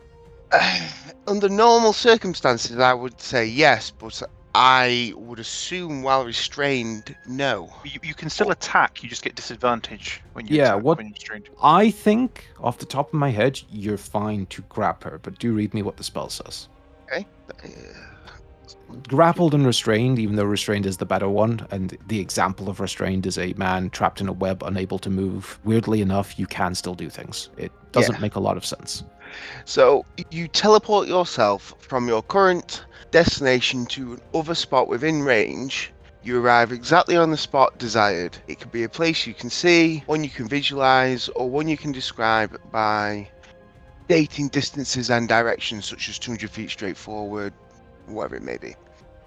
[1.27, 4.23] under normal circumstances, I would say yes, but
[4.55, 7.71] I would assume while restrained, no.
[7.85, 9.03] You, you can still attack.
[9.03, 11.49] You just get disadvantage when you Yeah, attack, what- when you're restrained.
[11.63, 15.53] I think off the top of my head, you're fine to grab her, but do
[15.55, 16.69] read me what the spell says.
[17.11, 17.27] Okay.
[17.65, 17.69] Uh,
[19.09, 23.27] Grappled and restrained, even though restrained is the better one, and the example of restrained
[23.27, 25.59] is a man trapped in a web, unable to move.
[25.65, 27.51] Weirdly enough, you can still do things.
[27.57, 28.21] It doesn't Yeah.
[28.21, 29.03] make a lot of sense.
[29.65, 35.93] So you teleport yourself from your current destination to another spot within range.
[36.23, 38.39] You arrive exactly on the spot desired.
[38.49, 41.77] It could be a place you can see, one you can visualize, or one you
[41.77, 43.29] can describe by
[44.09, 47.53] dating distances and directions, such as 200 feet straight forward,
[48.07, 48.75] whatever it may be.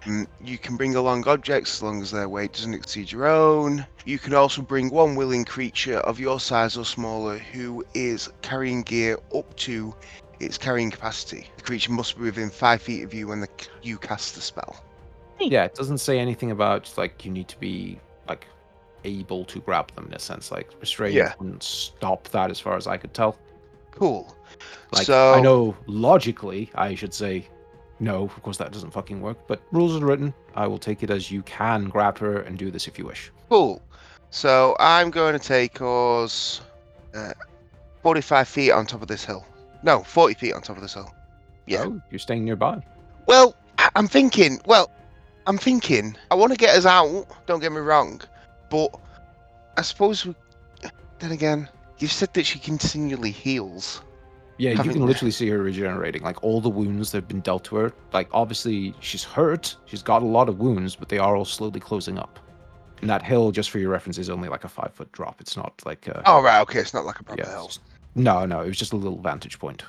[0.04, 3.86] Mm, You can bring along objects as long as their weight doesn't exceed your own.
[4.06, 8.84] You can also bring one willing creature of your size or smaller who is carrying
[8.84, 9.94] gear up to
[10.40, 11.50] its carrying capacity.
[11.58, 13.50] The creature must be within five feet of you when the,
[13.82, 14.84] you cast the spell.
[15.40, 18.00] Yeah, it doesn't say anything about like you need to be
[18.30, 18.48] like
[19.04, 20.52] able to grab them in a sense.
[20.52, 21.34] Like restraint Yeah.
[21.40, 23.38] wouldn't stop that as far as I could tell.
[23.92, 24.36] Cool.
[24.94, 27.48] Like so I know logically I should say
[28.00, 30.34] no, of course that doesn't fucking work, but rules are written.
[30.56, 33.32] I will take it as you can grab her and do this if you wish.
[33.50, 33.82] Cool.
[34.30, 36.62] So I'm going to take us
[37.16, 37.34] uh,
[38.04, 39.46] 45 feet on top of this hill.
[39.84, 41.14] No, 40 feet on top of this hill.
[41.66, 41.86] Yeah.
[41.88, 42.82] Oh, you're staying nearby.
[43.26, 44.60] Well, I- I'm thinking.
[44.66, 44.92] Well,
[45.46, 46.16] I'm thinking.
[46.32, 47.26] I want to get us out.
[47.46, 48.22] Don't get me wrong,
[48.70, 49.00] but
[49.78, 50.36] I suppose we.
[51.20, 51.68] Then again,
[52.00, 54.02] you said that she continually heals.
[54.60, 56.24] Yeah, you can literally see her regenerating.
[56.24, 57.94] Like all the wounds that have been dealt to her.
[58.14, 59.76] Like obviously she's hurt.
[59.86, 62.40] She's got a lot of wounds, but they are all slowly closing up.
[63.02, 65.40] And that hill, just for your reference, is only like a five foot drop.
[65.40, 66.80] It's not like a Oh right, okay.
[66.80, 67.68] It's not like a proper yeah, hill.
[67.68, 67.82] just-
[68.16, 69.84] no, no, it was just a little vantage point.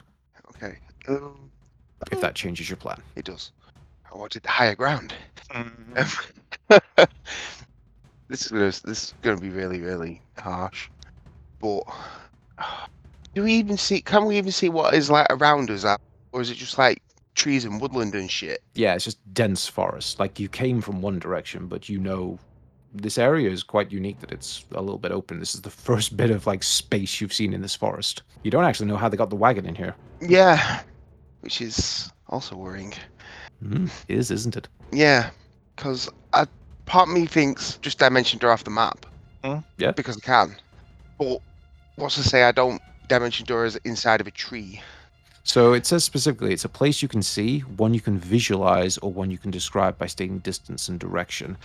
[0.55, 0.77] Okay.
[1.09, 1.49] Um,
[2.12, 3.01] If that changes your plan.
[3.16, 3.53] it does.
[4.12, 5.15] I wanted the higher ground.
[5.51, 6.32] Mhm.
[8.28, 10.90] this is gonna this is gonna be really really harsh,
[11.61, 11.82] but
[13.39, 14.01] do we even see?
[14.01, 16.01] Can we even see what is like around us, at,
[16.32, 17.01] or is it just like
[17.36, 18.65] trees and woodland and shit?
[18.74, 20.19] Yeah, it's just dense forest.
[20.19, 22.40] Like you came from one direction, but you know
[22.93, 25.39] this area is quite unique that it's a little bit open.
[25.39, 28.23] This is the first bit of like space you've seen in this forest.
[28.43, 29.94] You don't actually know how they got the wagon in here.
[30.20, 30.81] Yeah,
[31.43, 32.93] which is also worrying.
[33.65, 34.66] Mm, it is, isn't it?
[34.90, 35.31] Yeah,
[35.77, 36.10] because
[36.86, 39.06] part of me thinks just dimension door off the map.
[39.44, 39.93] Hmm, yeah.
[39.93, 40.56] Because I can,
[41.20, 41.40] but
[41.94, 44.80] what's to say I don't dimension door is inside of a tree?
[45.44, 49.10] So it says specifically it's a place you can see, one you can visualize, or
[49.12, 51.56] one you can describe by stating distance and direction.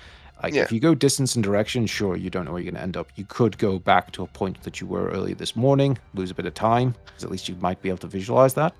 [0.41, 0.63] Like Yeah.
[0.63, 2.97] if you go distance and direction, sure, you don't know where you're going to end
[2.97, 3.07] up.
[3.15, 6.33] You could go back to a point that you were earlier this morning, lose a
[6.33, 8.73] bit of time, because at least you might be able to visualize that.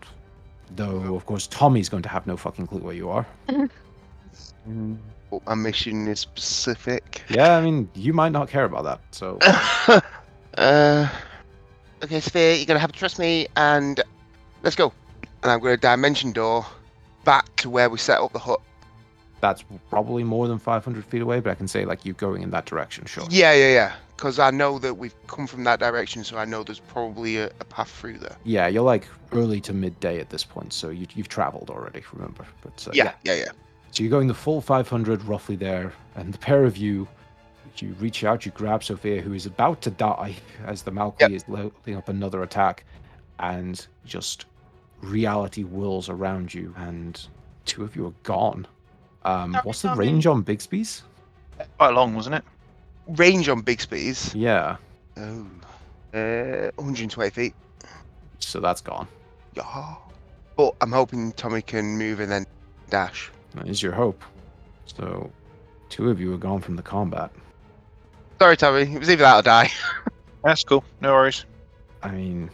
[0.75, 3.25] Though, of course, Tommy's going to have no fucking clue where you are.
[5.29, 7.23] But my mission is specific.
[7.29, 8.99] Yeah, I mean, you might not care about that.
[9.11, 9.37] So,
[10.57, 11.09] uh,
[12.03, 14.01] okay, Sphere, you're gonna have to trust me, and
[14.61, 14.93] let's go.
[15.41, 16.65] And I'm gonna dimension door
[17.23, 18.61] back to where we set up the hut
[19.43, 22.51] that's probably more than 500 feet away, but I can say like you're going in
[22.51, 23.25] that direction, sure.
[23.29, 23.93] Yeah, yeah, yeah.
[24.15, 27.47] Because I know that we've come from that direction, so I know there's probably a,
[27.47, 28.37] a path through there.
[28.45, 32.47] Yeah, you're like early to midday at this point, so you, you've traveled already, remember?
[32.61, 33.51] But uh, yeah, yeah, yeah.
[33.91, 37.05] So you're going the full 500 roughly there, and the pair of you,
[37.81, 40.35] you reach out, you grab Sophia, who is about to die
[40.65, 41.31] as the Malky Yep.
[41.31, 42.83] is loading up another attack,
[43.39, 44.45] and just
[45.01, 47.25] reality whirls around you, and
[47.65, 48.67] two of you are gone.
[49.25, 51.03] Um, what's the range on Bigby's?
[51.77, 52.43] Quite long, wasn't it?
[53.07, 54.33] Range on Bigby's?
[54.35, 54.77] Yeah,
[55.17, 55.45] Oh.
[56.13, 57.53] Uh, 120 feet.
[58.39, 59.07] so that's gone.
[59.55, 59.95] Yeah.
[60.55, 62.45] But I'm hoping Tommy can move and then
[62.89, 63.31] dash.
[63.55, 64.23] That is your hope.
[64.85, 65.31] So,
[65.89, 67.31] two of you are gone from the combat.
[68.39, 68.81] Sorry, Tommy.
[68.81, 69.71] It was either that or die.
[70.43, 70.83] That's cool.
[71.01, 71.45] No worries.
[72.01, 72.49] I mean,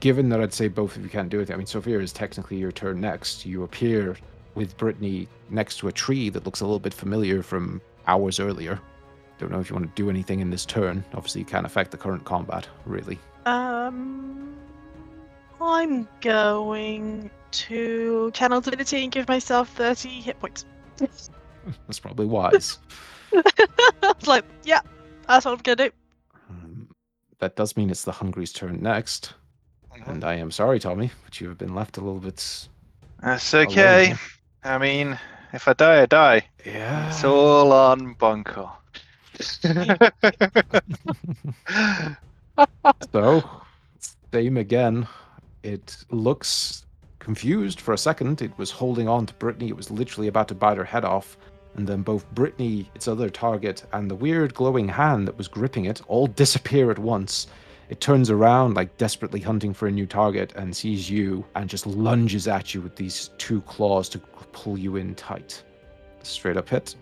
[0.00, 2.58] given that I'd say both of you can't do it, I mean, Sophia is technically
[2.58, 3.44] your turn next.
[3.44, 4.16] You appear
[4.54, 8.80] with Brittany next to a tree that looks a little bit familiar from hours earlier.
[9.38, 11.04] Don't know if you want to do anything in this turn.
[11.14, 13.18] Obviously, you can't affect the current combat, really.
[13.46, 14.54] Um,
[15.60, 20.64] I'm going to channel divinity and give myself 30 hit points.
[20.98, 22.78] That's probably wise.
[24.26, 24.80] like, yeah,
[25.26, 25.90] that's what I'm gonna do.
[26.50, 26.88] Um,
[27.38, 29.34] that does mean it's the Hungry's turn next.
[29.94, 30.10] Mm-hmm.
[30.10, 32.68] And I am sorry, Tommy, but you have been left a little bit.
[33.22, 34.06] That's okay.
[34.06, 34.18] here.
[34.64, 35.18] I mean,
[35.52, 36.46] if I die, I die.
[36.64, 37.08] Yeah.
[37.08, 38.68] It's all on Bunker.
[43.12, 43.42] So,
[44.32, 45.06] same again.
[45.62, 46.86] It looks
[47.18, 48.42] confused for a second.
[48.42, 49.68] It was holding on to Brittany.
[49.68, 51.36] It was literally about to bite her head off.
[51.74, 55.86] And then both Brittany, its other target, and the weird glowing hand that was gripping
[55.86, 57.46] it all disappear at once.
[57.88, 61.86] It turns around, like desperately hunting for a new target, and sees you and just
[61.86, 65.62] lunges at you with these two claws to pull you in tight.
[66.22, 66.94] Straight up hit.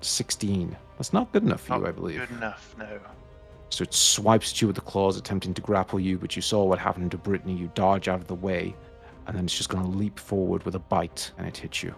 [0.00, 0.76] 16.
[0.98, 2.20] That's not good enough for you, I believe.
[2.20, 3.00] Good enough, no.
[3.70, 6.64] So it swipes at you with the claws, attempting to grapple you, but you saw
[6.64, 7.54] what happened to Brittany.
[7.54, 8.74] You dodge out of the way,
[9.26, 11.94] and then it's just going to leap forward with a bite, and it hits you.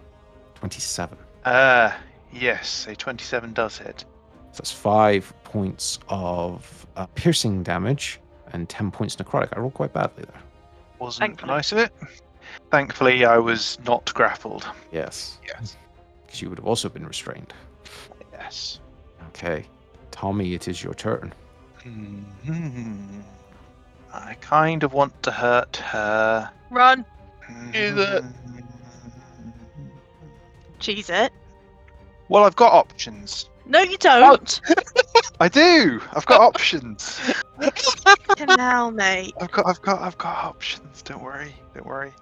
[0.54, 1.18] 27.
[1.44, 1.92] Uh,
[2.34, 4.00] yes, a 27 does hit.
[4.52, 8.20] So that's five points of uh, piercing damage
[8.52, 9.48] and 10 points necrotic.
[9.56, 10.42] I rolled quite badly there.
[10.98, 11.52] Wasn't Thankfully.
[11.52, 11.92] nice of it.
[12.70, 14.66] Thankfully, I was not grappled.
[14.92, 15.38] Yes.
[15.46, 15.76] Yes.
[16.26, 17.52] Because you would have also been restrained.
[18.32, 18.80] Yes.
[19.28, 19.64] Okay.
[20.10, 21.32] Tommy, it is your turn.
[21.82, 23.22] Mhm.
[24.12, 26.50] I kind of want to hurt her.
[26.70, 27.04] Run,
[27.72, 28.24] Is it?
[30.78, 31.32] cheese it.
[32.28, 33.50] Well, I've got options.
[33.66, 34.60] No, you don't.
[35.40, 36.00] I do.
[36.12, 37.18] I've got options.
[38.58, 39.34] Hell, mate.
[39.40, 41.02] I've got, I've got, I've got options.
[41.02, 42.12] Don't worry, don't worry.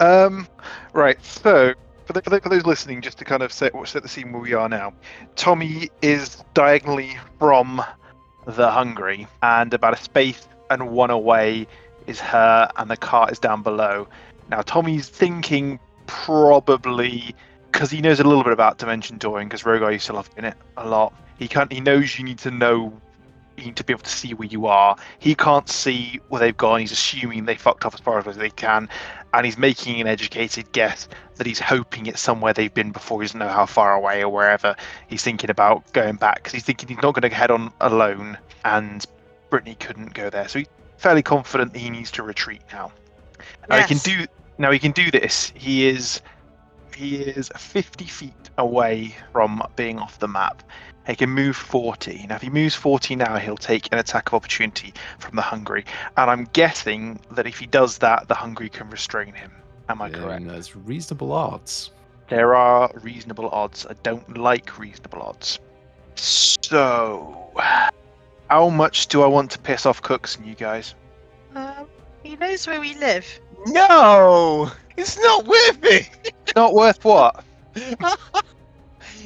[0.00, 0.48] Um,
[0.92, 1.22] right.
[1.24, 1.74] So,
[2.06, 4.32] for, the, for, the, for those listening, just to kind of set set the scene
[4.32, 4.94] where we are now,
[5.36, 7.84] Tommy is diagonally from
[8.46, 11.66] the Hungry, and about a space and one away
[12.06, 14.08] is her, and the cart is down below.
[14.50, 17.34] Now, Tommy's thinking probably
[17.72, 20.44] because he knows a little bit about dimension dooring because Rhogar used to love in
[20.44, 21.14] it a lot.
[21.38, 21.72] He can't.
[21.72, 23.00] He knows you need to know.
[23.56, 24.96] You need to be able to see where you are.
[25.18, 26.78] He can't see where they've gone.
[26.80, 28.88] He's assuming they fucked off as far as they can,
[29.34, 33.20] and he's making an educated guess that he's hoping it's somewhere they've been before.
[33.20, 34.76] He doesn't know how far away or wherever.
[35.08, 38.38] He's thinking about going back because he's thinking he's not going to head on alone,
[38.64, 39.04] and
[39.50, 40.46] Brittany couldn't go there.
[40.46, 42.92] So he's fairly confident that he needs to retreat now.
[43.68, 44.26] Now he can do.
[44.58, 45.52] Now he can do this.
[45.56, 46.20] He is
[46.98, 50.64] he is 50 feet away from being off the map.
[51.06, 52.26] He can move 40.
[52.28, 55.84] Now, if he moves 40 now, he'll take an attack of opportunity from the Hungry.
[56.16, 59.52] And I'm guessing that if he does that, the Hungry can restrain him.
[59.88, 60.42] Am I correct?
[60.42, 61.92] And there's reasonable odds.
[62.28, 63.86] There are reasonable odds.
[63.88, 65.60] I don't like reasonable odds.
[66.16, 67.52] So,
[68.50, 70.96] how much do I want to piss off Cookson you guys?
[71.54, 71.86] Um,
[72.24, 73.24] he knows where we live.
[73.66, 74.70] No!
[74.96, 76.34] It's not worth it!
[76.58, 77.44] Not worth what?
[77.76, 78.18] You're, Not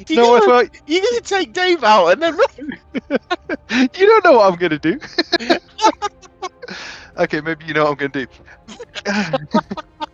[0.07, 0.69] worth gonna, what?
[0.85, 2.79] you're gonna take Dave out and then run.
[3.95, 4.99] you don't know what I'm gonna do.
[7.17, 8.27] okay, maybe you know what I'm gonna do.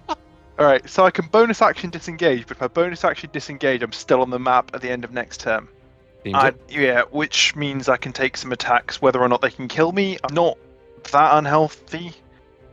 [0.59, 3.91] All right, so I can bonus action disengage, but if I bonus action disengage, I'm
[3.91, 5.67] still on the map at the end of next term.
[6.25, 9.91] I, yeah, which means I can take some attacks, whether or not they can kill
[9.91, 10.17] me.
[10.23, 10.57] I'm not
[11.11, 12.13] that unhealthy,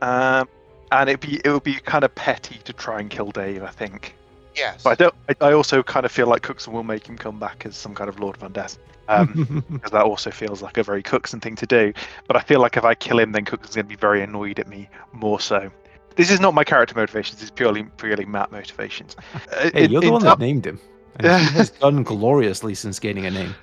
[0.03, 0.49] um,
[0.93, 3.65] and it'd be it would be kind of petty to try and kill Dave.
[3.65, 4.15] I think.
[4.57, 4.83] Yes.
[4.83, 5.15] But I don't.
[5.29, 7.95] I, I also kind of feel like Cookson will make him come back as some
[7.95, 8.79] kind of Lord Van Undeath.
[9.09, 11.93] Um, because that also feels like a very Cookson thing to do.
[12.27, 14.59] But I feel like if I kill him, then Cookson's going to be very annoyed
[14.59, 15.71] at me more so.
[16.17, 17.43] This is not my character motivations.
[17.43, 19.15] It's purely purely Matt motivations.
[19.53, 20.81] Uh, hey, in- you're the in one ter- that named him.
[21.17, 23.55] And he has done gloriously since gaining a name.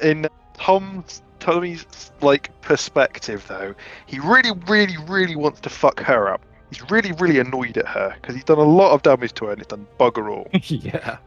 [0.00, 0.26] in
[0.58, 1.86] Tom's Tommy's
[2.20, 3.74] like perspective though,
[4.06, 6.44] he really, really, really wants to fuck her up.
[6.70, 9.52] He's really, really annoyed at her because he's done a lot of damage to her
[9.52, 10.48] and he's done bugger all.
[10.52, 11.18] yeah.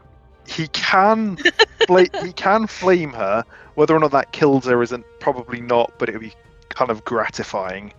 [0.46, 1.38] He can,
[1.88, 3.44] he can flame her.
[3.74, 6.32] Whether or not that kills her isn't probably not, but it would be
[6.68, 7.92] kind of gratifying.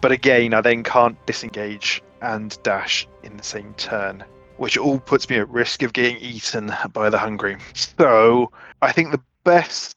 [0.00, 4.24] But again, I then can't disengage and dash in the same turn,
[4.56, 7.56] which all puts me at risk of getting eaten by the hungry.
[7.74, 8.50] So
[8.82, 9.96] I think the best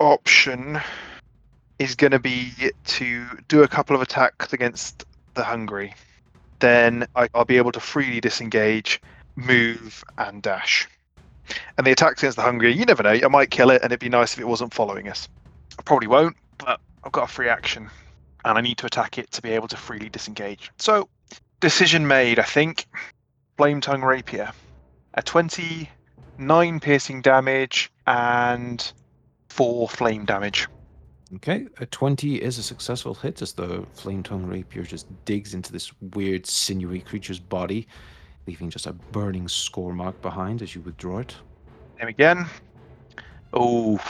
[0.00, 0.80] option
[1.78, 2.52] is going to be
[2.84, 5.04] to do a couple of attacks against
[5.34, 5.94] the hungry.
[6.60, 9.00] Then I, I'll be able to freely disengage,
[9.36, 10.88] move, and dash.
[11.76, 13.10] And the attacks against the hungry, you never know.
[13.10, 15.28] I might kill it, and it'd be nice if it wasn't following us.
[15.78, 17.88] I probably won't, but I've got a free action,
[18.44, 20.70] and I need to attack it to be able to freely disengage.
[20.78, 21.08] So,
[21.60, 22.38] decision made.
[22.38, 22.86] I think.
[23.56, 24.52] Flame tongue rapier,
[25.14, 28.92] a twenty-nine piercing damage and
[29.48, 30.68] four flame damage.
[31.36, 35.70] Okay, a 20 is a successful hit as the flame tongue rapier just digs into
[35.70, 37.86] this weird, sinewy creature's body,
[38.46, 41.34] leaving just a burning score mark behind as you withdraw it.
[41.98, 42.46] Him again.
[43.52, 44.00] Oh,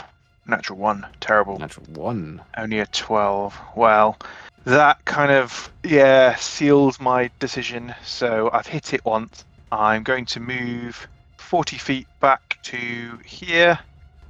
[0.47, 1.05] natural one.
[1.19, 1.59] Terrible.
[1.59, 2.41] Natural one.
[2.57, 3.59] Only a 12.
[3.75, 4.17] Well,
[4.63, 7.93] that kind of, yeah, seals my decision.
[8.05, 9.43] So I've hit it once.
[9.73, 11.05] I'm going to move
[11.37, 13.77] 40 feet back to here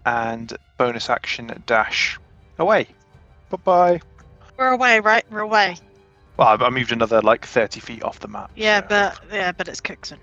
[0.07, 2.18] and bonus action dash
[2.60, 2.88] away.
[3.49, 4.02] Bye bye.
[4.57, 5.26] We're away, right?
[5.31, 5.77] We're away.
[6.38, 8.52] Well, I- I moved another like 30 feet off the map.
[8.56, 10.19] Yeah, so- but yeah, but it's Cookson.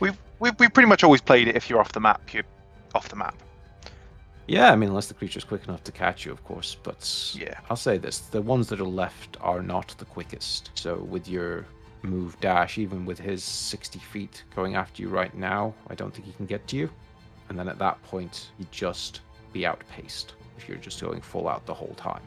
[0.00, 2.44] We've, we we pretty much always played it if you're off the map, you're
[2.94, 3.34] off the map.
[4.46, 6.76] Yeah, I mean, unless the creature's quick enough to catch you, of course.
[6.82, 7.58] But Yeah.
[7.70, 10.70] I'll say this the ones that are left are not the quickest.
[10.74, 11.66] So with your
[12.02, 16.26] move dash, even with his 60 feet going after you right now, I don't think
[16.26, 16.90] he can get to you.
[17.48, 19.20] And then at that point, he'd just
[19.52, 22.22] be outpaced if you're just going full out the whole time.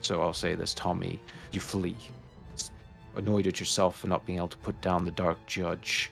[0.00, 1.20] So I'll say this, Tommy,
[1.52, 1.96] you flee.
[3.16, 6.10] Annoyed at yourself for not being able to put down the Dark Judge.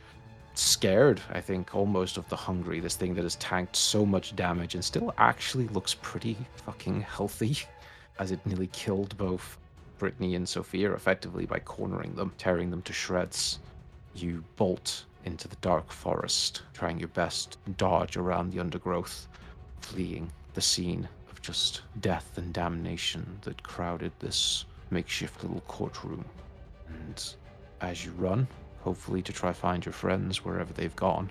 [0.55, 4.75] Scared, I think, almost of the Hungry, this thing that has tanked so much damage
[4.75, 7.57] and still actually looks pretty fucking healthy,
[8.19, 9.59] as it nearly killed both
[9.99, 13.61] Brittany and Sophia effectively by cornering them, tearing them to shreds.
[14.15, 19.27] You bolt into the dark forest, trying your best to dodge around the undergrowth,
[19.81, 21.09] fleeing the scene
[21.43, 26.25] just death and damnation that crowded this makeshift little courtroom.
[26.89, 27.35] And
[27.81, 28.47] as you run,
[28.81, 31.31] hopefully to try find your friends wherever they've gone,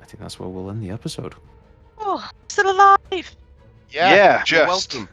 [0.00, 1.34] I think that's where we'll end the episode.
[1.98, 3.36] Oh, still alive.
[3.90, 4.94] Yeah, Yeah, just.
[4.94, 5.08] welcome.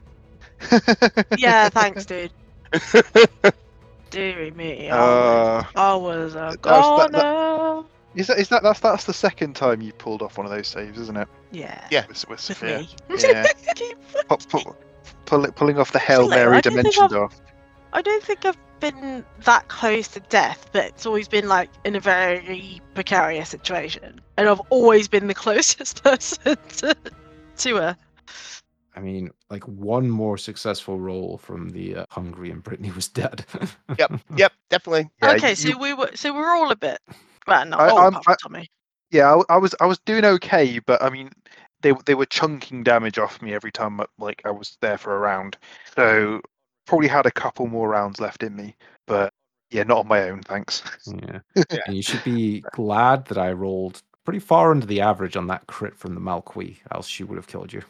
[1.38, 2.32] Yeah, thanks, dude.
[4.10, 4.90] Deary me.
[4.90, 7.84] I uh, was, I was a that was- that- that- goner.
[8.16, 10.68] Is that is that that's that's the second time you pulled off one of those
[10.68, 11.28] saves, isn't it?
[11.52, 11.88] Yeah.
[11.92, 12.06] Yeah.
[12.08, 12.80] With, with With Sophia.
[12.80, 12.90] me.
[13.20, 13.46] Yeah.
[13.76, 14.76] Keep- Pu- pu-
[15.26, 17.40] pull, pulling off the Hail Actually, Mary I don't dimensions I've- off.
[17.94, 21.96] I don't think I've been that close to death, but it's always been like in
[21.96, 26.96] a very precarious situation, and I've always been the closest person to,
[27.58, 27.98] to her.
[28.96, 33.44] I mean, like one more successful roll from the uh, Hungry and Brittany was dead.
[33.98, 35.10] Yep, yep, definitely.
[35.24, 37.00] Yeah, okay, you- so we were, so we're all a bit.
[37.50, 38.68] Well, not I- all I'm- apart I- Tommy.
[39.12, 41.32] Yeah, I, I was I was doing okay, but I mean,
[41.82, 45.16] they they were chunking damage off me every time uh, like I was there for
[45.16, 45.58] a round.
[45.96, 46.42] So
[46.86, 48.76] probably had a couple more rounds left in me,
[49.08, 49.34] but
[49.72, 50.84] yeah, not on my own, thanks.
[51.08, 51.40] Yeah.
[51.56, 51.80] Yeah.
[51.88, 55.66] And you should be glad that I rolled pretty far under the average on that
[55.68, 57.82] crit from the Malqui, else she would have killed you.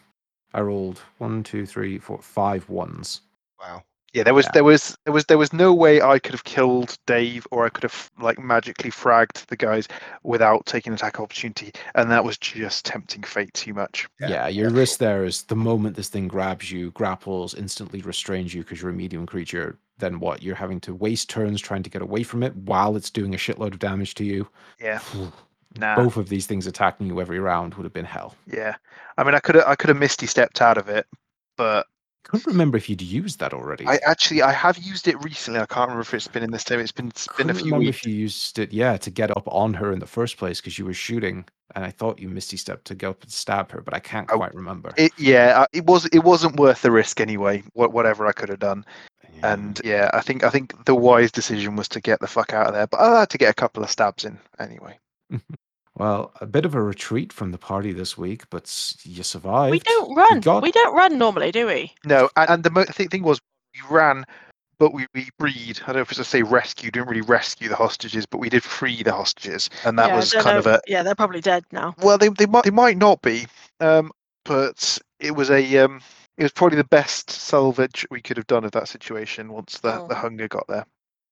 [0.54, 3.22] I rolled one, two, three, four, five ones.
[3.60, 3.84] Wow.
[4.14, 4.52] Yeah, there was Yeah.
[4.54, 7.70] there was there was there was no way I could have killed Dave or I
[7.70, 9.88] could have like magically fragged the guys
[10.24, 14.08] without taking attack opportunity, and that was just tempting fate too much.
[14.20, 18.02] Yeah, Yeah, your yeah, risk there is the moment this thing grabs you, grapples, instantly
[18.02, 19.78] restrains you because you're a medium creature.
[19.98, 20.42] Then what?
[20.42, 23.38] You're having to waste turns trying to get away from it while it's doing a
[23.38, 24.48] shitload of damage to you.
[24.80, 25.00] Yeah,
[25.76, 25.96] nah.
[25.96, 28.36] Both of these things attacking you every round would have been hell.
[28.48, 28.76] Yeah,
[29.18, 31.06] I mean, I could have I could have misty stepped out of it,
[31.58, 31.86] but
[32.24, 33.88] Couldn't remember if you'd used that already.
[33.88, 35.60] I actually I have used it recently.
[35.60, 36.80] I can't remember if it's been in this time.
[36.80, 37.98] It's been it's been a few remember weeks.
[38.00, 40.78] if you used it, yeah, to get up on her in the first place because
[40.78, 43.82] you were shooting, and I thought you misty stepped to go up and stab her,
[43.82, 44.92] but I can't I- quite remember.
[44.98, 47.64] It, yeah, uh, it was it wasn't worth the risk anyway.
[47.74, 48.86] Whatever I could have done,
[49.36, 49.54] Yeah.
[49.54, 52.68] and yeah, I think I think the wise decision was to get the fuck out
[52.68, 52.86] of there.
[52.88, 55.00] But I had to get a couple of stabs in anyway.
[56.00, 59.72] well, a bit of a retreat from the party this week, but s- you survived.
[59.72, 60.40] We don't You run.
[60.40, 61.94] got- We don't run normally, do we?
[62.06, 63.40] No, and, and the mo- th- thing was,
[63.76, 64.26] you ran
[64.80, 65.78] but we, we freed.
[65.84, 66.90] I don't know if it's to say rescue.
[66.90, 70.32] Didn't really rescue the hostages, but we did free the hostages, and that Yeah, was
[70.32, 71.94] don't kind know- of a Yeah, they're probably dead now.
[72.02, 72.18] well.
[72.18, 73.46] They they might they might not be,
[73.82, 74.10] um,
[74.46, 76.00] but it was a um,
[76.38, 79.92] it was probably the best salvage we could have done of that situation once the,
[80.08, 80.16] the Oh.
[80.16, 80.86] hunger got there.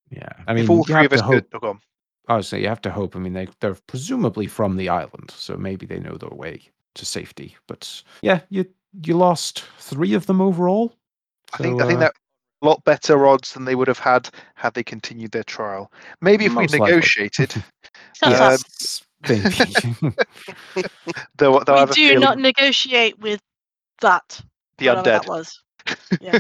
[0.10, 1.34] Yeah, I mean, if all you three have of us hope.
[1.36, 1.80] could, oh, go on.
[2.28, 3.16] I would say you have to hope.
[3.16, 6.62] I mean, they they're presumably from the island, so maybe they know their way
[6.96, 7.56] to safety.
[7.68, 8.66] But yeah, you
[9.04, 10.94] you lost three of them overall.
[11.54, 12.14] I think So, I think uh, that
[12.62, 15.92] a lot better odds than they would have had had they continued their trial.
[16.22, 17.54] Maybe if we negotiated,
[18.14, 18.60] Shut Yeah, up.
[18.62, 20.16] yes, maybe.
[21.38, 23.42] they'll, they'll we do not negotiate with
[24.02, 24.42] that.
[24.80, 25.04] the undead.
[25.04, 25.62] That was.
[26.20, 26.40] Yeah.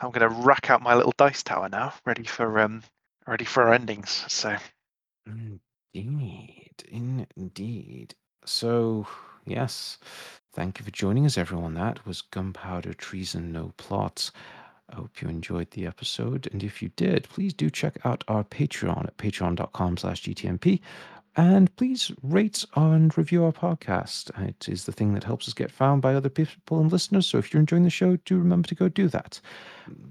[0.00, 2.82] I'm gonna rack out my little dice tower now, ready for um,
[3.28, 4.24] ready for our endings.
[4.28, 4.56] So
[5.94, 6.84] Indeed,
[7.36, 8.14] indeed.
[8.44, 9.06] So,
[9.44, 9.98] yes,
[10.54, 11.74] thank you for joining us, everyone.
[11.74, 14.32] That was Gunpowder Treason No Plots.
[14.90, 18.42] I hope you enjoyed the episode, and if you did, please do check out our
[18.44, 20.80] Patreon at patreon.com slash gtnp,
[21.38, 24.36] and please rate and review our podcast.
[24.46, 27.38] It is the thing that helps us get found by other people and listeners, so
[27.38, 29.40] if you're enjoying the show, do remember to go do that.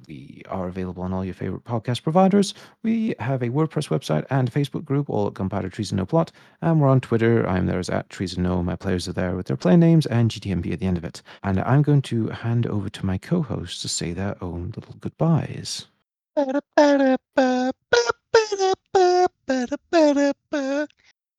[0.07, 2.53] We are available on all your favorite podcast providers.
[2.81, 6.31] We have a WordPress website and Facebook group, all at Gunpowder Treason No Plot.
[6.61, 7.45] And we're on Twitter.
[7.45, 8.63] I'm there as at Treason No.
[8.63, 11.21] My players are there with their play names and GTNP at the end of it.
[11.43, 14.95] And I'm going to hand over to my co hosts to say their own little
[15.01, 15.87] goodbyes.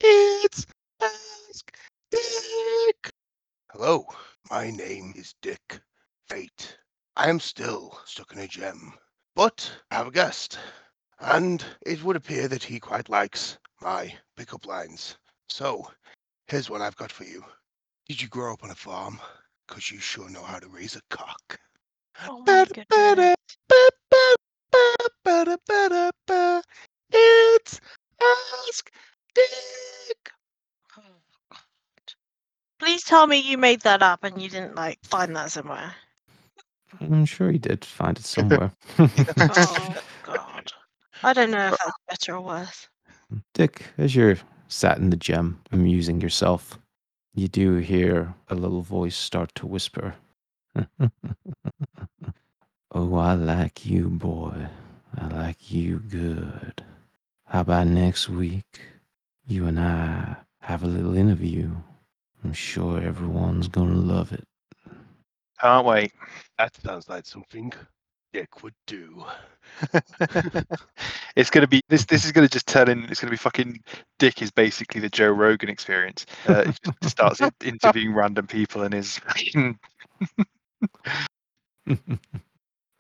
[0.01, 0.65] It's
[1.03, 1.77] Ask
[2.13, 3.11] Dick.
[3.73, 4.07] Hello,
[4.49, 5.81] my name is Dick
[6.29, 6.79] Fate.
[7.17, 8.95] I am still stuck in a gem,
[9.35, 10.57] but I have a guest,
[11.19, 15.17] and it would appear that he quite likes my pickup lines.
[15.49, 15.91] So,
[16.47, 17.45] here's what I've got for you.
[18.09, 19.19] Did you grow up on a farm?
[19.67, 21.59] Cause you sure know how to raise a cock.
[22.27, 23.35] Oh my goodness.
[27.11, 27.81] It's
[28.69, 28.91] Ask
[29.35, 30.31] Dick.
[30.99, 31.03] Oh,
[31.51, 31.59] God.
[32.79, 35.95] Please tell me you made that up and you didn't like find that somewhere.
[37.01, 38.73] I'm sure he did find it somewhere.
[39.51, 40.73] Oh God.
[41.23, 42.89] I don't know if that's better or worse.
[43.55, 44.39] Dick, as you're
[44.69, 46.79] sat in the gym amusing yourself,
[47.35, 50.15] you do hear a little voice start to whisper.
[52.93, 54.69] oh, I like you, boy.
[55.17, 56.83] I like you good.
[57.47, 58.81] How about next week?
[59.51, 61.71] You and I have a little interview.
[62.45, 64.45] I'm sure everyone's gonna love it.
[65.59, 66.13] can't wait.
[66.59, 67.73] That sounds like something
[68.35, 69.25] Dick would do.
[71.35, 72.05] it's gonna be this.
[72.05, 73.05] This is gonna just turn in.
[73.05, 73.83] It's gonna be fucking.
[74.19, 76.27] Dick is basically the Joe Rogan experience.
[76.47, 76.71] Uh,
[77.05, 79.19] starts interviewing random people and is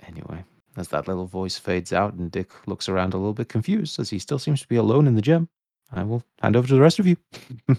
[0.06, 0.42] anyway,
[0.78, 4.08] as that little voice fades out and Dick looks around a little bit confused as
[4.08, 5.50] he still seems to be alone in the gym,
[5.92, 7.16] I will hand over to the rest of you.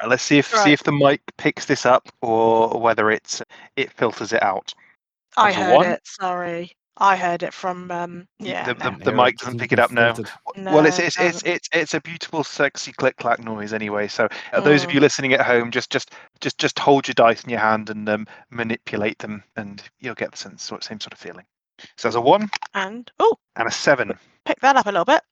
[0.00, 3.40] Right, let's see if see if the mic picks this up or whether it's
[3.76, 4.74] it filters it out.
[5.36, 5.86] I That's heard one?
[5.86, 6.00] it.
[6.04, 7.92] Sorry, I heard it from.
[7.92, 8.64] Um, yeah.
[8.64, 8.98] the, the, no.
[9.04, 10.14] the Arrow mic doesn't pick it up even now.
[10.14, 10.32] filter.
[10.56, 14.08] well, it's it's it's it's it's a beautiful, sexy click clack noise anyway.
[14.08, 14.94] So uh, those of Mm.
[14.94, 16.10] you listening at home, just just
[16.40, 20.32] just just hold your dice in your hand and um, manipulate them, and you'll get
[20.32, 21.46] the same sort same sort of feeling.
[21.96, 24.18] So there's a one And oh, and a seven.
[24.44, 25.22] pick that up a little bit.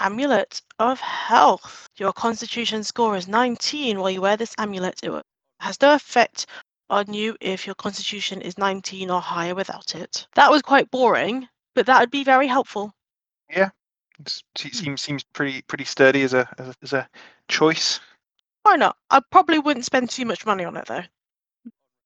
[0.00, 1.88] Amulet of Health.
[1.96, 4.98] Your Constitution score is 19 while you wear this amulet.
[5.02, 5.12] It
[5.60, 6.46] has no effect
[6.88, 10.26] on you if your Constitution is 19 or higher without it.
[10.34, 12.92] That was quite boring, but that would be very helpful.
[13.50, 13.70] Yeah,
[14.26, 17.08] se- seems seems pretty pretty sturdy as a as a, as a
[17.48, 18.00] choice.
[18.62, 18.96] Why not?
[19.10, 21.02] I probably wouldn't spend too much money on it though.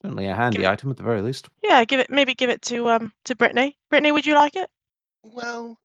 [0.03, 1.49] Certainly a handy Give it- item at the very least.
[1.62, 3.77] Yeah, give it maybe give it to um to Brittany.
[3.89, 4.69] Brittany, would you like it?
[5.23, 5.79] Well,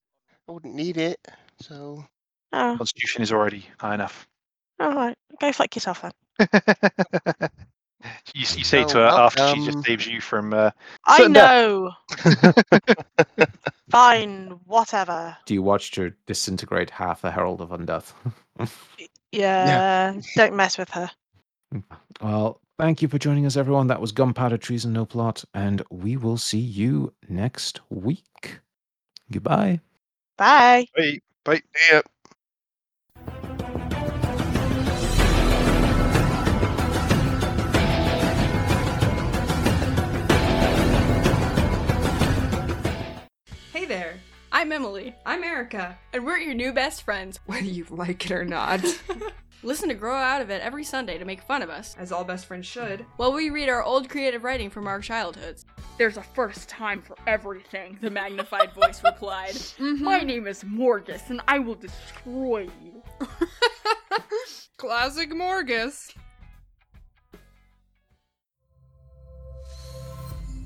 [0.47, 1.19] I wouldn't need it,
[1.61, 2.03] so
[2.51, 4.27] Oh, Constitution is already high enough.
[4.79, 5.15] all right.
[5.39, 6.11] Go fuck yourself then.
[8.33, 10.53] you, you say to her well, after she just saves you from.
[10.53, 10.71] Uh,
[11.05, 11.51] I Certain death.
[11.51, 11.91] know.
[13.91, 15.35] Fine, whatever.
[15.45, 18.13] Do you watch her disintegrate half a Herald of Undeath?
[19.31, 21.09] Yeah, don't mess with her.
[22.21, 23.87] well, thank you for joining us, everyone.
[23.87, 28.59] That was Gunpowder Treason No Plot, and we will see you next week.
[29.31, 29.81] Goodbye.
[30.37, 30.85] Bye.
[30.95, 31.19] bye.
[31.43, 31.61] Bye.
[31.89, 32.01] yeah.
[43.73, 44.19] Hey there,
[44.51, 45.15] I'm Emily.
[45.25, 47.39] I'm Erica, and we're your new best friends.
[47.45, 48.81] whether you like it or not.
[49.61, 52.23] Listen to Grow Out of It every Sunday to make fun of us, As all
[52.23, 53.05] best friends should.
[53.17, 55.65] while we read our old creative writing from our childhoods.
[55.97, 59.55] There's a first time for everything, the magnified voice replied.
[59.79, 60.27] My mm-hmm.
[60.27, 63.03] name is Morgus, and I will destroy you.
[64.77, 66.15] Classic Morgus.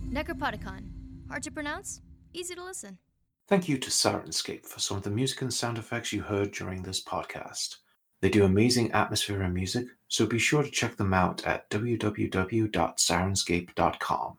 [0.08, 0.84] Necropodicon.
[1.30, 2.02] Hard to pronounce,
[2.32, 3.00] easy to listen.
[3.48, 6.84] Thank you to Syrinscape for some of the music and sound effects you heard during
[6.84, 7.78] this podcast.
[8.24, 14.38] They do amazing atmosphere and music, so be sure to check them out at www.syrinscape.com.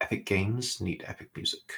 [0.00, 1.74] Epic games need epic music.